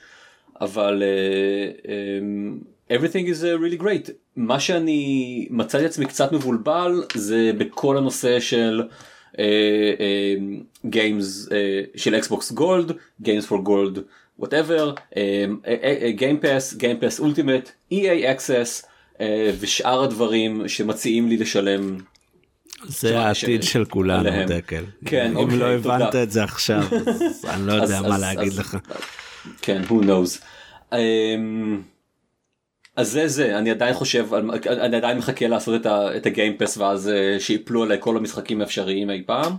אבל. 0.60 1.02
Uh, 1.02 1.82
um, 1.86 2.64
everything 2.90 3.26
is 3.26 3.42
uh, 3.42 3.58
really 3.60 3.82
great 3.82 4.10
מה 4.36 4.60
שאני 4.60 5.46
מצאתי 5.50 5.84
עצמי 5.86 6.06
קצת 6.06 6.32
מבולבל 6.32 7.02
זה 7.14 7.50
בכל 7.58 7.96
הנושא 7.96 8.40
של 8.40 8.82
גיימס 10.86 11.48
של 11.96 12.14
Xbox 12.14 12.52
Gold 12.52 12.92
Games 13.20 13.46
for 13.46 13.64
Gold 13.64 13.98
whatever 14.38 14.94
Game 16.16 16.45
Pass 16.45 16.74
Game 16.74 16.97
Pass 16.97 17.20
Ultimate 17.20 17.70
EA 17.92 18.36
Access 18.36 18.84
אה, 19.16 19.20
ושאר 19.60 20.02
הדברים 20.02 20.68
שמציעים 20.68 21.28
לי 21.28 21.36
לשלם. 21.36 21.98
זה 22.86 23.18
העתיד 23.20 23.62
של 23.62 23.84
כולנו 23.84 24.30
דקל. 24.46 24.84
כן, 25.04 25.30
אם 25.30 25.36
אוקיי, 25.36 25.58
לא 25.58 25.66
הבנת 25.66 26.06
תודה. 26.06 26.22
את 26.22 26.30
זה 26.30 26.44
עכשיו 26.44 26.82
אז 27.06 27.44
אני 27.54 27.66
לא 27.66 27.72
יודע 27.72 28.02
מה 28.02 28.18
להגיד 28.18 28.52
לך. 28.52 28.76
כן, 29.62 29.82
who 29.88 30.04
knows. 30.04 30.42
אמ, 30.92 30.96
אז 32.96 33.10
זה 33.10 33.28
זה, 33.28 33.58
אני 33.58 33.70
עדיין 33.70 33.94
חושב, 33.94 34.26
אני 34.66 34.96
עדיין 34.96 35.18
מחכה 35.18 35.46
לעשות 35.46 35.86
את, 35.86 36.26
ה 36.26 36.32
Game 36.32 36.55
Pass 36.55 36.78
ואז 36.78 37.10
אה, 37.10 37.40
שיפלו 37.40 37.82
עליי 37.82 37.96
כל 38.00 38.16
המשחקים 38.16 38.60
האפשריים 38.60 39.10
אי 39.10 39.22
פעם. 39.26 39.52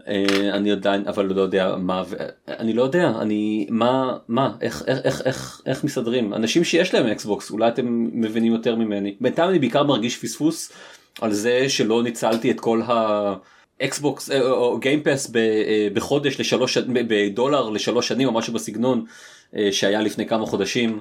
אה, 0.00 0.04
אני 0.52 0.72
עדיין, 0.72 1.02
אבל 1.06 1.26
לא 1.26 1.42
יודע 1.42 1.76
מה, 1.78 2.02
אני 2.48 2.72
לא 2.72 2.82
יודע, 2.82 3.12
אני, 3.20 3.66
מה, 3.70 4.16
מה, 4.28 4.52
איך, 4.60 4.82
איך, 4.86 4.98
איך, 5.04 5.22
איך, 5.24 5.60
איך 5.66 5.84
מסתדרים? 5.84 6.34
אנשים 6.34 6.64
שיש 6.64 6.94
להם 6.94 7.06
Xbox, 7.06 7.50
אולי 7.50 7.68
אתם 7.68 8.08
מבינים 8.12 8.52
יותר 8.52 8.76
ממני. 8.76 9.16
בינתיים 9.20 9.50
אני 9.50 9.58
בעיקר 9.58 9.82
מרגיש 9.82 10.16
פספוס 10.18 10.72
על 11.20 11.32
זה 11.32 11.68
שלא 11.68 12.02
ניצלתי 12.02 12.50
את 12.50 12.60
כל 12.60 12.82
ה... 12.82 13.34
Xbox 13.82 14.30
אה, 14.30 14.40
או 14.40 14.78
Game 14.78 15.04
Pass 15.04 15.30
בחודש 15.94 16.40
לשלוש 16.40 16.78
בדולר 16.78 17.68
לשלוש 17.68 18.08
שנים 18.08 18.28
או 18.28 18.32
משהו 18.32 18.52
בסגנון 18.52 19.04
אה, 19.56 19.72
שהיה 19.72 20.00
לפני 20.02 20.26
כמה 20.26 20.46
חודשים 20.46 21.00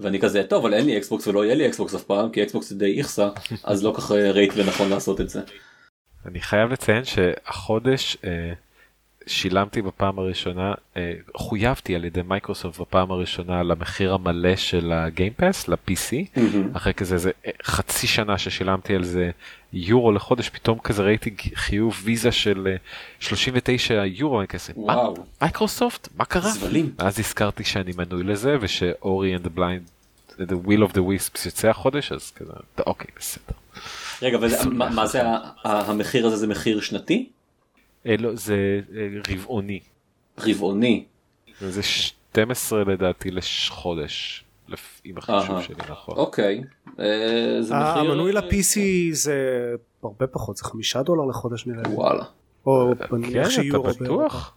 ואני 0.00 0.20
כזה 0.20 0.42
טוב 0.42 0.64
אבל 0.64 0.74
אין 0.74 0.86
לי 0.86 0.98
Xbox 0.98 1.26
ולא 1.26 1.44
יהיה 1.44 1.54
לי 1.54 1.68
Xbox 1.68 1.94
אף 1.94 2.02
פעם 2.02 2.30
כי 2.30 2.42
Xbox 2.42 2.68
זה 2.68 2.78
די 2.78 2.98
איכסה 2.98 3.28
אז 3.64 3.84
לא 3.84 3.92
כך 3.96 4.12
אה, 4.12 4.30
right 4.30 4.52
ונכון 4.56 4.90
לעשות 4.90 5.20
את 5.20 5.28
זה. 5.28 5.40
אני 6.26 6.40
חייב 6.40 6.72
לציין 6.72 7.04
שהחודש 7.04 8.16
אה, 8.24 8.52
שילמתי 9.26 9.82
בפעם 9.82 10.18
הראשונה, 10.18 10.72
אה, 10.96 11.12
חויבתי 11.36 11.94
על 11.94 12.04
ידי 12.04 12.22
מייקרוסופט 12.22 12.80
בפעם 12.80 13.10
הראשונה 13.10 13.62
למחיר 13.62 14.14
המלא 14.14 14.56
של 14.56 14.92
ה 14.92 15.00
Game 15.00 15.30
Pass, 15.30 15.68
ל-PC, 15.68 16.40
אחרי 16.72 16.94
כזה 16.94 17.18
זה 17.18 17.30
אה, 17.46 17.50
חצי 17.64 18.06
שנה 18.06 18.38
ששילמתי 18.38 18.94
על 18.94 19.04
זה 19.04 19.30
יורו 19.72 20.12
לחודש, 20.12 20.48
פתאום 20.48 20.78
כזה 20.78 21.02
ראיתי 21.02 21.30
חיוב 21.54 22.00
ויזה 22.04 22.32
של 22.32 22.68
אה, 22.70 22.76
39 23.20 24.04
יורו, 24.04 24.38
אני 24.40 24.46
כזה, 24.48 24.72
מה? 24.76 24.96
מייקרוסופט? 25.42 26.08
מה 26.16 26.24
קרה? 26.24 26.50
זבלים. 26.50 26.92
אז 26.98 27.18
הזכרתי 27.20 27.64
שאני 27.64 27.92
מנוי 27.96 28.22
לזה 28.22 28.56
וש 28.60 28.98
Ori 28.98 29.36
and 29.36 29.46
the 29.46 29.58
Blind, 29.58 29.90
the 30.40 30.68
will 30.68 30.90
of 30.90 30.92
the 30.92 30.98
wisps 31.00 31.46
יוצא 31.46 31.68
החודש, 31.68 32.12
אז 32.12 32.30
כזה, 32.36 32.52
אוקיי, 32.86 33.10
בסדר. 33.18 33.54
רגע 34.22 34.38
וזה- 34.42 34.68
מה 34.70 34.90
מה 34.90 35.06
זה 35.06 35.22
המחיר 35.64 36.26
הזה 36.26 36.36
זה 36.36 36.46
מחיר 36.46 36.80
שנתי? 36.80 37.28
אה, 38.06 38.14
לא, 38.18 38.34
זה 38.34 38.80
אה, 38.96 39.08
רבעוני. 39.34 39.80
רבעוני. 40.38 41.04
זה 41.60 41.82
12 41.82 42.84
לדעתי 42.84 43.30
לחודש, 43.30 44.44
אם 45.06 45.18
החישוב. 45.18 45.62
שלי 45.62 45.74
נכון. 45.90 46.16
אוקיי. 46.16 46.62
אה, 47.00 47.60
המנוי 47.70 48.32
ל-PC 48.32 48.78
זה 49.12 49.34
הרבה 50.02 50.26
פחות 50.26 50.56
זה 50.56 50.64
חמישה 50.64 51.02
דולר 51.02 51.24
לחודש 51.24 51.66
נראה 51.66 51.82
לי. 51.88 51.94
וואלה. 51.94 52.24
או 52.66 52.92
כן, 52.98 53.16
נניח 53.16 53.42
אתה 53.46 53.50
שיורו 53.50 53.82
באירופה. 53.82 54.04
בטוח? 54.04 54.56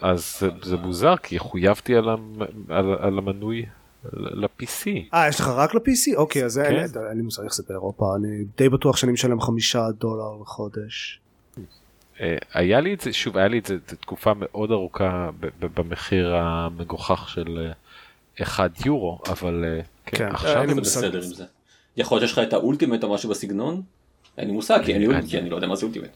אז 0.00 0.42
זה- 0.62 0.76
מוזר 0.76 1.16
כי 1.16 1.38
חויבתי 1.38 1.96
על 1.96 2.08
המ- 2.08 2.42
על- 2.68 2.94
על 3.00 3.18
המנוי 3.18 3.66
ל-PC. 4.12 4.86
אה 5.14 5.28
יש 5.28 5.40
לך 5.40 5.48
רק 5.48 5.74
ל-PC? 5.74 6.16
אוקיי 6.16 6.44
אז 6.44 6.58
אין 6.58 6.88
כן. 6.88 6.98
אין 7.08 7.16
לי 7.16 7.22
מושג 7.22 7.42
איך 7.42 7.54
זה 7.54 7.62
באירופה 7.68 8.16
אני 8.16 8.44
די 8.56 8.68
בטוח 8.68 8.96
שאני 8.96 9.12
משלם 9.12 9.40
חמישה 9.40 9.86
דולר 9.98 10.42
לחודש. 10.42 11.20
אה, 12.20 12.36
היה 12.54 12.80
לי 12.80 12.94
את 12.94 13.00
זה, 13.00 13.12
שוב, 13.12 13.36
היה 13.36 13.48
לי 13.48 13.58
את 13.58 13.66
זה 13.66 13.76
תקופה 14.00 14.32
מאוד 14.36 14.70
ארוכה 14.70 15.30
במחיר 15.60 16.34
המגוחך 16.36 17.28
של 17.28 17.66
אה, 18.38 18.42
1 18.42 18.86
יורו, 18.86 19.18
אבל 19.28 19.64
אה, 19.66 19.80
כן, 20.06 20.16
כן, 20.16 20.28
עכשיו 20.28 20.62
מושג. 20.66 20.80
בסדר 20.80 21.16
עם 21.18 21.34
זה. 21.34 21.44
יכול 21.96 22.18
להיות 22.18 22.28
שיש 22.28 22.38
לך 22.38 22.44
את 22.48 22.52
האולטימט 22.52 23.04
או 23.04 23.14
משהו 23.14 23.30
בסגנון? 23.30 23.82
אין 24.38 24.46
לי 24.46 24.52
מושג 24.52 24.80
כי 24.84 24.92
אין 24.92 25.00
לי 25.00 25.06
אני- 25.06 25.14
אולטימט, 25.14 25.30
כי 25.30 25.38
אני 25.38 25.50
לא 25.50 25.56
יודע 25.56 25.66
מה 25.68 25.76
זה 25.76 25.86
אולטימט. 25.86 26.08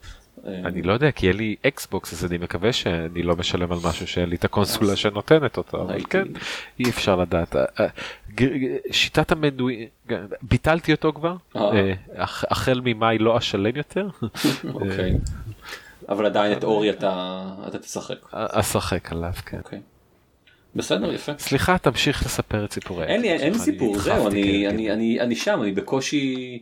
אה, 0.46 0.58
אני 0.64 0.82
לא 0.82 0.92
יודע 0.92 1.10
כי 1.10 1.28
אין 1.28 1.36
לי 1.36 1.56
אקסבוקס 1.66 2.12
אז 2.12 2.24
אני 2.24 2.38
מקווה 2.38 2.72
שאני 2.72 3.22
לא 3.22 3.36
משלם 3.36 3.72
על 3.72 3.78
משהו 3.84 4.06
שאין 4.06 4.28
לי 4.28 4.36
את 4.36 4.44
הקונסולה 4.44 4.96
שנותנת 4.96 5.56
אותו 5.56 5.82
אבל 5.82 6.04
כן 6.10 6.24
אי 6.80 6.90
אפשר 6.90 7.16
לדעת 7.16 7.56
אה, 7.56 7.64
אה, 7.80 7.86
שיטת 8.90 9.32
המנוי 9.32 9.88
ביטלתי 10.42 10.92
אותו 10.92 11.12
כבר 11.12 11.36
אה. 11.56 11.60
אה, 11.72 11.92
הח- 12.16 12.44
החל 12.50 12.80
ממאי 12.84 13.18
לא 13.18 13.38
אשלם 13.38 13.76
יותר 13.76 14.08
אוקיי. 14.74 15.14
אבל 16.08 16.26
עדיין 16.26 16.58
את 16.58 16.64
אורי 16.64 16.90
אתה 16.90 17.42
אתה 17.68 17.78
תשחק. 17.78 18.16
אשחק 18.32 19.12
עליו 19.12 19.32
כן. 19.46 19.58
אוקיי. 19.58 19.80
בסדר 20.76 21.12
יפה. 21.12 21.32
סליחה 21.38 21.78
תמשיך 21.78 22.22
לספר 22.26 22.64
את 22.64 22.72
סיפורי 22.72 23.04
אין 23.06 23.20
לי 23.20 23.32
אין 23.32 23.58
סיפור 23.58 23.94
אני 23.94 24.02
זהו 24.02 24.28
אני 24.28 24.42
כן, 24.42 24.74
אני 24.74 24.86
כן. 24.86 24.92
אני 24.92 25.20
אני 25.20 25.36
שם 25.36 25.62
אני 25.62 25.72
בקושי 25.72 26.58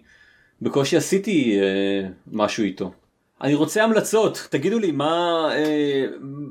בקושי 0.62 0.97
עשיתי 0.97 1.59
אה, 1.61 2.09
משהו 2.32 2.64
איתו. 2.64 2.93
אני 3.43 3.55
רוצה 3.55 3.84
המלצות 3.84 4.47
תגידו 4.51 4.78
לי 4.78 4.90
מה 4.90 5.49
אה, 5.53 6.05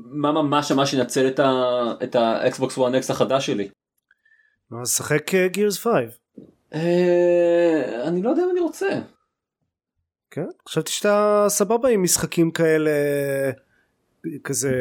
מה 0.04 0.32
ממש 0.32 0.72
ממש 0.72 0.94
ינצל 0.94 1.26
את 1.28 1.38
ה- 1.40 1.92
את 2.02 2.14
ה 2.14 2.27
Xbox 2.27 2.78
One 2.78 3.02
X 3.02 3.10
החדש 3.10 3.46
שלי. 3.46 3.68
אז 4.82 4.96
שחק 4.96 5.32
Gears 5.46 5.78
5. 5.78 5.92
אה, 6.74 8.02
אני 8.08 8.22
לא 8.22 8.30
יודע 8.30 8.42
אם 8.44 8.50
אני 8.50 8.60
רוצה. 8.60 8.88
כן? 10.34 10.46
חשבתי 10.68 10.92
שאתה 10.92 11.46
סבבה 11.48 11.88
עם 11.88 12.02
משחקים 12.02 12.50
כאלה 12.50 12.90
כזה 14.44 14.72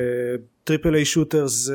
triple 0.64 0.95
A 0.95 1.06
shooters 1.06 1.70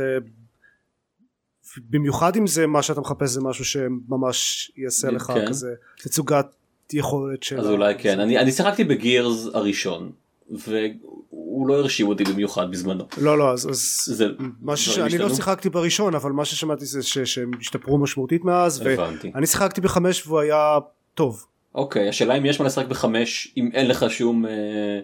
במיוחד 1.91 2.37
אם 2.37 2.47
זה 2.47 2.67
מה 2.67 2.83
שאתה 2.83 3.01
מחפש 3.01 3.31
זה 3.31 3.41
משהו 3.41 3.65
שממש 3.65 4.71
יעשה 4.77 5.11
לך 5.11 5.23
כן. 5.23 5.49
כזה 5.49 5.75
תצוגת 5.97 6.47
יכולת 6.93 7.43
של 7.43 7.61
אז 7.61 7.67
אולי 7.67 7.95
כן 7.99 8.21
אני 8.21 8.39
אני 8.39 8.53
שיחקתי 8.53 8.85
בגירס 8.85 9.47
הראשון 9.55 10.13
והוא 10.51 11.69
לא 11.69 11.75
הרשים 11.75 12.09
אותי 12.09 12.25
במיוחד 12.25 12.71
בזמנו. 12.71 13.05
לא 13.19 13.39
לא 13.39 13.53
אז, 13.53 13.69
אז 13.71 14.03
זה 14.17 14.29
דברים 14.29 14.77
שאני 14.77 15.19
לא? 15.19 15.35
שיחקתי 15.35 15.71
בראשון 15.71 16.15
אבל 16.15 16.33
מה 16.33 16.45
ששמעתי 16.45 16.87
זה 16.87 17.03
ש- 17.03 17.19
שהם 17.19 17.51
השתפרו 17.61 17.99
משמעותית 17.99 18.45
מאז 18.45 18.81
הבנתי. 18.87 19.31
ואני 19.35 19.47
שיחקתי 19.47 19.81
בחמש 19.81 20.27
והוא 20.27 20.41
היה 20.41 20.79
טוב 21.15 21.47
אוקיי 21.77 22.09
השאלה 22.09 22.35
אם 22.35 22.47
יש 22.47 22.61
מה 22.61 22.67
לשחק 22.67 22.87
בחמש 22.87 23.53
אם 23.57 23.71
אין 23.75 23.89
לך 23.89 24.07
שום 24.09 24.47
אה, 24.47 25.01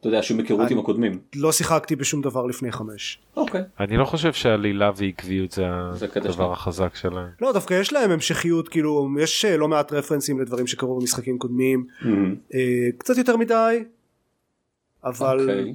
אתה 0.00 0.08
יודע 0.08 0.22
שום 0.22 0.38
היכרות 0.38 0.70
עם 0.70 0.78
הקודמים. 0.78 1.20
לא 1.36 1.52
שיחקתי 1.52 1.96
בשום 1.96 2.22
דבר 2.22 2.46
לפני 2.46 2.72
חמש 2.72 3.18
אוקיי. 3.36 3.62
אני 3.80 3.96
לא 3.96 4.04
חושב 4.04 4.32
שהעלילה 4.32 4.90
ועקביות 4.96 5.50
זה 5.50 5.64
זה. 5.92 6.06
הדבר 6.16 6.52
החזק 6.52 6.94
שלהם. 6.94 7.28
לא 7.40 7.52
דווקא 7.52 7.74
יש 7.74 7.92
להם 7.92 8.10
המשכיות 8.10 8.68
כאילו 8.68 9.08
יש 9.20 9.44
אה, 9.44 9.56
לא 9.56 9.68
מעט 9.68 9.92
רפרנסים 9.92 10.40
לדברים 10.40 10.66
שקרו 10.66 11.00
במשחקים 11.00 11.38
קודמים 11.38 11.86
אה, 12.54 12.88
קצת 12.98 13.18
יותר 13.18 13.36
מדי 13.36 13.84
אבל 15.04 15.40
אוקיי. 15.40 15.74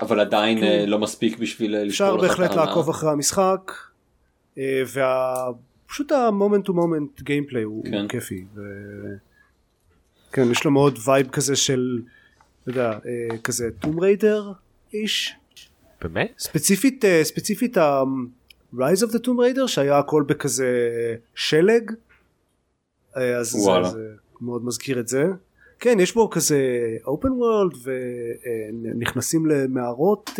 אבל 0.00 0.20
עדיין 0.20 0.64
אה, 0.64 0.86
לא 0.86 0.98
מספיק 0.98 1.38
בשביל 1.38 1.76
אפשר 1.88 2.16
בהחלט. 2.16 2.54
לעקוב 2.54 2.90
אחרי 2.90 3.10
המשחק 3.10 3.72
אה, 4.58 4.82
ופשוט 5.86 6.12
ה 6.12 6.19
moment 6.19 6.64
to 6.64 6.74
moment 6.74 7.22
gameplay 7.22 7.62
הוא 7.62 7.84
כן. 7.84 8.08
כיפי. 8.08 8.44
ו... 8.54 8.60
כן 10.32 10.50
יש 10.50 10.64
לו 10.64 10.70
מאוד 10.70 10.98
vibe 11.06 11.28
כזה 11.28 11.56
של 11.56 12.00
אתה 12.62 12.70
יודע 12.70 12.90
אה, 12.90 13.38
כזה 13.38 13.68
Tomb 13.80 14.00
Raider 14.00 14.52
ish 14.92 15.34
באמת? 16.02 16.32
ספציפית 16.38 17.04
אה, 17.04 17.20
ספציפית 17.24 17.76
ה-Rise 17.76 19.02
of 19.06 19.10
the 19.10 19.18
Tomb 19.18 19.56
Raider 19.56 19.66
שהיה 19.66 19.98
הכל 19.98 20.24
בכזה 20.26 20.66
שלג 21.34 21.92
אה, 23.16 23.36
אז 23.36 23.50
זה, 23.50 23.58
וואלה. 23.58 23.88
זה 23.88 24.08
מאוד 24.40 24.64
מזכיר 24.64 25.00
את 25.00 25.08
זה 25.08 25.24
כן 25.78 26.00
יש 26.00 26.14
בו 26.14 26.30
כזה 26.30 26.58
open 27.04 27.28
world 27.28 27.76
ונכנסים 27.84 29.46
למערות 29.46 30.30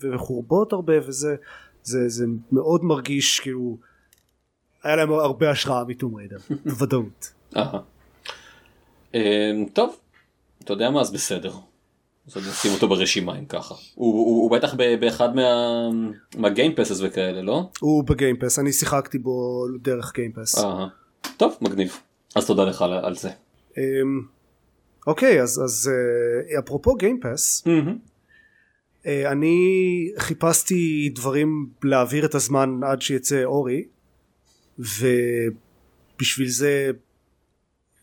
וחורבות 0.00 0.72
הרבה 0.72 1.08
וזה 1.08 1.36
זה, 1.82 2.08
זה 2.08 2.26
מאוד 2.52 2.84
מרגיש 2.84 3.40
כאילו 3.40 3.76
היה 4.82 4.96
להם 4.96 5.12
הרבה 5.12 5.50
השראה 5.50 5.84
מטום 5.84 6.14
ריידר, 6.14 6.38
בוודאות. 6.66 7.32
אמ, 9.14 9.20
טוב, 9.72 9.96
אתה 10.64 10.72
יודע 10.72 10.90
מה 10.90 11.00
אז 11.00 11.12
בסדר. 11.12 11.52
אז 12.26 12.36
אני 12.36 12.50
אשים 12.50 12.72
אותו 12.72 12.88
ברשימה 12.88 13.38
אם 13.38 13.44
ככה. 13.44 13.74
הוא, 13.74 14.14
הוא, 14.14 14.42
הוא 14.42 14.50
בטח 14.50 14.74
באחד 15.00 15.34
מה, 15.34 15.42
מהגיימפסס 16.36 17.00
וכאלה 17.02 17.42
לא? 17.42 17.70
הוא 17.80 18.04
בגיימפס 18.04 18.58
אני 18.58 18.72
שיחקתי 18.72 19.18
בו 19.18 19.64
דרך 19.82 20.12
גיימפס. 20.14 20.64
טוב 21.36 21.56
מגניב 21.60 21.98
אז 22.36 22.46
תודה 22.46 22.64
לך 22.64 22.82
על, 22.82 22.92
על 22.92 23.14
זה. 23.14 23.30
אמ, 23.78 23.82
אוקיי 25.06 25.42
אז 25.42 25.62
אז 25.64 25.90
uh, 25.90 26.58
אפרופו 26.58 26.94
גיימפס 26.94 27.64
uh, 27.66 27.68
אני 29.06 29.56
חיפשתי 30.18 31.10
דברים 31.14 31.68
להעביר 31.84 32.24
את 32.24 32.34
הזמן 32.34 32.80
עד 32.84 33.02
שיצא 33.02 33.44
אורי 33.44 33.84
ובשביל 34.80 36.48
זה 36.48 36.90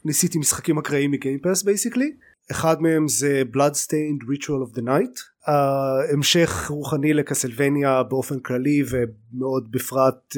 ניסיתי 0.06 0.38
משחקים 0.38 0.78
אקראיים 0.78 1.12
מ 1.12 1.17
Game 1.17 1.40
Pass 1.40 1.64
basically 1.64 2.12
אחד 2.52 2.82
מהם 2.82 3.08
זה 3.08 3.44
Bloodstained 3.54 4.24
Ritual 4.24 4.72
of 4.72 4.78
the 4.78 4.82
Night 4.82 5.52
המשך 5.52 6.68
רוחני 6.70 7.14
ל 7.14 7.21
Castlevania 7.21 8.04
באופן 8.04 8.40
כללי 8.40 8.84
ומאוד 8.90 9.72
בפרט 9.72 10.36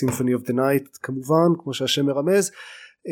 Symphony 0.00 0.42
of 0.42 0.48
the 0.48 0.52
Night 0.52 0.98
כמובן 1.02 1.48
כמו 1.62 1.74
שהשם 1.74 2.06
מרמז 2.06 2.50
אה, 2.50 3.10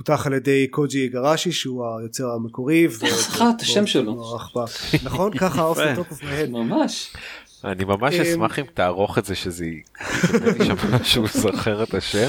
פותח 0.00 0.26
על 0.26 0.32
ידי 0.32 0.66
קוג'י 0.68 1.08
איגראשי 1.08 1.52
שהוא 1.52 1.84
היוצר 2.00 2.30
המקורי. 2.30 2.86
איך 2.86 3.20
זכרת 3.20 3.56
את 3.56 3.60
השם 3.60 3.86
שלו? 3.86 4.36
נכון 5.04 5.38
ככה 5.38 5.62
off 5.62 5.78
the 5.78 5.94
top 5.94 6.10
of 6.10 6.22
my 6.22 6.29
head. 6.29 6.48
ממש. 6.48 7.12
אני 7.64 7.84
ממש 7.84 8.14
אמ, 8.14 8.20
אשמח 8.20 8.58
אם 8.58 8.64
תערוך 8.74 9.18
את 9.18 9.24
זה 9.24 9.34
שזה 9.34 9.64
יישמע 9.64 11.04
שהוא 11.10 11.28
זוכר 11.34 11.82
את 11.82 11.94
השם 11.94 12.28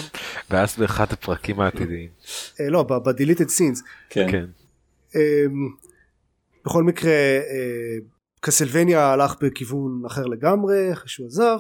ואז 0.50 0.78
באחד 0.78 1.06
הפרקים 1.12 1.60
העתידיים. 1.60 2.10
אה, 2.60 2.70
לא 2.70 2.84
ב 2.84 2.92
deleted 2.92 3.50
scenes. 3.50 3.84
כן. 4.10 4.32
כן. 4.32 4.46
אמ, 5.16 5.70
בכל 6.66 6.84
מקרה 6.84 7.12
אה, 7.12 7.98
Castlevania 8.40 9.12
הלך 9.12 9.36
בכיוון 9.42 10.06
אחר 10.06 10.26
לגמרי 10.26 10.94
אחרי 10.94 11.10
שהוא 11.10 11.28
עזב 11.28 11.60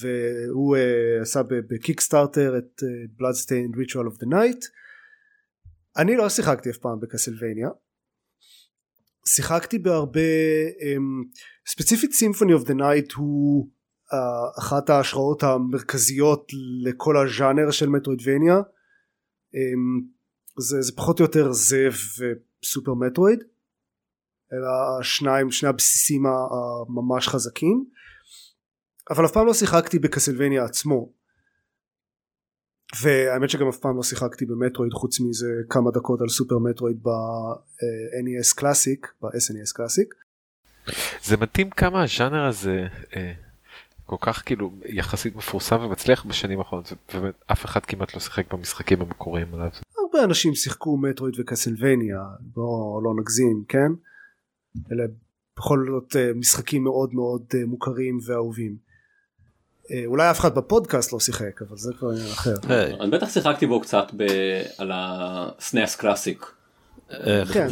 והוא 0.00 0.76
אה, 0.76 1.22
עשה 1.22 1.42
ב 1.42 1.52
Kickstarter 1.52 2.58
את 2.58 2.82
Bloodstained 3.20 3.76
Ritual 3.76 4.12
of 4.12 4.22
the 4.22 4.28
Night 4.32 4.66
אני 5.96 6.16
לא 6.16 6.28
שיחקתי 6.28 6.70
אף 6.70 6.76
פעם 6.76 7.00
ב 7.00 7.06
Castlevania 7.06 7.68
שיחקתי 9.26 9.78
בהרבה 9.78 10.20
אמ, 10.82 11.22
ספציפית 11.70 12.12
Symphony 12.12 12.52
of 12.52 12.64
the 12.64 12.74
Night 12.74 13.12
הוא 13.12 13.68
uh, 14.12 14.58
אחת 14.58 14.90
ההשראות 14.90 15.42
המרכזיות 15.42 16.46
לכל 16.84 17.16
הז'אנר 17.16 17.70
של 17.70 17.88
מטרואידבניה. 17.88 18.56
um, 18.56 20.04
זה, 20.58 20.82
זה 20.82 20.92
פחות 20.96 21.20
או 21.20 21.24
יותר 21.24 21.52
זה 21.52 21.88
וסופר 21.88 22.94
מטרואיד. 22.94 23.44
אלא 24.52 25.02
שניים 25.02 25.50
שני 25.50 25.68
הבסיסים 25.68 26.22
הממש 26.26 27.28
חזקים. 27.28 27.84
אבל 29.10 29.24
אף 29.24 29.32
פעם 29.32 29.46
לא 29.46 29.54
שיחקתי 29.54 29.98
בקסלווניה 29.98 30.64
עצמו. 30.64 31.12
והאמת 33.02 33.50
שגם 33.50 33.68
אף 33.68 33.78
פעם 33.78 33.96
לא 33.96 34.02
שיחקתי 34.02 34.46
במטרואיד 34.46 34.92
חוץ 34.92 35.20
מזה 35.20 35.48
כמה 35.70 35.90
דקות 35.90 36.20
על 36.20 36.28
סופר 36.28 36.58
מטרואיד 36.58 37.02
ב-NES 37.02 38.54
קלאסיק 38.56 39.12
ב-SNES 39.22 39.72
קלאסיק. 39.74 40.14
זה 41.22 41.36
מדהים 41.36 41.70
כמה 41.70 42.02
הז'אנר 42.02 42.44
הזה 42.44 42.86
אה, 43.16 43.32
כל 44.06 44.16
כך 44.20 44.42
כאילו 44.46 44.72
יחסית 44.86 45.36
מפורסם 45.36 45.80
ומצליח 45.80 46.24
בשנים 46.24 46.58
האחרונות 46.58 46.92
ואף 47.14 47.64
אחד 47.64 47.86
כמעט 47.86 48.14
לא 48.14 48.20
שיחק 48.20 48.52
במשחקים 48.54 49.00
המקוריים 49.00 49.54
עליו. 49.54 49.68
הרבה 49.98 50.24
אנשים 50.24 50.54
שיחקו 50.54 50.96
מטרואיד 50.96 51.34
וקסלווניה 51.40 52.22
בוא 52.40 53.02
לא 53.02 53.14
נגזים 53.20 53.64
כן 53.68 53.92
אלה 54.92 55.04
בכל 55.56 55.86
זאת 55.90 56.16
אה, 56.16 56.30
משחקים 56.34 56.84
מאוד 56.84 57.14
מאוד 57.14 57.42
אה, 57.54 57.60
מוכרים 57.66 58.18
ואהובים. 58.26 58.76
אה, 59.90 60.02
אולי 60.06 60.30
אף 60.30 60.40
אחד 60.40 60.54
בפודקאסט 60.54 61.12
לא 61.12 61.20
שיחק 61.20 61.62
אבל 61.62 61.76
זה 61.76 61.92
כבר 61.98 62.10
עניין 62.10 62.30
אחר. 62.30 62.54
אני 63.00 63.10
בטח 63.10 63.30
שיחקתי 63.30 63.66
בו 63.66 63.80
קצת 63.80 64.06
על 64.78 64.90
הסנאס 64.94 65.96
קלאסיק. 65.96 66.46
כן, 67.52 67.68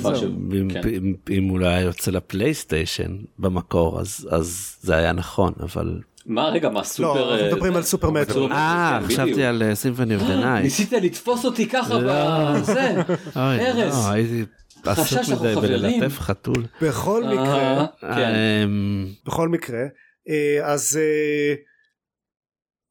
אם 1.31 1.49
הוא 1.49 1.61
לא 1.61 1.67
היה 1.67 1.81
יוצא 1.81 2.11
ל 2.11 2.19
PlayStation 2.19 3.17
במקור 3.39 4.01
אז 4.01 4.77
זה 4.81 4.97
היה 4.97 5.13
נכון 5.13 5.53
אבל 5.61 6.01
מה 6.27 6.49
רגע 6.49 6.69
מה 6.69 6.85
סופר 6.85 7.15
לא 7.15 7.35
אנחנו 7.35 7.47
מדברים 7.47 7.77
על 7.77 7.83
Super 7.83 8.11
Metroid. 8.11 8.49
אה 8.49 9.01
חשבתי 9.07 9.45
על 9.45 9.75
Symphony 9.75 10.17
Night 10.17 10.63
ניסית 10.63 10.93
לתפוס 10.93 11.45
אותי 11.45 11.69
ככה 11.69 11.99
בזה? 11.99 12.95
ארז 13.37 14.07
לא, 14.07 14.11
הייתי 14.11 14.45
עסוק 14.85 15.39
מדי 15.41 15.55
בללטף 15.55 16.19
חתול. 16.19 16.67
בכל 16.83 17.25
מקרה 17.25 17.87
כן. 18.01 18.33
אמ, 18.65 19.07
בכל 19.27 19.49
מקרה 19.49 19.83
אה, 20.29 20.73
אז 20.73 20.99
אה, 21.01 21.55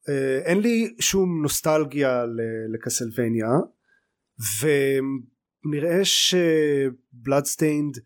אה, 0.08 0.38
אין 0.44 0.60
לי 0.60 0.94
שום 1.00 1.42
נוסטלגיה 1.42 2.24
ל 2.74 2.80
Castlevania 2.80 3.48
ונראה 5.66 6.04
ש 6.04 6.32
Bloodstained 6.32 7.98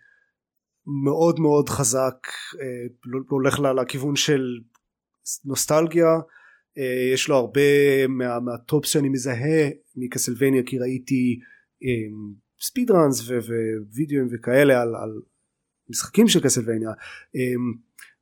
מאוד 1.04 1.40
מאוד 1.40 1.68
חזק 1.68 2.26
אה, 2.60 3.20
הולך 3.28 3.60
לכיוון 3.60 4.16
של 4.16 4.58
נוסטלגיה. 5.44 6.18
אה, 6.78 7.10
יש 7.14 7.28
לו 7.28 7.36
הרבה 7.36 8.06
מה, 8.08 8.40
מה 8.40 8.52
tropes 8.52 8.88
שאני 8.88 9.08
מזהה 9.08 9.68
מ 9.96 10.02
Castlevania 10.02 10.62
כי 10.66 10.78
ראיתי 10.78 11.40
speed 12.60 12.90
runs 12.90 13.30
ווידאוים 13.94 14.28
וכאלה 14.30 14.82
על, 14.82 14.96
על 14.96 15.20
משחקים 15.90 16.28
של 16.28 16.40
Castlevania 16.40 16.90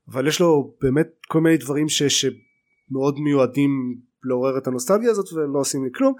אבל 0.09 0.28
יש 0.28 0.41
לו 0.41 0.76
באמת 0.80 1.09
כל 1.28 1.41
מיני 1.41 1.57
דברים 1.57 1.89
ש, 1.89 2.03
ש 2.03 2.26
מאוד 2.91 3.18
מיועדים 3.18 4.01
לעורר 4.24 4.59
את 4.59 4.66
הנוסטלגיה 4.66 5.11
הזאת 5.11 5.32
ולא 5.32 5.59
עושים 5.59 5.84
לי 5.84 5.91
כלום 5.95 6.14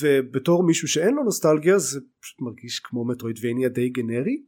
ובתור 0.00 0.62
מישהו 0.62 0.88
שאין 0.88 1.14
לו 1.14 1.22
נוסטלגיה 1.22 1.78
זה 1.78 2.00
פשוט 2.20 2.40
מרגיש 2.40 2.80
כמו 2.80 3.04
מטרואידבניה 3.04 3.68
די 3.68 3.88
גנרי. 3.88 4.42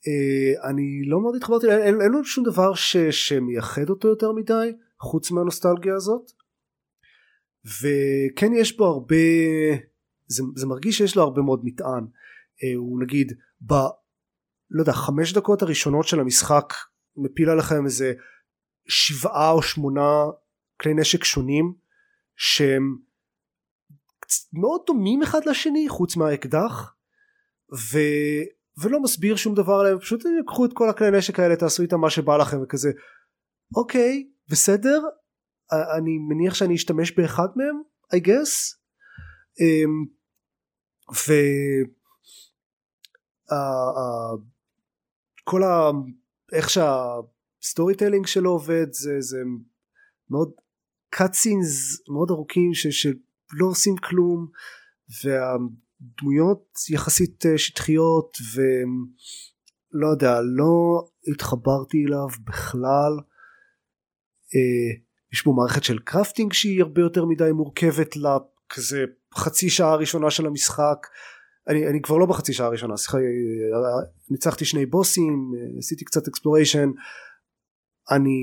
uh, 0.00 0.68
אני 0.68 1.02
לא 1.04 1.20
מאוד 1.20 1.36
התחברתי 1.36 1.66
אין, 1.66 1.82
אין, 1.82 2.00
אין 2.00 2.12
לו 2.12 2.24
שום 2.24 2.44
דבר 2.44 2.74
ש, 2.74 2.96
שמייחד 2.96 3.90
אותו 3.90 4.08
יותר 4.08 4.32
מדי 4.32 4.72
חוץ 5.00 5.30
מהנוסטלגיה 5.30 5.94
הזאת. 5.94 6.30
וכן 7.64 8.52
יש 8.54 8.76
בו 8.76 8.84
הרבה 8.86 9.16
זה, 10.26 10.42
זה 10.56 10.66
מרגיש 10.66 10.98
שיש 10.98 11.16
לו 11.16 11.22
הרבה 11.22 11.42
מאוד 11.42 11.60
מטען. 11.64 12.04
uh, 12.04 12.76
הוא 12.76 13.02
נגיד 13.02 13.32
ב... 13.66 13.72
לא 14.70 14.82
יודע 14.82 14.92
חמש 14.92 15.32
דקות 15.32 15.62
הראשונות 15.62 16.08
של 16.08 16.20
המשחק 16.20 16.74
מפיל 17.16 17.50
עליכם 17.50 17.84
איזה 17.84 18.12
שבעה 18.88 19.50
או 19.50 19.62
שמונה 19.62 20.24
כלי 20.80 20.94
נשק 20.94 21.24
שונים 21.24 21.72
שהם 22.36 22.96
מאוד 24.52 24.80
דומים 24.86 25.22
אחד 25.22 25.40
לשני 25.46 25.88
חוץ 25.88 26.16
מהאקדח 26.16 26.94
ו... 27.92 27.98
ולא 28.82 29.00
מסביר 29.00 29.36
שום 29.36 29.54
דבר 29.54 29.74
עליהם 29.74 29.98
פשוט 29.98 30.22
קחו 30.46 30.64
את 30.64 30.70
כל 30.72 30.88
הכלי 30.88 31.10
נשק 31.10 31.40
האלה 31.40 31.56
תעשו 31.56 31.82
איתם 31.82 32.00
מה 32.00 32.10
שבא 32.10 32.36
לכם 32.36 32.62
וכזה 32.62 32.90
אוקיי 33.76 34.28
בסדר 34.48 35.02
אני 35.72 36.18
מניח 36.28 36.54
שאני 36.54 36.74
אשתמש 36.74 37.12
באחד 37.12 37.48
מהם 37.56 37.82
I 38.14 38.18
guess. 38.18 38.76
um, 39.60 40.08
ו... 41.14 41.32
אה, 43.50 43.54
אה, 43.54 44.40
כל 45.44 45.62
ה... 45.62 45.90
איך 46.52 46.70
שה... 46.70 46.96
ה 47.62 47.96
storytelling 47.96 48.26
שלו 48.26 48.50
עובד 48.50 48.86
זה, 48.92 49.20
זה 49.20 49.38
מאוד 50.30 50.52
cutscenes 51.10 52.02
מאוד 52.08 52.30
ארוכים 52.30 52.74
ש, 52.74 53.06
שלא 53.52 53.66
עושים 53.66 53.96
כלום 53.96 54.46
והדמויות 55.24 56.64
יחסית 56.90 57.46
אה, 57.46 57.58
שטחיות 57.58 58.38
ולא 58.54 60.08
יודע 60.08 60.40
לא 60.40 61.04
התחברתי 61.32 62.04
אליו 62.06 62.26
בכלל. 62.46 63.12
אה, 64.54 65.02
יש 65.32 65.42
פה 65.42 65.52
מערכת 65.56 65.84
של 65.84 65.98
crafting 65.98 66.52
שהיא 66.52 66.82
הרבה 66.82 67.00
יותר 67.00 67.24
מדי 67.24 67.52
מורכבת 67.52 68.16
לכזה 68.16 69.04
חצי 69.34 69.70
שעה 69.70 69.96
ראשונה 69.96 70.30
של 70.30 70.46
המשחק. 70.46 71.06
אני, 71.68 71.88
אני 71.88 72.02
כבר 72.02 72.16
לא 72.16 72.26
בחצי 72.26 72.52
שעה 72.52 72.66
הראשונה 72.66 72.96
סליחה 72.96 73.18
אה, 73.18 73.22
ניצחתי 74.30 74.64
שני 74.64 74.86
בוסים 74.86 75.52
עשיתי 75.78 76.04
קצת 76.04 76.28
exploration 76.28 76.90
אני 78.10 78.40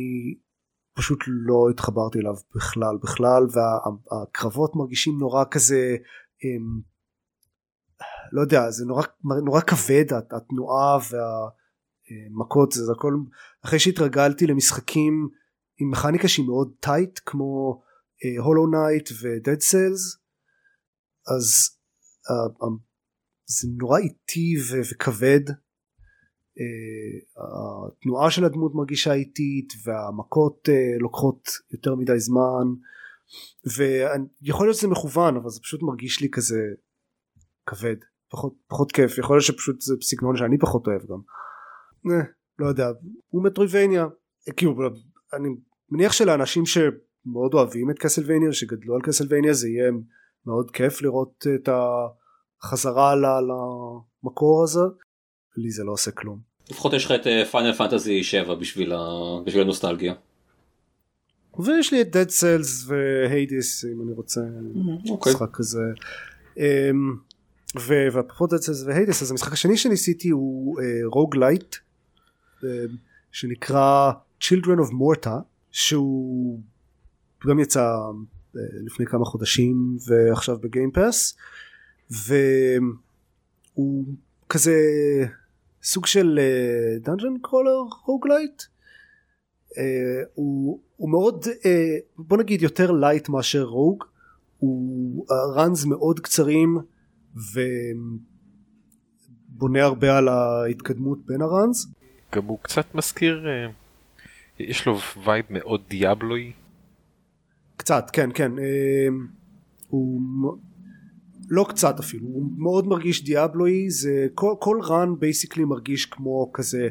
פשוט 0.99 1.19
לא 1.27 1.69
התחברתי 1.71 2.19
אליו 2.19 2.35
בכלל 2.55 2.97
בכלל 3.03 3.43
והקרבות 3.53 4.75
מרגישים 4.75 5.17
נורא 5.19 5.43
כזה 5.51 5.95
הם, 6.43 6.81
לא 8.31 8.41
יודע 8.41 8.71
זה 8.71 8.85
נורא 8.85 9.03
נורא 9.45 9.61
כבד 9.61 10.05
התנועה 10.31 10.97
והמכות 11.09 12.71
זה 12.71 12.91
הכל. 12.91 13.13
אחרי 13.65 13.79
שהתרגלתי 13.79 14.47
למשחקים 14.47 15.29
עם 15.79 15.91
מכניקה 15.91 16.27
שהיא 16.27 16.45
מאוד 16.45 16.71
tight 16.79 17.19
כמו 17.25 17.81
Hollow 18.43 18.67
Knight 18.67 19.09
ו 19.21 19.29
Dead 19.29 19.59
Cells 19.59 20.17
אז 21.35 21.69
אה, 22.29 22.63
אמ, 22.63 22.77
זה 23.45 23.67
נורא 23.77 23.99
איטי 23.99 24.55
וכבד 24.91 25.41
התנועה 27.37 28.31
של 28.31 28.45
הדמות 28.45 28.75
מרגישה 28.75 29.13
איטית 29.13 29.73
והמכות 29.85 30.69
אה, 30.69 31.01
לוקחות 31.01 31.49
יותר 31.71 31.95
מדי 31.95 32.19
זמן 32.19 32.67
ויכול 33.77 34.67
להיות 34.67 34.77
שזה 34.77 34.87
מכוון 34.87 35.35
אבל 35.35 35.49
זה 35.49 35.59
פשוט 35.61 35.81
מרגיש 35.81 36.21
לי 36.21 36.29
כזה 36.31 36.59
כבד 37.65 37.95
פחות, 38.29 38.53
פחות 38.67 38.91
כיף. 38.91 39.17
יכול 39.17 39.35
להיות 39.35 39.45
שפשוט 39.45 39.81
זה 39.81 39.95
סגנון 40.01 40.37
שאני 40.37 40.57
פחות 40.57 40.87
אוהב 40.87 41.01
גם. 41.01 41.19
אה, 42.11 42.25
לא 42.59 42.67
יודע. 42.67 42.89
הוא 43.29 43.43
Metroidvania 43.43 44.07
כאילו 44.57 44.75
אני 45.33 45.49
מניח 45.89 46.11
שלאנשים 46.11 46.63
שמאוד 46.65 47.53
אוהבים 47.53 47.91
את 47.91 47.99
קסלווניה 47.99 48.53
שגדלו 48.53 48.95
על 48.95 49.01
קסלווניה 49.01 49.53
זה 49.53 49.69
יהיה 49.69 49.91
מאוד 50.45 50.71
כיף 50.71 51.01
לראות 51.01 51.47
את 51.55 51.69
החזרה 52.63 53.15
למקור 53.15 54.63
הזה. 54.63 54.79
לי 55.57 55.71
זה 55.71 55.83
לא 55.83 55.91
עושה 55.91 56.11
כלום 56.11 56.48
לפחות 56.69 56.93
יש 56.93 57.05
לך 57.05 57.11
את 57.11 57.47
פיינל 57.51 57.73
פנטזי 57.73 58.23
7 58.23 58.55
בשביל, 58.55 58.93
ה... 58.93 58.97
בשביל 59.45 59.61
הנוסטלגיה 59.63 60.13
ויש 61.59 61.93
לי 61.93 62.01
את 62.01 62.15
Dead 62.15 62.29
Cells 62.29 62.87
והיידיס 62.87 63.85
אם 63.85 64.01
אני 64.01 64.13
רוצה 64.13 64.41
mm-hmm, 64.41 65.11
משחק 65.13 65.41
okay. 65.41 65.53
כזה 65.53 65.81
אמ, 66.57 67.15
ואפרופו 67.75 68.45
Dead 68.45 68.59
Cells 68.59 68.85
והיידיס 68.85 69.21
אז 69.21 69.31
המשחק 69.31 69.53
השני 69.53 69.77
שניסיתי 69.77 70.29
הוא 70.29 70.79
rogue 71.05 71.35
אה, 71.35 71.39
lite 71.39 71.75
אה, 71.75 72.63
שנקרא 73.31 74.11
Children 74.43 74.79
of 74.87 74.91
Morta 74.91 75.29
שהוא 75.71 76.59
גם 77.47 77.59
יצא 77.59 77.89
אה, 78.55 78.57
לפני 78.85 79.05
כמה 79.05 79.25
חודשים 79.25 79.97
ועכשיו 80.07 80.57
ב 80.57 80.66
Game 80.66 81.02
Pass 81.02 81.37
והוא 82.11 84.05
כזה 84.49 84.75
סוג 85.83 86.05
של 86.05 86.39
dungeon 87.01 87.33
crawler 87.41 87.81
roguelite 88.05 88.63
הוא, 90.33 90.79
הוא 90.95 91.09
מאוד 91.09 91.45
אה, 91.45 91.47
בוא 92.17 92.37
נגיד 92.37 92.61
יותר 92.61 92.91
lite 92.91 93.29
מאשר 93.29 93.63
rogue 93.63 94.03
הוא 94.57 95.25
runs 95.55 95.85
מאוד 95.85 96.19
קצרים 96.19 96.77
ובונה 99.55 99.83
הרבה 99.83 100.17
על 100.17 100.27
ההתקדמות 100.27 101.25
בין 101.25 101.41
ה 101.41 101.49
runs. 101.49 101.87
גם 102.35 102.45
הוא 102.45 102.59
קצת 102.61 102.95
מזכיר 102.95 103.45
אה, 103.45 103.71
יש 104.59 104.85
לו 104.85 104.97
vibe 105.25 105.45
מאוד 105.49 105.81
דיאבלוי. 105.89 106.51
קצת 107.77 108.09
כן 108.13 108.29
כן 108.33 108.51
אה, 108.57 108.61
הוא 109.87 110.21
לא 111.49 111.65
קצת 111.69 111.99
אפילו 111.99 112.27
הוא 112.27 112.45
מאוד 112.57 112.87
מרגיש 112.87 113.23
דיאבלוי 113.23 113.89
זה 113.89 114.27
כל, 114.35 114.53
כל 114.59 114.79
run 114.83 115.15
basically 115.19 115.65
מרגיש 115.65 116.05
כמו 116.05 116.49
כזה 116.53 116.87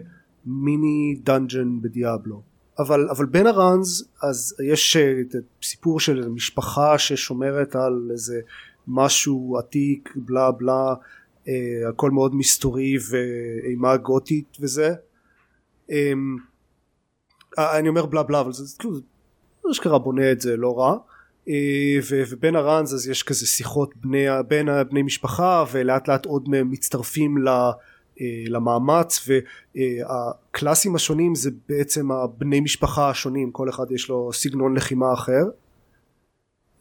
mini 0.47 1.21
dungeon 1.23 1.81
ב 1.81 1.88
Diablo. 1.89 2.43
אבל 2.79 3.09
אבל 3.11 3.27
בין 3.27 3.47
ה 3.47 3.59
runs 3.59 4.09
אז 4.23 4.57
יש 4.65 4.97
אה, 4.97 5.21
את 5.21 5.35
הסיפור 5.63 6.01
של 6.01 6.29
משפחה 6.29 6.99
ששומרת 6.99 7.77
על 7.77 8.09
איזה 8.13 8.41
משהו 8.87 9.57
עתיק 9.59 10.13
בלה 10.17 10.51
בלה 10.51 10.95
אה, 11.49 11.89
הכל 11.89 12.11
מאוד 12.11 12.35
מסתורי 12.35 12.97
ואימה 13.11 13.97
גותית 13.97 14.57
וזה. 14.61 14.95
אה, 15.91 16.13
אני 17.59 17.89
אומר 17.89 18.07
בלה 18.07 18.23
בלה 18.23 18.41
אבל 18.41 18.53
זה 18.53 18.77
כאילו 18.79 18.95
אשכרה 19.71 19.99
בונה 19.99 20.33
את 20.33 20.41
זה 20.41 20.57
לא 20.57 20.79
רע. 20.79 20.91
אה, 20.91 20.99
ובין 22.09 22.57
הראנז 22.57 22.95
אז 22.95 23.09
יש 23.09 23.23
כזה 23.23 23.47
שיחות 23.47 23.97
בני, 23.97 24.27
בין 24.49 24.69
בני 24.91 25.03
משפחה 25.03 25.65
ולאט 25.73 26.09
לאט 26.09 26.27
עוד 26.27 26.49
מהם 26.49 26.71
מצטרפים 26.71 27.39
ל... 27.39 27.49
אה, 28.21 28.45
למאמץ 28.47 29.29
והקלאסים 29.75 30.95
השונים 30.95 31.35
זה 31.35 31.51
בעצם 31.69 32.13
הבני 32.13 32.61
משפחה 32.61 33.11
השונים 33.11 33.51
כל 33.51 33.69
אחד 33.69 33.91
יש 33.91 34.09
לו 34.09 34.33
סגנון 34.33 34.77
לחימה 34.77 35.13
אחר. 35.13 35.43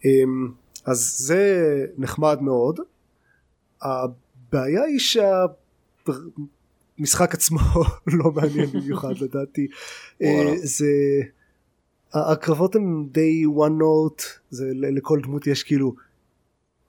אמ, 0.04 0.48
אז 0.84 1.14
זה 1.18 1.86
נחמד 1.98 2.42
מאוד. 2.42 2.80
הבעיה 3.82 4.82
היא 4.82 4.98
שהמשחק 6.98 7.34
עצמו 7.34 7.58
לא 8.18 8.30
מעניין 8.30 8.66
במיוחד 8.66 9.18
לדעתי. 9.20 9.66
אה, 10.22 10.54
זה 10.56 10.86
הקרבות 12.12 12.76
הם 12.76 13.06
די 13.10 13.44
one 13.44 13.80
note 13.82 14.22
זה 14.50 14.70
לכל 14.74 15.20
דמות 15.22 15.46
יש 15.46 15.62
כאילו 15.62 15.94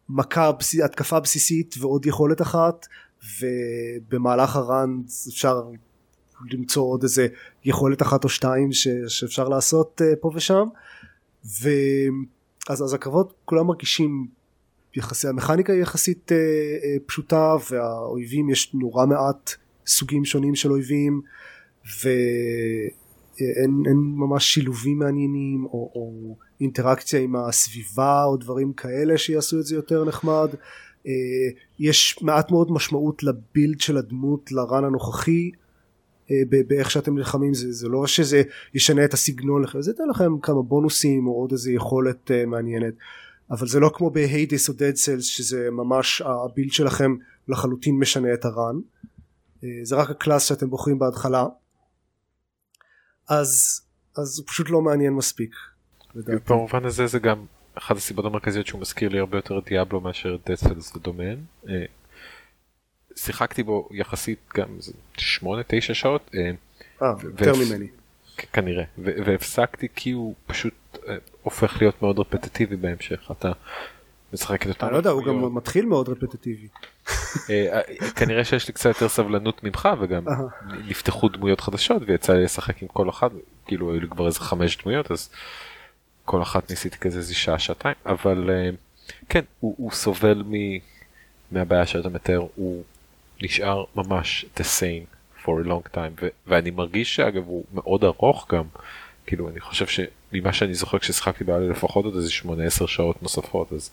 מכה 0.10 0.52
התקפה 0.86 1.20
בסיסית 1.20 1.76
ועוד 1.80 2.06
יכולת 2.06 2.42
אחת 2.42 2.88
ובמהלך 3.42 4.56
הרן 4.56 5.02
אפשר 5.30 5.62
למצוא 6.52 6.84
עוד 6.84 7.04
איזה 7.04 7.28
יכולת 7.66 8.02
אחת 8.02 8.24
או 8.24 8.30
שתיים 8.30 8.72
ש, 8.72 8.88
שאפשר 9.08 9.50
לעשות 9.50 10.02
uh, 10.02 10.16
פה 10.20 10.32
ושם. 10.36 10.68
ואז 11.44 12.84
אז 12.84 12.94
הקרבות 12.94 13.34
כולם 13.46 13.68
מרגישים 13.68 14.28
יחסי 14.96 15.28
המכניקה 15.28 15.74
היא 15.74 15.82
יחסית 15.82 16.32
uh, 16.32 16.34
uh, 16.84 17.04
פשוטה 17.06 17.56
והאויבים 17.70 18.50
יש 18.50 18.74
נורא 18.74 19.06
מעט 19.06 19.52
סוגים 19.88 20.26
שונים 20.26 20.56
של 20.56 20.72
אויבים 20.72 21.22
ואין 23.40 23.72
ממש 23.96 24.54
שילובים 24.54 25.00
מעניינים 25.00 25.66
או, 25.66 25.92
או 25.96 26.36
אינטראקציה 26.62 27.20
עם 27.20 27.36
הסביבה 27.36 28.24
או 28.24 28.38
דברים 28.38 28.74
כאלה 28.74 29.18
שיעשו 29.18 29.60
את 29.60 29.66
זה 29.66 29.76
יותר 29.76 30.06
נחמד. 30.06 30.50
אה, 31.08 31.12
יש 31.80 32.20
מעט 32.22 32.52
מאוד 32.52 32.72
משמעות 32.72 33.24
לבילד 33.24 33.82
של 33.82 33.98
הדמות 33.98 34.52
לרן 34.52 34.84
הנוכחי. 34.84 35.52
אה, 36.32 36.42
באיך 36.68 36.92
שאתם 36.92 37.18
נלחמים 37.18 37.54
זה, 37.54 37.72
זה 37.72 37.88
לא 37.88 38.08
שזה 38.08 38.42
ישנה 38.74 39.06
את 39.06 39.14
הסגנון 39.14 39.64
לכם 39.64 39.82
זה 39.82 39.92
ייתן 39.92 40.08
לכם 40.10 40.40
כמה 40.42 40.62
בונוסים 40.62 41.28
או 41.28 41.32
עוד 41.32 41.52
איזה 41.52 41.72
יכולת 41.72 42.32
אה, 42.32 42.46
מעניינת. 42.46 42.94
אבל 43.52 43.68
זה 43.68 43.80
לא 43.80 43.92
כמו 43.94 44.10
ב 44.10 44.20
Hades 44.20 44.70
או 44.70 44.74
Dead 44.74 44.96
Cells 44.96 45.26
שזה 45.26 45.70
ממש 45.72 46.22
הבילד 46.22 46.72
שלכם 46.72 47.16
לחלוטין 47.48 48.00
משנה 48.00 48.34
את 48.34 48.46
ה 48.46 48.52
run. 48.52 48.76
אה, 48.76 49.66
זה 49.84 49.96
רק 49.96 50.10
ה 50.10 50.15
class 50.15 50.44
שאתם 50.44 50.70
בוחרים 50.70 51.00
בהתחלה 51.00 51.46
אז 53.30 53.82
אז 54.18 54.40
הוא 54.40 54.48
פשוט 54.48 54.70
לא 54.70 54.82
מעניין 54.82 55.14
מספיק. 55.14 55.56
במובן 56.50 56.86
הזה 56.86 57.08
זה 57.08 57.20
גם 57.20 57.46
אחת 57.76 57.98
הסיבות 57.98 58.26
המרכזיות 58.26 58.68
שהוא 58.68 58.82
מזכיר 58.82 59.10
לי 59.10 59.20
הרבה 59.20 59.38
יותר 59.38 59.60
את 59.60 59.70
Diablo 59.70 60.02
מאשר 60.02 60.36
את 60.36 60.50
Dead 60.50 60.70
Cells 60.70 60.96
ודומיו. 60.96 61.44
אה, 61.70 61.86
שיחקתי 63.16 63.64
בו 63.64 63.90
יחסית 63.92 64.40
גם 64.56 64.78
8-9 65.18 65.22
שעות. 65.80 66.32
אה, 66.36 66.52
אה 67.02 67.14
יותר 67.24 67.54
ממני. 67.66 67.88
כנראה 68.54 68.84
והפסקתי 68.98 69.88
כי 69.96 70.12
הוא 70.12 70.36
פשוט 70.48 70.74
אה, 71.08 71.16
הופך 71.42 71.78
להיות 71.82 72.02
מאוד 72.02 72.20
רפטטיבי 72.20 72.76
בהמשך 72.76 73.32
אתה 73.32 73.52
משחק 74.34 74.64
את 74.64 74.68
אותו. 74.68 74.86
אני 74.86 74.94
לא 74.94 74.98
יודע 74.98 75.10
הוא 75.10 75.24
גם 75.24 75.56
מתחיל 75.56 75.86
מאוד 75.86 76.10
רפטטיבי. 76.10 76.68
כנראה 78.16 78.46
שיש 78.46 78.68
לי 78.68 78.74
קצת 78.74 78.90
יותר 78.90 79.10
סבלנות 79.10 79.64
ממך 79.64 79.90
וגם 80.00 80.26
נפתחו 80.88 81.30
דמויות 81.30 81.62
חדשות 81.62 82.02
ויצא 82.06 82.34
לי 82.34 82.44
לשחק 82.44 82.82
עם 82.82 82.88
כל 82.88 83.10
אחד 83.10 83.30
כאילו 83.66 83.92
היו 83.92 84.00
לי 84.00 84.08
כבר 84.08 84.28
איזה 84.28 84.40
חמש 84.40 84.78
דמויות 84.78 85.12
אז 85.12 85.30
כל 86.26 86.42
אחת 86.42 86.70
ניסיתי 86.70 86.98
כזה 86.98 87.18
איזה 87.18 87.36
שעה 87.36 87.60
שעתיים 87.60 87.96
אבל 88.06 88.50
uh, 88.50 88.76
כן 89.30 89.42
הוא, 89.60 89.76
הוא 89.78 89.92
סובל 89.92 90.44
מ, 90.48 90.54
מהבעיה 91.52 91.86
שאתה 91.86 92.10
מתאר 92.10 92.48
הוא 92.56 92.84
נשאר 93.42 93.84
ממש 93.96 94.46
the 94.58 94.64
same 94.64 95.42
for 95.44 95.66
a 95.66 95.68
long 95.68 95.96
time 95.96 96.22
ו, 96.22 96.28
ואני 96.48 96.72
מרגיש 96.72 97.16
שאגב 97.16 97.44
הוא 97.48 97.64
מאוד 97.74 98.04
ארוך 98.04 98.48
גם 98.52 98.64
כאילו 99.26 99.50
אני 99.50 99.60
חושב 99.60 99.86
שממה 100.32 100.54
שאני 100.54 100.74
זוכר 100.74 101.00
כששיחקתי 101.00 101.44
בעלי 101.44 101.70
לפחות 101.70 102.06
עוד 102.06 102.16
איזה 102.16 102.30
8-10 102.84 102.88
שעות 102.88 103.24
נוספות 103.24 103.74
אז 103.74 103.90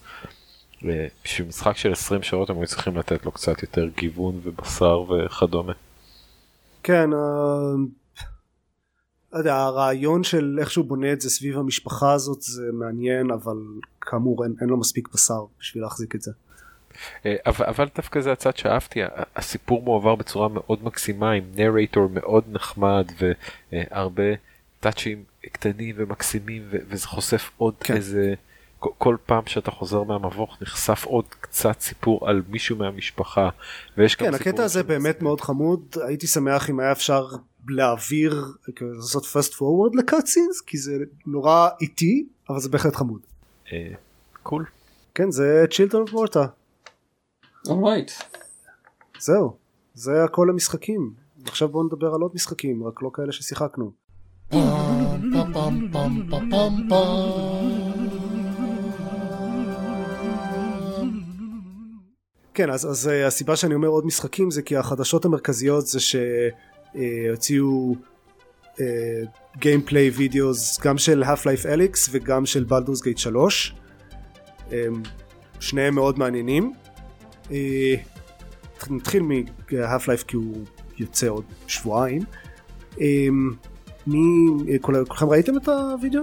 אה, 0.85 1.07
בשביל 1.25 1.49
משחק 1.49 1.77
של 1.77 1.93
20 1.93 2.23
שעות 2.23 2.51
הם 2.51 2.57
היו 2.59 2.67
צריכים 2.67 2.97
לתת 2.97 3.25
לו 3.25 3.33
קצת 3.33 3.63
יותר 3.63 3.89
גיוון 3.97 4.41
ובשר 4.43 5.01
וכדומה. 5.01 5.73
כן. 6.83 7.11
uh... 7.13 8.27
לא 9.33 9.39
יודע, 9.39 9.57
הרעיון 9.57 10.25
של 10.25 10.57
איך 10.61 10.71
שהוא 10.71 10.85
בונה 10.85 11.13
את 11.13 11.21
זה 11.21 11.31
סביב 11.31 11.59
המשפחה 11.59 12.13
הזאת 12.13 12.43
זה 12.43 12.63
מעניין 12.73 13.31
אבל 13.31 13.57
כאמור 14.01 14.45
אין, 14.45 14.55
אין 14.61 14.69
לו 14.69 14.77
מספיק 14.77 15.09
בשר 15.15 15.45
בשביל 15.61 15.83
להחזיק 15.83 16.15
את 16.15 16.23
זה. 16.23 16.31
אה, 17.27 17.37
אבל, 17.47 17.67
אבל 17.67 17.87
דווקא 17.97 18.21
זה 18.21 18.33
הצד 18.33 18.57
שאהבתי 18.57 19.01
הסיפור 19.37 19.83
מועבר 19.83 20.15
בצורה 20.15 20.49
מאוד 20.49 20.85
מקסימה 20.85 21.33
עם 21.33 21.45
נרייטור 21.55 22.09
מאוד 22.13 22.45
נחמד 22.49 23.07
והרבה 23.73 24.23
טאצ'ים 24.81 25.25
קטנים 25.53 25.95
ומקסימים 25.99 26.63
וזה 26.71 27.07
חושף 27.07 27.51
עוד 27.57 27.75
כן. 27.81 27.97
איזה 27.97 28.35
כל 28.79 29.17
פעם 29.27 29.43
שאתה 29.47 29.71
חוזר 29.71 30.03
מהמבוך 30.03 30.57
נחשף 30.63 31.05
עוד 31.05 31.25
קצת 31.29 31.81
סיפור 31.81 32.29
על 32.29 32.43
מישהו 32.49 32.77
מהמשפחה 32.77 33.49
ויש 33.97 34.15
כן 34.15 34.35
הקטע 34.35 34.65
הזה 34.65 34.83
באמת 34.83 35.23
מאוד 35.23 35.41
חמוד 35.41 35.97
הייתי 36.09 36.27
שמח 36.27 36.71
אם 36.71 36.81
היה 36.81 36.93
אפשר 36.93 37.27
להעביר 37.69 38.45
לעשות 38.81 39.25
fast 39.25 39.53
forward 39.53 39.99
לקאצינס 39.99 40.61
כי 40.61 40.79
זה 40.79 40.93
נורא 41.27 41.69
איטי 41.81 42.27
אבל 42.49 42.61
זה 42.61 42.69
בהחלט 42.69 42.95
חמוד. 42.95 43.21
Cool. 44.43 44.65
כן 45.15 45.31
זה 45.31 45.65
Children 45.71 46.03
of 46.03 46.15
Morta. 46.15 46.47
All 47.69 47.83
right. 47.83 48.11
זהו 49.19 49.57
זה 49.95 50.25
הכל 50.25 50.51
המשחקים 50.51 51.13
עכשיו 51.45 51.69
בואו 51.69 51.85
נדבר 51.85 52.15
על 52.15 52.21
עוד 52.21 52.31
משחקים 52.35 52.85
רק 52.85 53.03
לא 53.03 53.11
כאלה 53.15 53.33
ששיחקנו. 53.33 54.06
כן 62.55 62.71
אז, 62.71 62.91
אז 62.91 63.07
uh, 63.07 63.27
הסיבה 63.27 63.57
שאני 63.57 63.75
אומר 63.75 63.89
עוד 63.89 64.07
משחקים 64.07 64.51
זה 64.51 64.63
כי 64.63 64.77
החדשות 64.77 65.25
המרכזיות 65.25 65.87
זה 65.87 65.99
שהוציאו 66.95 67.95
gameplay 69.59 70.11
videos 70.11 70.81
גם 70.81 70.99
של 70.99 71.25
Half-Life 71.25 71.67
Alyx 71.67 72.09
וגם 72.13 72.47
של 72.47 72.65
Baldur's 72.65 73.03
Gate 73.03 73.19
3 73.19 73.75
אמ, 74.69 74.73
שניהם 75.61 75.95
מאוד 75.95 76.19
מעניינים. 76.19 76.73
אה, 77.45 77.51
נתחיל 78.91 79.23
מ-Half-Life 79.23 80.25
כי 80.27 80.37
הוא 80.37 80.65
יוצא 80.99 81.29
עוד 81.29 81.45
שבועיים 81.67 82.23
מי, 84.07 84.19
כולכם 84.81 85.29
ראיתם 85.29 85.57
את 85.57 85.69
הוידאו? 85.69 86.23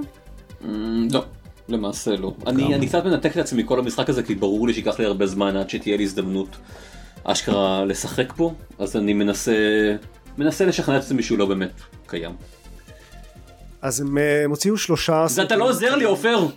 לא. 1.11 1.25
למעשה 1.69 2.15
לא. 2.15 2.34
אני, 2.47 2.75
אני 2.75 2.88
קצת 2.88 3.05
מנתק 3.05 3.31
את 3.31 3.38
עצמי 3.38 3.63
מכל 3.63 3.79
המשחק 3.79 4.09
הזה 4.09 4.23
כי 4.23 4.36
ברור 4.36 4.67
לי 4.67 4.73
שייקח 4.73 4.99
לי 4.99 5.05
הרבה 5.05 5.27
זמן 5.27 5.57
עד 5.57 5.69
שתהיה 5.69 5.97
לי 5.97 6.03
הזדמנות 6.03 6.57
אשכרה 7.23 7.86
לשחק 7.86 8.34
פה 8.36 8.53
אז 8.79 8.95
אני 8.95 9.13
מנסה 9.13 9.55
מנסה 10.38 10.65
לשכנע 10.65 10.97
את 10.97 11.01
עצמי 11.01 11.23
שהוא 11.23 11.38
לא 11.38 11.45
באמת 11.45 11.81
קיים. 12.07 12.36
אז 13.81 14.01
הם 14.01 14.17
הוציאו 14.49 14.77
שלושה... 14.77 15.25
זה 15.27 15.43
אתה 15.43 15.55
לא 15.55 15.69
עוזר 15.69 15.95
לי 15.95 16.03
עופר! 16.03 16.47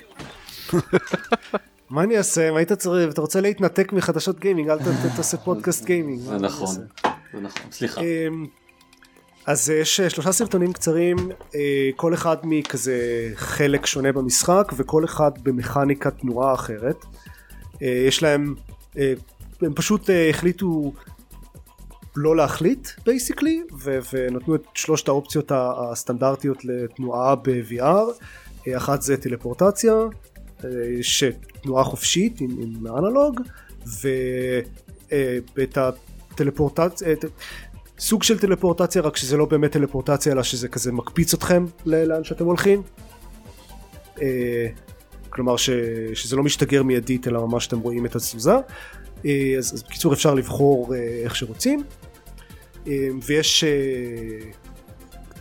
מה 1.90 2.02
אני 2.02 2.18
אעשה? 2.18 2.50
מה 2.50 2.58
היית 2.58 2.72
צריך? 2.72 3.12
אתה 3.12 3.20
רוצה 3.20 3.40
להתנתק 3.40 3.92
מחדשות 3.92 4.40
גיימינג 4.40 4.68
אל 4.68 4.78
תעשה 5.16 5.36
פודקאסט 5.36 5.84
גיימינג. 5.84 6.20
זה 6.20 6.38
נכון. 6.38 6.74
זה 7.32 7.40
נכון. 7.40 7.72
סליחה. 7.72 8.00
אז 9.46 9.70
יש 9.70 10.00
שלושה 10.00 10.32
סרטונים 10.32 10.72
קצרים, 10.72 11.16
כל 11.96 12.14
אחד 12.14 12.36
מכזה 12.42 13.30
חלק 13.34 13.86
שונה 13.86 14.12
במשחק 14.12 14.72
וכל 14.76 15.04
אחד 15.04 15.30
במכניקת 15.42 16.18
תנועה 16.18 16.54
אחרת. 16.54 17.04
יש 17.80 18.22
להם, 18.22 18.54
הם 19.60 19.74
פשוט 19.74 20.10
החליטו 20.30 20.92
לא 22.16 22.36
להחליט 22.36 22.88
בייסיקלי 23.06 23.62
ונתנו 24.12 24.54
את 24.54 24.62
שלושת 24.74 25.08
האופציות 25.08 25.52
הסטנדרטיות 25.54 26.64
לתנועה 26.64 27.34
ב-VR. 27.34 28.12
אחת 28.76 29.02
זה 29.02 29.16
טלפורטציה, 29.16 29.94
שתנועה 31.02 31.84
חופשית 31.84 32.40
עם, 32.40 32.50
עם 32.60 32.86
אנלוג, 32.86 33.40
ואת 35.56 35.78
הטלפורטציה, 35.78 37.08
סוג 37.98 38.22
של 38.22 38.38
טלפורטציה 38.38 39.02
רק 39.02 39.16
שזה 39.16 39.36
לא 39.36 39.44
באמת 39.44 39.72
טלפורטציה 39.72 40.32
אלא 40.32 40.42
שזה 40.42 40.68
כזה 40.68 40.92
מקפיץ 40.92 41.34
אתכם 41.34 41.64
לאן 41.86 42.24
שאתם 42.24 42.44
הולכים. 42.44 42.82
אה, 44.22 44.66
כלומר 45.30 45.56
ש, 45.56 45.70
שזה 46.14 46.36
לא 46.36 46.42
משתגר 46.42 46.82
מיידית 46.82 47.28
אלא 47.28 47.46
ממש 47.46 47.66
אתם 47.66 47.78
רואים 47.78 48.06
את 48.06 48.16
התזוזה. 48.16 48.54
אה, 49.26 49.54
אז, 49.58 49.74
אז 49.74 49.82
בקיצור 49.82 50.12
אפשר 50.12 50.34
לבחור 50.34 50.94
אה, 50.94 51.20
איך 51.24 51.36
שרוצים. 51.36 51.84
אה, 52.86 53.08
ויש 53.26 53.64
אה, 53.64 53.70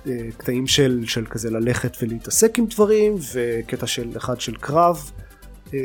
אה, 0.07 0.27
קטעים 0.37 0.67
של, 0.67 1.03
של 1.07 1.25
כזה 1.25 1.49
ללכת 1.49 1.97
ולהתעסק 2.01 2.59
עם 2.59 2.65
דברים 2.65 3.15
וקטע 3.33 3.87
של 3.87 4.09
אחד 4.17 4.39
של 4.39 4.55
קרב 4.55 5.11
אה, 5.73 5.79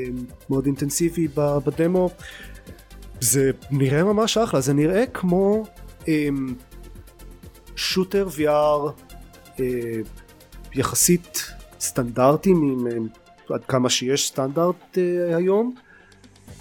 מאוד 0.51 0.67
אינטנסיבי 0.67 1.29
בדמו. 1.37 2.11
זה 3.21 3.51
נראה 3.71 4.05
ממש 4.05 4.39
אחלה 4.39 4.61
זה 4.61 4.73
נראה 4.73 5.07
כמו 5.07 5.65
שוטר 7.77 8.29
VR 8.37 8.91
אה, 9.61 9.65
יחסית 10.75 11.45
סטנדרטי 11.81 12.53
עד 13.51 13.65
כמה 13.65 13.91
שיש 13.91 14.29
סטנדרט 14.29 14.99
אה, 14.99 15.37
היום 15.37 15.75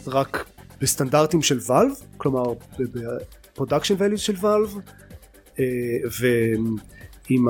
רק 0.08 0.50
בסטנדרטים 0.82 1.42
של 1.42 1.60
Valve 1.68 1.92
כלומר 2.18 2.44
ב 2.80 2.90
production 2.90 3.96
values 3.98 4.20
של 4.20 4.36
Valve 4.42 4.76
אה, 5.60 5.66
ועם 6.20 7.48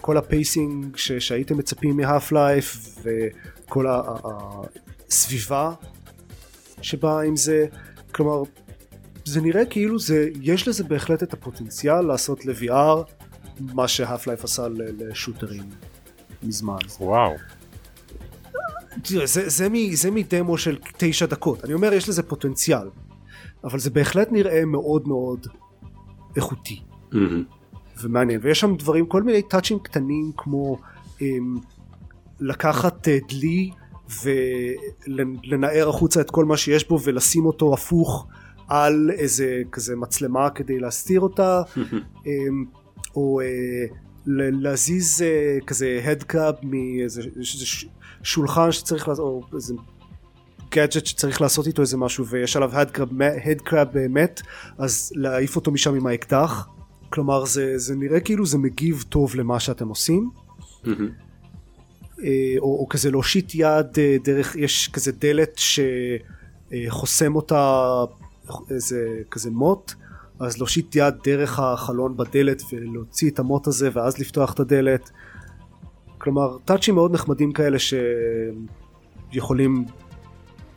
כל 0.00 0.16
ה 0.16 0.27
pacing 0.27 0.96
שהייתם 0.96 1.58
מצפים 1.58 1.96
מ 1.96 2.32
Half-Life 2.32 2.98
וכל 3.02 3.86
הסביבה 5.08 5.72
שבאה 6.82 7.22
עם 7.22 7.36
זה 7.36 7.66
כלומר 8.12 8.42
זה 9.26 9.40
נראה 9.40 9.64
כאילו 9.64 9.98
זה 9.98 10.28
יש 10.40 10.68
לזה 10.68 10.84
בהחלט 10.84 11.22
את 11.22 11.32
הפוטנציאל 11.32 12.00
לעשות 12.00 12.46
ל-VR 12.46 13.02
מה 13.60 13.88
שהאף 13.88 14.26
לייף 14.26 14.44
עשה 14.44 14.66
לשוטרים 14.70 15.62
מזמן. 16.42 16.76
וואו. 17.00 17.32
תראה, 19.02 19.26
זה, 19.26 19.48
זה, 19.48 19.68
מ, 19.68 19.94
זה 19.94 20.10
מדמו 20.10 20.58
של 20.58 20.78
תשע 20.96 21.26
דקות 21.26 21.64
אני 21.64 21.74
אומר 21.74 21.92
יש 21.92 22.08
לזה 22.08 22.22
פוטנציאל 22.22 22.88
אבל 23.64 23.78
זה 23.78 23.90
בהחלט 23.90 24.32
נראה 24.32 24.64
מאוד 24.64 25.08
מאוד 25.08 25.46
איכותי 26.36 26.80
mm-hmm. 27.12 27.16
ומעניין 28.02 28.40
ויש 28.42 28.60
שם 28.60 28.76
דברים 28.76 29.06
כל 29.06 29.22
מיני 29.22 29.42
טאצ'ים 29.42 29.78
קטנים 29.78 30.32
כמו 30.36 30.78
הם, 31.20 31.56
לקחת 32.40 33.08
uh, 33.08 33.34
דלי 33.34 33.70
ולנער 35.06 35.88
החוצה 35.88 36.20
את 36.20 36.30
כל 36.30 36.44
מה 36.44 36.56
שיש 36.56 36.88
בו 36.88 36.98
ולשים 37.04 37.46
אותו 37.46 37.74
הפוך 37.74 38.26
על 38.68 39.10
איזה 39.10 39.62
כזה 39.72 39.96
מצלמה 39.96 40.50
כדי 40.50 40.80
להסתיר 40.80 41.20
אותה 41.20 41.62
אמ, 42.26 42.64
או 43.16 43.40
אה, 43.40 43.46
להזיז 44.26 45.22
אה, 45.22 45.58
כזה 45.66 46.00
הדקאב 46.04 46.54
מאיזה 46.62 47.22
שולחן 48.22 48.72
שצריך 48.72 49.08
לעשות 49.08 49.24
או 49.52 49.56
איזה 49.56 49.74
גאדג'ט 50.70 51.06
שצריך 51.06 51.40
לעשות 51.40 51.66
איתו 51.66 51.82
איזה 51.82 51.96
משהו 51.96 52.26
ויש 52.26 52.56
עליו 52.56 52.70
הדקאב 52.74 53.88
מת 54.08 54.42
אז 54.78 55.12
להעיף 55.14 55.56
אותו 55.56 55.70
משם 55.70 55.94
עם 55.94 56.06
האקדח. 56.06 56.68
כלומר 57.10 57.44
זה, 57.44 57.78
זה 57.78 57.94
נראה 57.96 58.20
כאילו 58.20 58.46
זה 58.46 58.58
מגיב 58.58 59.04
טוב 59.08 59.36
למה 59.36 59.60
שאתם 59.60 59.88
עושים. 59.88 60.30
אה, 60.86 62.54
או, 62.58 62.78
או 62.80 62.86
כזה 62.88 63.10
להושיט 63.10 63.54
יד 63.54 63.86
דרך 64.24 64.56
יש 64.56 64.88
כזה 64.92 65.12
דלת 65.12 65.60
שחוסם 66.72 67.34
אותה 67.34 68.04
איזה 68.70 69.20
כזה 69.30 69.50
מוט 69.50 69.92
אז 70.40 70.58
להושיט 70.58 70.96
יד 70.96 71.14
דרך 71.24 71.58
החלון 71.58 72.16
בדלת 72.16 72.62
ולהוציא 72.72 73.30
את 73.30 73.38
המוט 73.38 73.66
הזה 73.66 73.90
ואז 73.92 74.18
לפתוח 74.18 74.52
את 74.52 74.60
הדלת 74.60 75.10
כלומר 76.18 76.58
טאצ'ים 76.64 76.94
מאוד 76.94 77.12
נחמדים 77.12 77.52
כאלה 77.52 77.76
שיכולים 79.32 79.84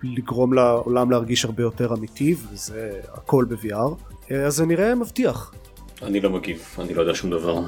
לגרום 0.04 0.54
לעולם 0.54 1.12
להרגיש 1.12 1.46
הרבה 1.46 1.64
יותר 1.64 1.94
אמיתי 1.94 2.36
וזה 2.52 3.00
הכל 3.14 3.46
ב-VR 3.50 4.20
אז 4.36 4.56
זה 4.56 4.66
נראה 4.66 4.96
מבטיח. 4.96 5.54
אני 6.02 6.22
לא 6.22 6.30
מגיב, 6.30 6.76
אני 6.80 6.94
לא 6.94 7.02
יודע 7.02 7.16
שום 7.16 7.30
דבר. 7.30 7.60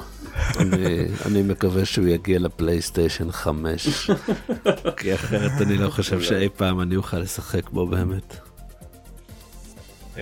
אני, 0.58 1.06
אני 1.26 1.42
מקווה 1.42 1.84
שהוא 1.84 2.06
יגיע 2.06 2.38
לפלייסטיישן 2.38 3.32
5, 3.32 4.10
כי 4.96 5.14
אחרת 5.14 5.52
אני 5.60 5.78
לא 5.78 5.90
חושב 5.90 6.20
שאי 6.20 6.48
פעם 6.56 6.80
אני 6.80 6.96
אוכל 6.96 7.18
לשחק 7.18 7.70
בו 7.70 7.86
באמת. 7.86 8.36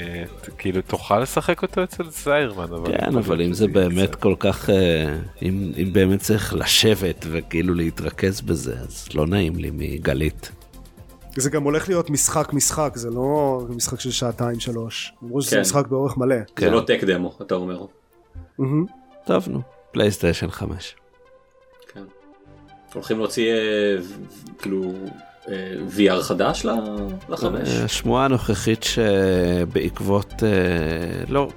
אה, 0.00 0.24
כאילו 0.58 0.82
תוכל 0.82 1.20
לשחק 1.20 1.62
אותו 1.62 1.84
אצל 1.84 2.10
זיירמן 2.10 2.72
אבל 2.72 2.98
כן 2.98 3.16
אבל 3.16 3.42
אם 3.42 3.52
זה 3.52 3.66
באמת 3.66 4.14
כל 4.14 4.34
כך 4.38 4.70
אה, 4.70 5.16
אם, 5.42 5.72
אם 5.76 5.92
באמת 5.92 6.20
צריך 6.20 6.54
לשבת 6.54 7.26
וכאילו 7.30 7.74
להתרכז 7.74 8.40
בזה 8.40 8.74
אז 8.80 9.08
לא 9.14 9.26
נעים 9.26 9.56
לי 9.56 9.70
מגלית. 9.72 10.50
זה 11.36 11.50
גם 11.50 11.62
הולך 11.62 11.88
להיות 11.88 12.10
משחק 12.10 12.52
משחק 12.52 12.92
זה 12.94 13.10
לא 13.10 13.60
משחק 13.68 14.00
של 14.00 14.10
שעתיים 14.10 14.60
שלוש. 14.60 15.12
אמרו 15.24 15.42
שזה 15.42 15.56
כן. 15.56 15.60
משחק 15.60 15.86
באורך 15.86 16.16
מלא. 16.16 16.36
כן. 16.56 16.66
זה 16.66 16.70
לא 16.72 16.80
טק 16.80 17.04
דמו 17.04 17.36
אתה 17.42 17.54
אומר. 17.54 17.86
טוב 19.26 19.48
נו 19.48 19.60
פלייסטיישן 19.92 20.50
5. 20.50 20.94
כן. 21.92 22.04
הולכים 22.94 23.18
להוציא 23.18 23.52
אה, 23.52 23.96
כאילו 24.58 24.92
VR 25.96 26.22
חדש 26.22 26.66
לחמש? 27.28 27.68
השמועה 27.68 28.24
הנוכחית 28.24 28.82
שבעקבות, 28.82 30.42
לא, 31.28 31.48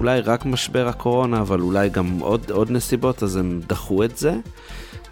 אולי 0.00 0.20
רק 0.20 0.46
משבר 0.46 0.88
הקורונה, 0.88 1.40
אבל 1.40 1.60
אולי 1.60 1.88
גם 1.88 2.18
עוד, 2.20 2.50
עוד 2.50 2.70
נסיבות, 2.70 3.22
אז 3.22 3.36
הם 3.36 3.60
דחו 3.66 4.04
את 4.04 4.16
זה. 4.16 4.34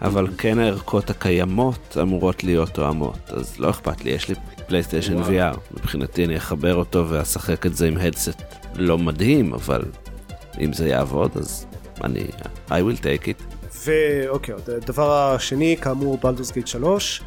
אבל 0.01 0.27
כן 0.37 0.59
הערכות 0.59 1.09
הקיימות 1.09 1.97
אמורות 2.01 2.43
להיות 2.43 2.69
תואמות, 2.69 3.17
אז 3.27 3.59
לא 3.59 3.69
אכפת 3.69 4.05
לי, 4.05 4.11
יש 4.11 4.29
לי 4.29 4.35
פלייסטיישן 4.67 5.23
VR, 5.23 5.57
מבחינתי 5.73 6.25
אני 6.25 6.37
אחבר 6.37 6.75
אותו 6.75 7.05
ואשחק 7.09 7.65
את 7.65 7.75
זה 7.75 7.87
עם 7.87 7.97
הדסט 7.97 8.41
לא 8.75 8.97
מדהים, 8.97 9.53
אבל 9.53 9.81
אם 10.61 10.73
זה 10.73 10.87
יעבוד 10.87 11.31
אז 11.35 11.65
אני, 12.03 12.23
I 12.69 12.71
will 12.71 13.01
take 13.01 13.25
it. 13.25 13.43
ואוקיי, 13.85 14.55
הדבר 14.77 15.11
השני 15.11 15.77
כאמור 15.81 16.17
Baldur's 16.23 16.51
Gate 16.51 16.67
3, 16.67 17.21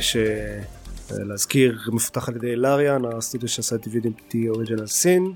שלהזכיר 0.00 1.78
מפותח 1.92 2.28
על 2.28 2.36
ידי 2.36 2.56
Larian, 2.56 3.02
הסטודיו 3.04 3.48
שעשה 3.48 3.76
Divinity 3.76 4.48
Original 4.48 4.86
Sin. 4.86 5.32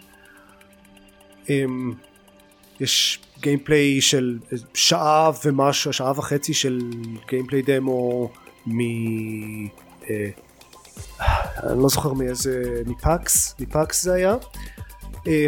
יש 2.80 3.20
gameplay 3.40 4.00
של 4.00 4.38
שעה 4.74 5.30
ומשהו, 5.44 5.92
שעה 5.92 6.12
וחצי 6.18 6.54
של 6.54 6.80
gameplay 7.28 7.62
demo 7.62 8.30
מ... 8.66 8.80
אה, 10.10 10.30
אני 11.62 11.82
לא 11.82 11.88
זוכר 11.88 12.12
מאיזה, 12.12 12.82
מפאקס, 12.86 13.54
מפאקס 13.60 14.02
זה 14.02 14.14
היה. 14.14 14.36
אה, 15.26 15.46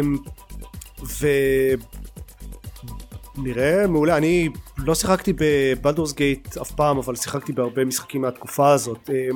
ונראה 3.37 3.87
מעולה, 3.87 4.17
אני 4.17 4.49
לא 4.85 4.95
שיחקתי 4.95 5.33
בבלדורס 5.37 6.13
גייט 6.13 6.57
אף 6.57 6.71
פעם, 6.71 6.97
אבל 6.97 7.15
שיחקתי 7.15 7.53
בהרבה 7.53 7.85
משחקים 7.85 8.21
מהתקופה 8.21 8.71
הזאת. 8.71 9.09
אה, 9.13 9.27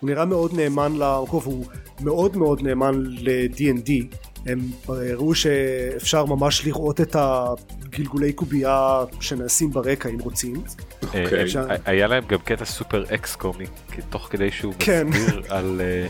הוא 0.00 0.10
נראה 0.10 0.24
מאוד 0.24 0.54
נאמן 0.54 0.92
למקום, 0.96 1.42
הוא 1.44 1.64
מאוד 2.00 2.36
מאוד 2.36 2.62
נאמן 2.62 3.02
ל-D&D. 3.06 4.16
הם 4.46 4.58
הראו 4.88 5.34
שאפשר 5.34 6.24
ממש 6.24 6.66
לראות 6.66 7.00
את 7.00 7.16
הגלגולי 7.18 8.32
קובייה 8.32 9.04
שנעשים 9.20 9.70
ברקע 9.70 10.08
אם 10.08 10.18
רוצים. 10.20 10.62
אוקיי. 11.02 11.44
היה 11.84 12.06
להם 12.06 12.24
גם 12.26 12.38
קטע 12.38 12.64
סופר 12.64 13.04
אקס 13.14 13.36
קומי 13.36 13.66
תוך 14.10 14.28
כדי 14.30 14.50
שהוא 14.50 14.74
כן. 14.78 15.06
מסביר 15.06 15.42
על 15.56 15.80
אה, 15.80 16.06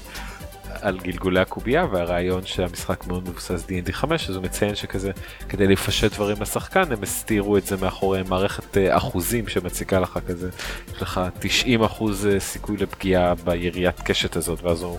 על 0.82 0.98
גלגולי 0.98 1.40
הקובייה 1.40 1.86
והרעיון 1.92 2.46
שהמשחק 2.46 3.06
מאוד 3.06 3.28
מבוסס 3.28 3.66
D&D 3.68 3.92
5 3.92 4.30
אז 4.30 4.36
הוא 4.36 4.44
מציין 4.44 4.74
שכזה 4.74 5.10
כדי 5.48 5.66
לפשט 5.66 6.12
דברים 6.12 6.36
לשחקן 6.40 6.92
הם 6.92 7.02
הסתירו 7.02 7.56
את 7.56 7.66
זה 7.66 7.76
מאחורי 7.76 8.22
מערכת 8.28 8.76
אה, 8.76 8.96
אחוזים 8.96 9.48
שמציקה 9.48 10.00
לך 10.00 10.18
כזה. 10.26 10.50
יש 10.94 11.02
לך 11.02 11.20
90 11.40 11.82
אחוז 11.82 12.26
אה, 12.26 12.40
סיכוי 12.40 12.76
לפגיעה 12.76 13.34
ביריית 13.34 14.00
קשת 14.00 14.36
הזאת 14.36 14.62
ואז 14.62 14.82
הוא 14.82 14.98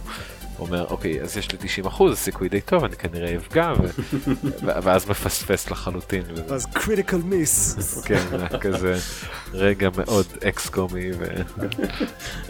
אומר 0.59 0.85
אוקיי 0.89 1.21
אז 1.21 1.37
יש 1.37 1.51
לי 1.51 1.57
90 1.61 1.85
אחוז 1.85 2.17
סיכוי 2.17 2.49
די 2.49 2.61
טוב 2.61 2.83
אני 2.83 2.95
כנראה 2.95 3.35
אפגע 3.35 3.73
ואז 4.63 5.09
מפספס 5.09 5.71
לחלוטין. 5.71 6.23
אז 6.49 6.65
critical 6.65 7.17
miss. 7.17 8.01
כן 8.05 8.47
כזה 8.61 8.97
רגע 9.53 9.89
מאוד 9.97 10.25
XCOM 10.47 10.69
י. 10.69 11.09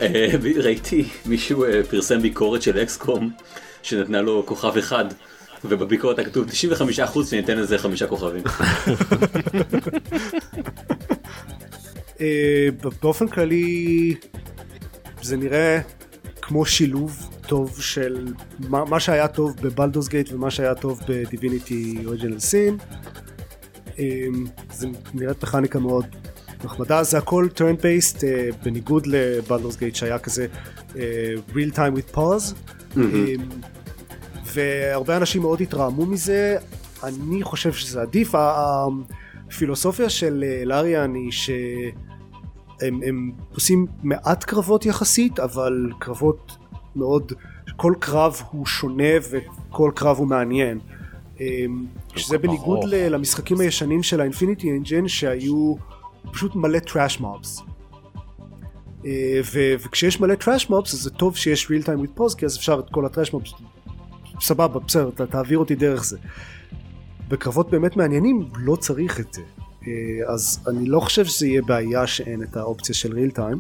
אה, 0.02 0.28
ראיתי 0.64 1.10
מישהו 1.26 1.64
אה, 1.64 1.82
פרסם 1.90 2.22
ביקורת 2.22 2.62
של 2.62 2.80
XCOM 2.80 3.32
שנתנה 3.84 4.22
לו 4.22 4.44
כוכב 4.46 4.78
אחד 4.78 5.06
ובביקורת 5.64 6.20
היה 6.20 6.28
כתוב 6.28 6.50
95 6.50 7.00
אחוז 7.00 7.30
שניתן 7.30 7.58
לזה 7.58 7.78
חמישה 7.78 8.08
כוכבים. 8.08 8.44
אה, 12.22 12.68
באופן 13.02 13.28
כללי 13.28 14.16
זה 15.22 15.38
נראה 15.38 15.80
כמו 16.42 16.66
שילוב 16.66 17.39
טוב 17.50 17.82
של 17.82 18.34
מה, 18.60 18.86
מה 18.86 19.00
שהיה 19.00 19.28
טוב 19.28 19.56
ב 19.62 19.67
Baldur's 19.67 20.08
Gate 20.08 20.34
ומה 20.34 20.52
שהיה 20.52 20.76
טוב 20.76 21.00
ב 21.08 21.18
Divinity 21.18 21.98
Original 22.06 22.40
Sin. 22.40 22.78
זה 24.72 24.88
נראית 25.14 25.44
מכניקה 25.44 25.80
מאוד 25.80 26.06
נחמדה 26.64 27.04
זה 27.04 27.18
הכל 27.18 27.48
turn 27.56 27.82
based 27.82 28.18
uh, 28.18 28.24
בניגוד 28.64 29.08
לבלדוס 29.08 29.78
גייט 29.78 29.96
שהיה 29.96 30.20
כזה 30.20 30.48
uh, 30.90 30.96
real 31.52 31.76
time 31.76 31.98
with 31.98 32.16
pause 32.16 32.54
mm-hmm. 32.96 33.00
והרבה 34.46 35.18
אנשים 35.18 35.42
מאוד 35.42 35.62
התרעמו 35.62 36.06
מזה 36.06 36.58
אני 37.04 37.44
חושב 37.44 37.74
שזה 37.74 38.02
עדיף 38.02 38.32
הפילוסופיה 38.36 40.10
של 40.10 40.44
אה, 40.48 40.66
לאריאן 40.66 41.16
היא 41.16 41.32
שהם 41.32 43.00
הם 43.08 43.32
עושים 43.54 43.86
מעט 44.04 44.44
קרבות 44.44 44.86
יחסית 44.86 45.40
אבל 45.40 45.92
קרבות 46.00 46.59
מאוד, 46.96 47.34
כל 47.76 47.94
קרב 48.00 48.42
הוא 48.52 48.66
שונה 48.66 49.14
וכל 49.32 49.92
קרב 49.96 50.18
הוא 50.18 50.28
מעניין. 50.28 50.80
אמ, 51.40 51.86
שזה 52.16 52.38
בניגוד 52.38 52.80
למשחקים 52.90 53.60
הישנים 53.60 54.04
של 54.04 54.22
ה 54.22 54.28
Infinity 54.28 54.72
Engine 54.72 55.08
שהיו 55.08 55.76
פשוט 56.32 56.56
מלא 56.56 56.80
trash 56.80 57.20
mobs. 57.20 57.62
אה, 59.06 59.40
וכשיש 59.84 60.20
מלא 60.20 60.36
trash 60.36 60.70
mobs 60.70 60.94
אז 60.94 61.00
זה 61.00 61.10
טוב 61.10 61.36
שיש 61.38 61.72
real 61.72 61.86
time 61.86 62.06
with 62.06 62.20
pause 62.20 62.38
כי 62.38 62.46
אז 62.46 62.58
אפשר 62.58 62.80
את 62.80 62.90
כל 62.92 63.06
ה 63.06 63.11
trash 63.11 63.34
mobs 63.34 63.52
סבבה 64.42 64.80
בסדר 64.80 65.26
תעביר 65.26 65.58
אותי 65.58 65.76
דרך 65.76 66.06
זה. 66.06 66.18
בקרבות 67.28 67.70
באמת 67.70 67.98
מעניינים 67.98 68.50
לא 68.56 68.76
צריך 68.76 69.20
את 69.20 69.34
זה 69.34 69.42
אה, 69.88 70.34
אז 70.34 70.60
אני 70.68 70.86
לא 70.86 71.00
חושב 71.00 71.26
שזה 71.26 71.48
יהיה 71.48 71.62
בעיה 71.62 72.08
שאין 72.08 72.44
את 72.44 72.58
האופציה 72.58 72.96
של 72.96 73.14
real 73.18 73.38
time. 73.38 73.60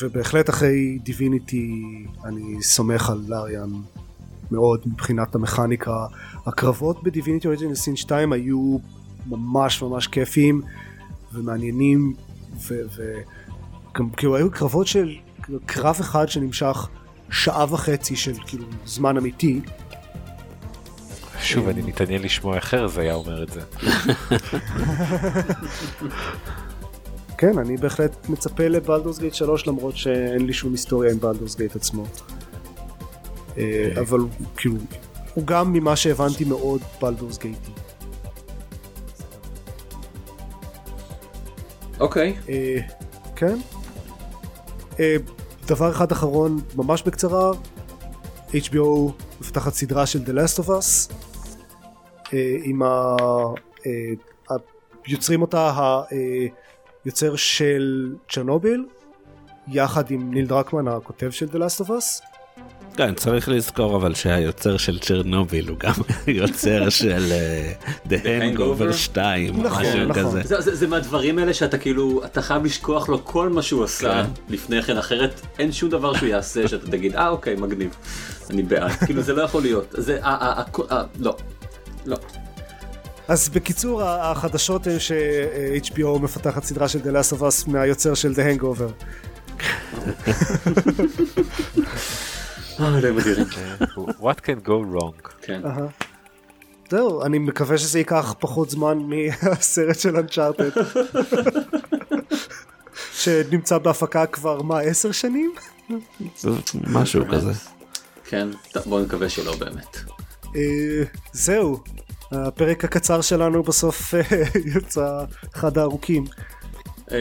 ובהחלט 0.00 0.50
אחרי 0.50 0.98
דיביניטי 1.02 1.84
אני 2.24 2.62
סומך 2.62 3.10
על 3.10 3.24
לאריאן 3.28 3.70
מאוד 4.50 4.80
מבחינת 4.86 5.34
המכניקה. 5.34 6.06
הקרבות 6.46 7.02
בדיביניטי 7.02 7.46
אוריג'ינל 7.46 7.74
סין 7.74 7.96
2 7.96 8.32
היו 8.32 8.78
ממש 9.26 9.82
ממש 9.82 10.06
כיפיים 10.06 10.62
ומעניינים 11.32 12.14
וגם 12.68 14.10
כאילו 14.10 14.36
היו 14.36 14.50
קרבות 14.50 14.86
של 14.86 15.14
קרב 15.66 15.96
אחד 16.00 16.28
שנמשך 16.28 16.88
שעה 17.30 17.74
וחצי 17.74 18.16
של 18.16 18.34
כאילו 18.46 18.64
זמן 18.84 19.16
אמיתי. 19.16 19.60
שוב 21.40 21.68
אני 21.68 21.82
מתעניין 21.82 22.22
לשמוע 22.22 22.56
איך 22.56 22.74
ארז 22.74 22.98
היה 22.98 23.14
אומר 23.14 23.42
את 23.42 23.48
זה. 23.50 23.60
כן, 27.38 27.58
אני 27.58 27.76
בהחלט 27.76 28.28
מצפה 28.28 28.68
לבלדורס 28.68 29.18
גייט 29.18 29.34
3 29.34 29.66
למרות 29.66 29.96
שאין 29.96 30.46
לי 30.46 30.52
שום 30.52 30.72
היסטוריה 30.72 31.12
עם 31.12 31.20
בלדורס 31.20 31.56
גייט 31.56 31.76
עצמו. 31.76 32.04
אה, 32.04 32.08
אוקיי. 33.88 34.00
אבל 34.00 34.18
כאילו, 34.56 34.74
הוא 35.34 35.46
גם 35.46 35.72
ממה 35.72 35.96
שהבנתי 35.96 36.44
מאוד 36.44 36.80
בלדורס 37.02 37.38
גייטי. 37.38 37.70
אוקיי. 42.00 42.36
אה, 42.48 42.76
כן. 43.36 43.56
אה, 45.00 45.16
דבר 45.66 45.90
אחד 45.90 46.12
אחרון, 46.12 46.60
ממש 46.74 47.02
בקצרה, 47.02 47.50
HBO 48.50 49.12
מפתחת 49.40 49.74
סדרה 49.74 50.06
של 50.06 50.18
The 50.18 50.30
Last 50.30 50.62
of 50.62 50.68
Us, 50.68 51.12
עם 52.64 52.82
ה... 52.82 53.16
יוצרים 55.06 55.42
אותה 55.42 55.72
יוצר 57.06 57.36
של 57.36 58.12
צ'רנוביל 58.30 58.84
יחד 59.68 60.10
עם 60.10 60.34
ניל 60.34 60.46
דרקמן 60.46 60.88
הכותב 60.88 61.30
של 61.30 61.46
The 61.46 61.56
Last 61.56 61.84
of 61.84 61.88
Us. 61.88 62.24
כן 62.96 63.14
צריך 63.14 63.48
לזכור 63.48 63.96
אבל 63.96 64.14
שהיוצר 64.14 64.76
של 64.76 64.98
צ'רנוביל 64.98 65.68
הוא 65.68 65.78
גם 65.78 65.92
יוצר 66.26 66.88
של 66.88 67.32
אה, 67.32 67.72
The 68.08 68.22
Hangover 68.24 68.92
2 68.92 69.62
נכון, 69.62 69.82
משהו 69.82 70.04
נכון. 70.04 70.22
כזה. 70.22 70.42
זה, 70.44 70.60
זה, 70.60 70.74
זה 70.74 70.86
מהדברים 70.86 71.38
האלה 71.38 71.54
שאתה 71.54 71.78
כאילו 71.78 72.24
אתה 72.24 72.42
חייב 72.42 72.64
לשכוח 72.64 73.08
לו 73.08 73.24
כל 73.24 73.48
מה 73.48 73.62
שהוא 73.62 73.84
עשה 73.84 74.24
כן. 74.24 74.30
לפני 74.48 74.82
כן 74.82 74.96
אחרת 74.96 75.40
אין 75.58 75.72
שום 75.72 75.90
דבר 75.90 76.14
שהוא 76.14 76.28
יעשה 76.28 76.68
שאתה 76.68 76.90
תגיד 76.90 77.16
אה 77.16 77.28
אוקיי 77.28 77.56
מגניב 77.56 77.96
אני 78.50 78.62
בעד 78.62 78.90
כאילו 79.06 79.22
זה 79.22 79.32
לא 79.32 79.42
יכול 79.42 79.62
להיות 79.62 79.86
זה 79.90 80.18
אה, 80.24 80.62
אה, 80.90 81.02
לא 81.18 81.36
לא. 82.06 82.16
אז 83.28 83.48
בקיצור 83.48 84.02
החדשות 84.02 84.86
הן 84.86 84.98
ש-HBO 84.98 86.18
מפתחת 86.20 86.64
סדרה 86.64 86.88
של 86.88 86.98
The 86.98 87.12
Last 87.14 87.32
of 87.36 87.40
Us 87.40 87.70
מהיוצר 87.70 88.14
של 88.14 88.32
The 88.32 88.60
Hangover. 88.60 89.04
What 94.20 94.40
can 94.46 94.60
go 94.66 94.94
wrong. 94.94 95.28
כן. 95.42 95.62
זהו, 96.90 97.22
אני 97.22 97.38
מקווה 97.38 97.78
שזה 97.78 97.98
ייקח 97.98 98.34
פחות 98.38 98.70
זמן 98.70 98.98
מהסרט 98.98 99.98
של 99.98 100.16
אנצ'ארטד. 100.16 100.70
שנמצא 103.12 103.78
בהפקה 103.78 104.26
כבר 104.26 104.62
מה 104.62 104.80
עשר 104.80 105.12
שנים? 105.12 105.54
משהו 106.86 107.24
כזה. 107.32 107.52
כן, 108.24 108.48
בוא 108.86 109.00
נקווה 109.00 109.28
שלא 109.28 109.56
באמת. 109.56 109.96
אה, 110.56 111.02
זהו, 111.32 111.82
הפרק 112.32 112.84
הקצר 112.84 113.20
שלנו 113.20 113.62
בסוף 113.62 114.14
אה, 114.14 114.20
יצא 114.76 115.24
אחד 115.54 115.78
הארוכים. 115.78 116.24
אה, 117.12 117.18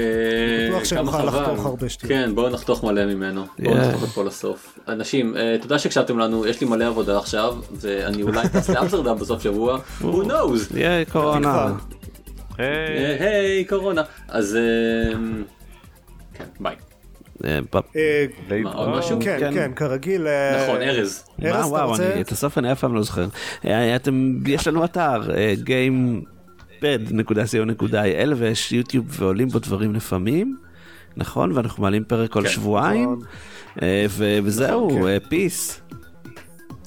בטוח 0.69 0.83
שנוכל. 0.83 1.25
לחתוך 1.25 1.65
הרבה 1.65 1.89
שטויות. 1.89 2.13
כן 2.13 2.35
בואו 2.35 2.49
נחתוך 2.49 2.83
מלא 2.83 3.05
ממנו. 3.05 3.45
בואו. 3.59 3.77
נחתוך 3.77 4.03
את 4.03 4.09
כל 4.09 4.27
הסוף. 4.27 4.79
אנשים 4.87 5.37
אה, 5.37 5.55
תודה 5.61 5.79
שהקשבתם 5.79 6.19
לנו 6.19 6.47
יש 6.47 6.61
לי 6.61 6.67
מלא 6.67 6.87
עבודה 6.87 7.17
עכשיו 7.17 7.57
ואני 7.71 8.23
אולי 8.23 8.49
טס 8.49 8.69
לאמסטרדם 8.69 9.15
בסוף 9.15 9.43
שבוע. 9.43 9.79
who 10.01 10.03
knows. 10.03 10.77
יהיה 10.77 11.05
קורונה. 11.05 11.73
היי, 12.57 13.65
קורונה. 13.65 14.01
אז 14.27 14.57
כן 16.33 16.45
ביי. 16.59 16.75
כן 19.19 19.37
כן. 19.39 19.53
כן 19.53 19.71
כרגיל 19.75 20.27
אה, 20.27 20.63
נכון 20.63 20.81
ארז. 20.81 21.23
מה 21.39 21.49
ארז, 21.49 21.65
אתה 21.65 21.67
וואו, 21.67 21.95
את 22.21 22.31
הסוף 22.31 22.57
אני 22.57 22.71
אף 22.71 22.79
פעם 22.79 22.95
לא 22.95 23.01
זוכר. 23.01 23.27
אה, 23.65 23.95
אתם, 23.95 24.39
יש 24.47 24.67
לנו 24.67 24.85
אתר, 24.85 25.21
אה, 25.35 25.53
gamepod.co.il 26.81 28.33
ויש 28.35 28.71
יוטיוב 28.71 29.05
ועולים 29.09 29.47
בו 29.47 29.59
דברים 29.59 29.95
לפעמים, 29.95 30.57
נכון? 31.17 31.51
ואנחנו 31.51 31.83
מעלים 31.83 32.03
פרק 32.03 32.31
כל 32.31 32.43
כן. 32.43 32.49
שבועיים, 32.49 33.11
נכון. 33.11 33.25
אה, 33.81 34.05
וזהו, 34.43 34.89
כן. 34.89 35.07
אה, 35.07 35.17
peace. 35.29 35.81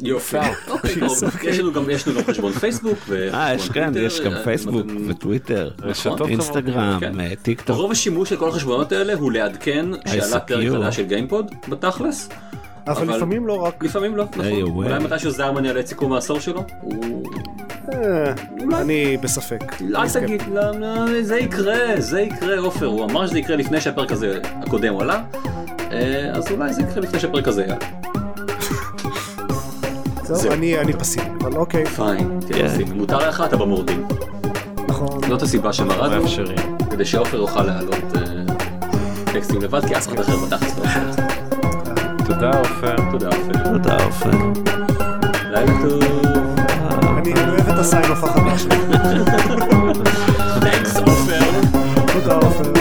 יופי. 0.01 0.37
אוקיי. 0.69 0.93
יש 1.51 1.59
לנו 1.61 1.73
גם 1.73 1.85
חשבון 2.27 2.53
פייסבוק. 2.53 2.99
אה, 3.35 3.55
יש 3.55 3.69
כן, 3.69 3.89
וחשבון 3.91 4.07
יש 4.07 4.21
גם 4.21 4.33
אה, 4.33 4.45
פייסבוק 4.45 4.87
וטוויטר, 5.09 5.71
רשתות 5.83 6.29
אינסטגרם, 6.29 6.99
כן. 7.01 7.21
אה, 7.21 7.33
טיק 7.43 7.61
טוק. 7.61 7.77
רוב 7.77 7.91
השימוש 7.91 8.29
של 8.29 8.37
כל 8.37 8.49
החשבונות 8.49 8.93
האלה 8.93 9.15
הוא 9.15 9.33
לעדכן 9.33 9.87
שעלה 10.09 10.41
פרק. 10.41 10.69
חדש 10.73 10.97
של 10.97 11.03
גיימפוד 11.03 11.51
בתכלס. 11.69 12.29
אבל 12.87 13.17
לפעמים 13.17 13.47
לא 13.47 13.63
רק 13.65 13.85
לפעמים 13.85 14.17
לא, 14.17 14.25
נכון. 14.25 14.63
אולי. 14.63 14.99
מתישהו 14.99 15.31
זרמן 15.31 15.65
יעלה 15.65 15.81
את 15.81 15.87
סיכום 15.87 16.13
העשור 16.13 16.41
שלו? 16.41 16.65
אה, 17.93 18.33
אני 18.81 19.17
בספק. 19.17 19.83
אל 19.95 20.09
תגיד, 20.09 20.43
לא, 20.53 20.71
לא, 20.71 21.23
זה 21.23 21.39
יקרה, 21.39 21.77
זה 21.99 22.21
יקרה 22.21 22.59
עופר, 22.59 22.87
הוא 22.87 23.05
אמר 23.05 23.27
שזה 23.27 23.39
יקרה 23.39 23.57
לפני 23.57 23.81
שהפרק 23.81 24.13
הזה 24.13 24.41
הקודם 24.45 24.99
עלה, 24.99 25.23
אז 26.33 26.51
אולי 26.51 26.73
זה 26.73 26.83
יקרה 26.83 27.01
לפני 27.01 27.21
שהפרק 27.21 27.49
הזה 27.49 27.63
יעלה. 27.63 28.16
זהו. 30.35 30.53
אני 30.53 30.79
אני 30.79 30.93
פסימי 30.93 31.27
אבל 31.41 31.57
אוקיי 31.57 31.87
פיין, 31.87 32.41
תהיה 32.47 32.69
כן. 32.69 32.69
פסימי. 32.75 32.91
מותר 32.99 33.29
לך, 33.29 33.43
אתה 33.47 33.57
במורדים. 33.57 34.09
נכון 34.89 35.21
זאת 35.29 35.43
הסיבה 35.43 35.73
שמרדנו, 35.73 36.23
מאפשרים. 36.23 36.79
כדי 36.91 37.05
שעופר 37.05 37.37
יוכל 37.37 37.63
להעלות 37.63 38.17
אה, 38.17 38.55
טקסטים 39.33 39.63
לבד, 39.63 39.87
כי 39.87 39.97
אף 39.97 40.09
אחד 40.09 40.19
אחר 40.21 40.37
בתכלס 40.37 40.79
לא 40.79 40.85
יכול. 40.85 41.03
תודה 42.27 42.59
עופר. 42.59 42.97
תודה 43.11 43.27
עופר. 43.27 43.73
תודה 43.73 44.05
עופר. 44.05 44.31
לילה 45.51 45.73
טוב. 45.83 46.03
אני 47.19 47.33
אוהב 47.33 47.69
את 47.69 47.79
הסיין 47.79 48.11
אוף 48.11 48.25
החדש. 48.25 48.63
תודה 52.13 52.35
עופר. 52.35 52.76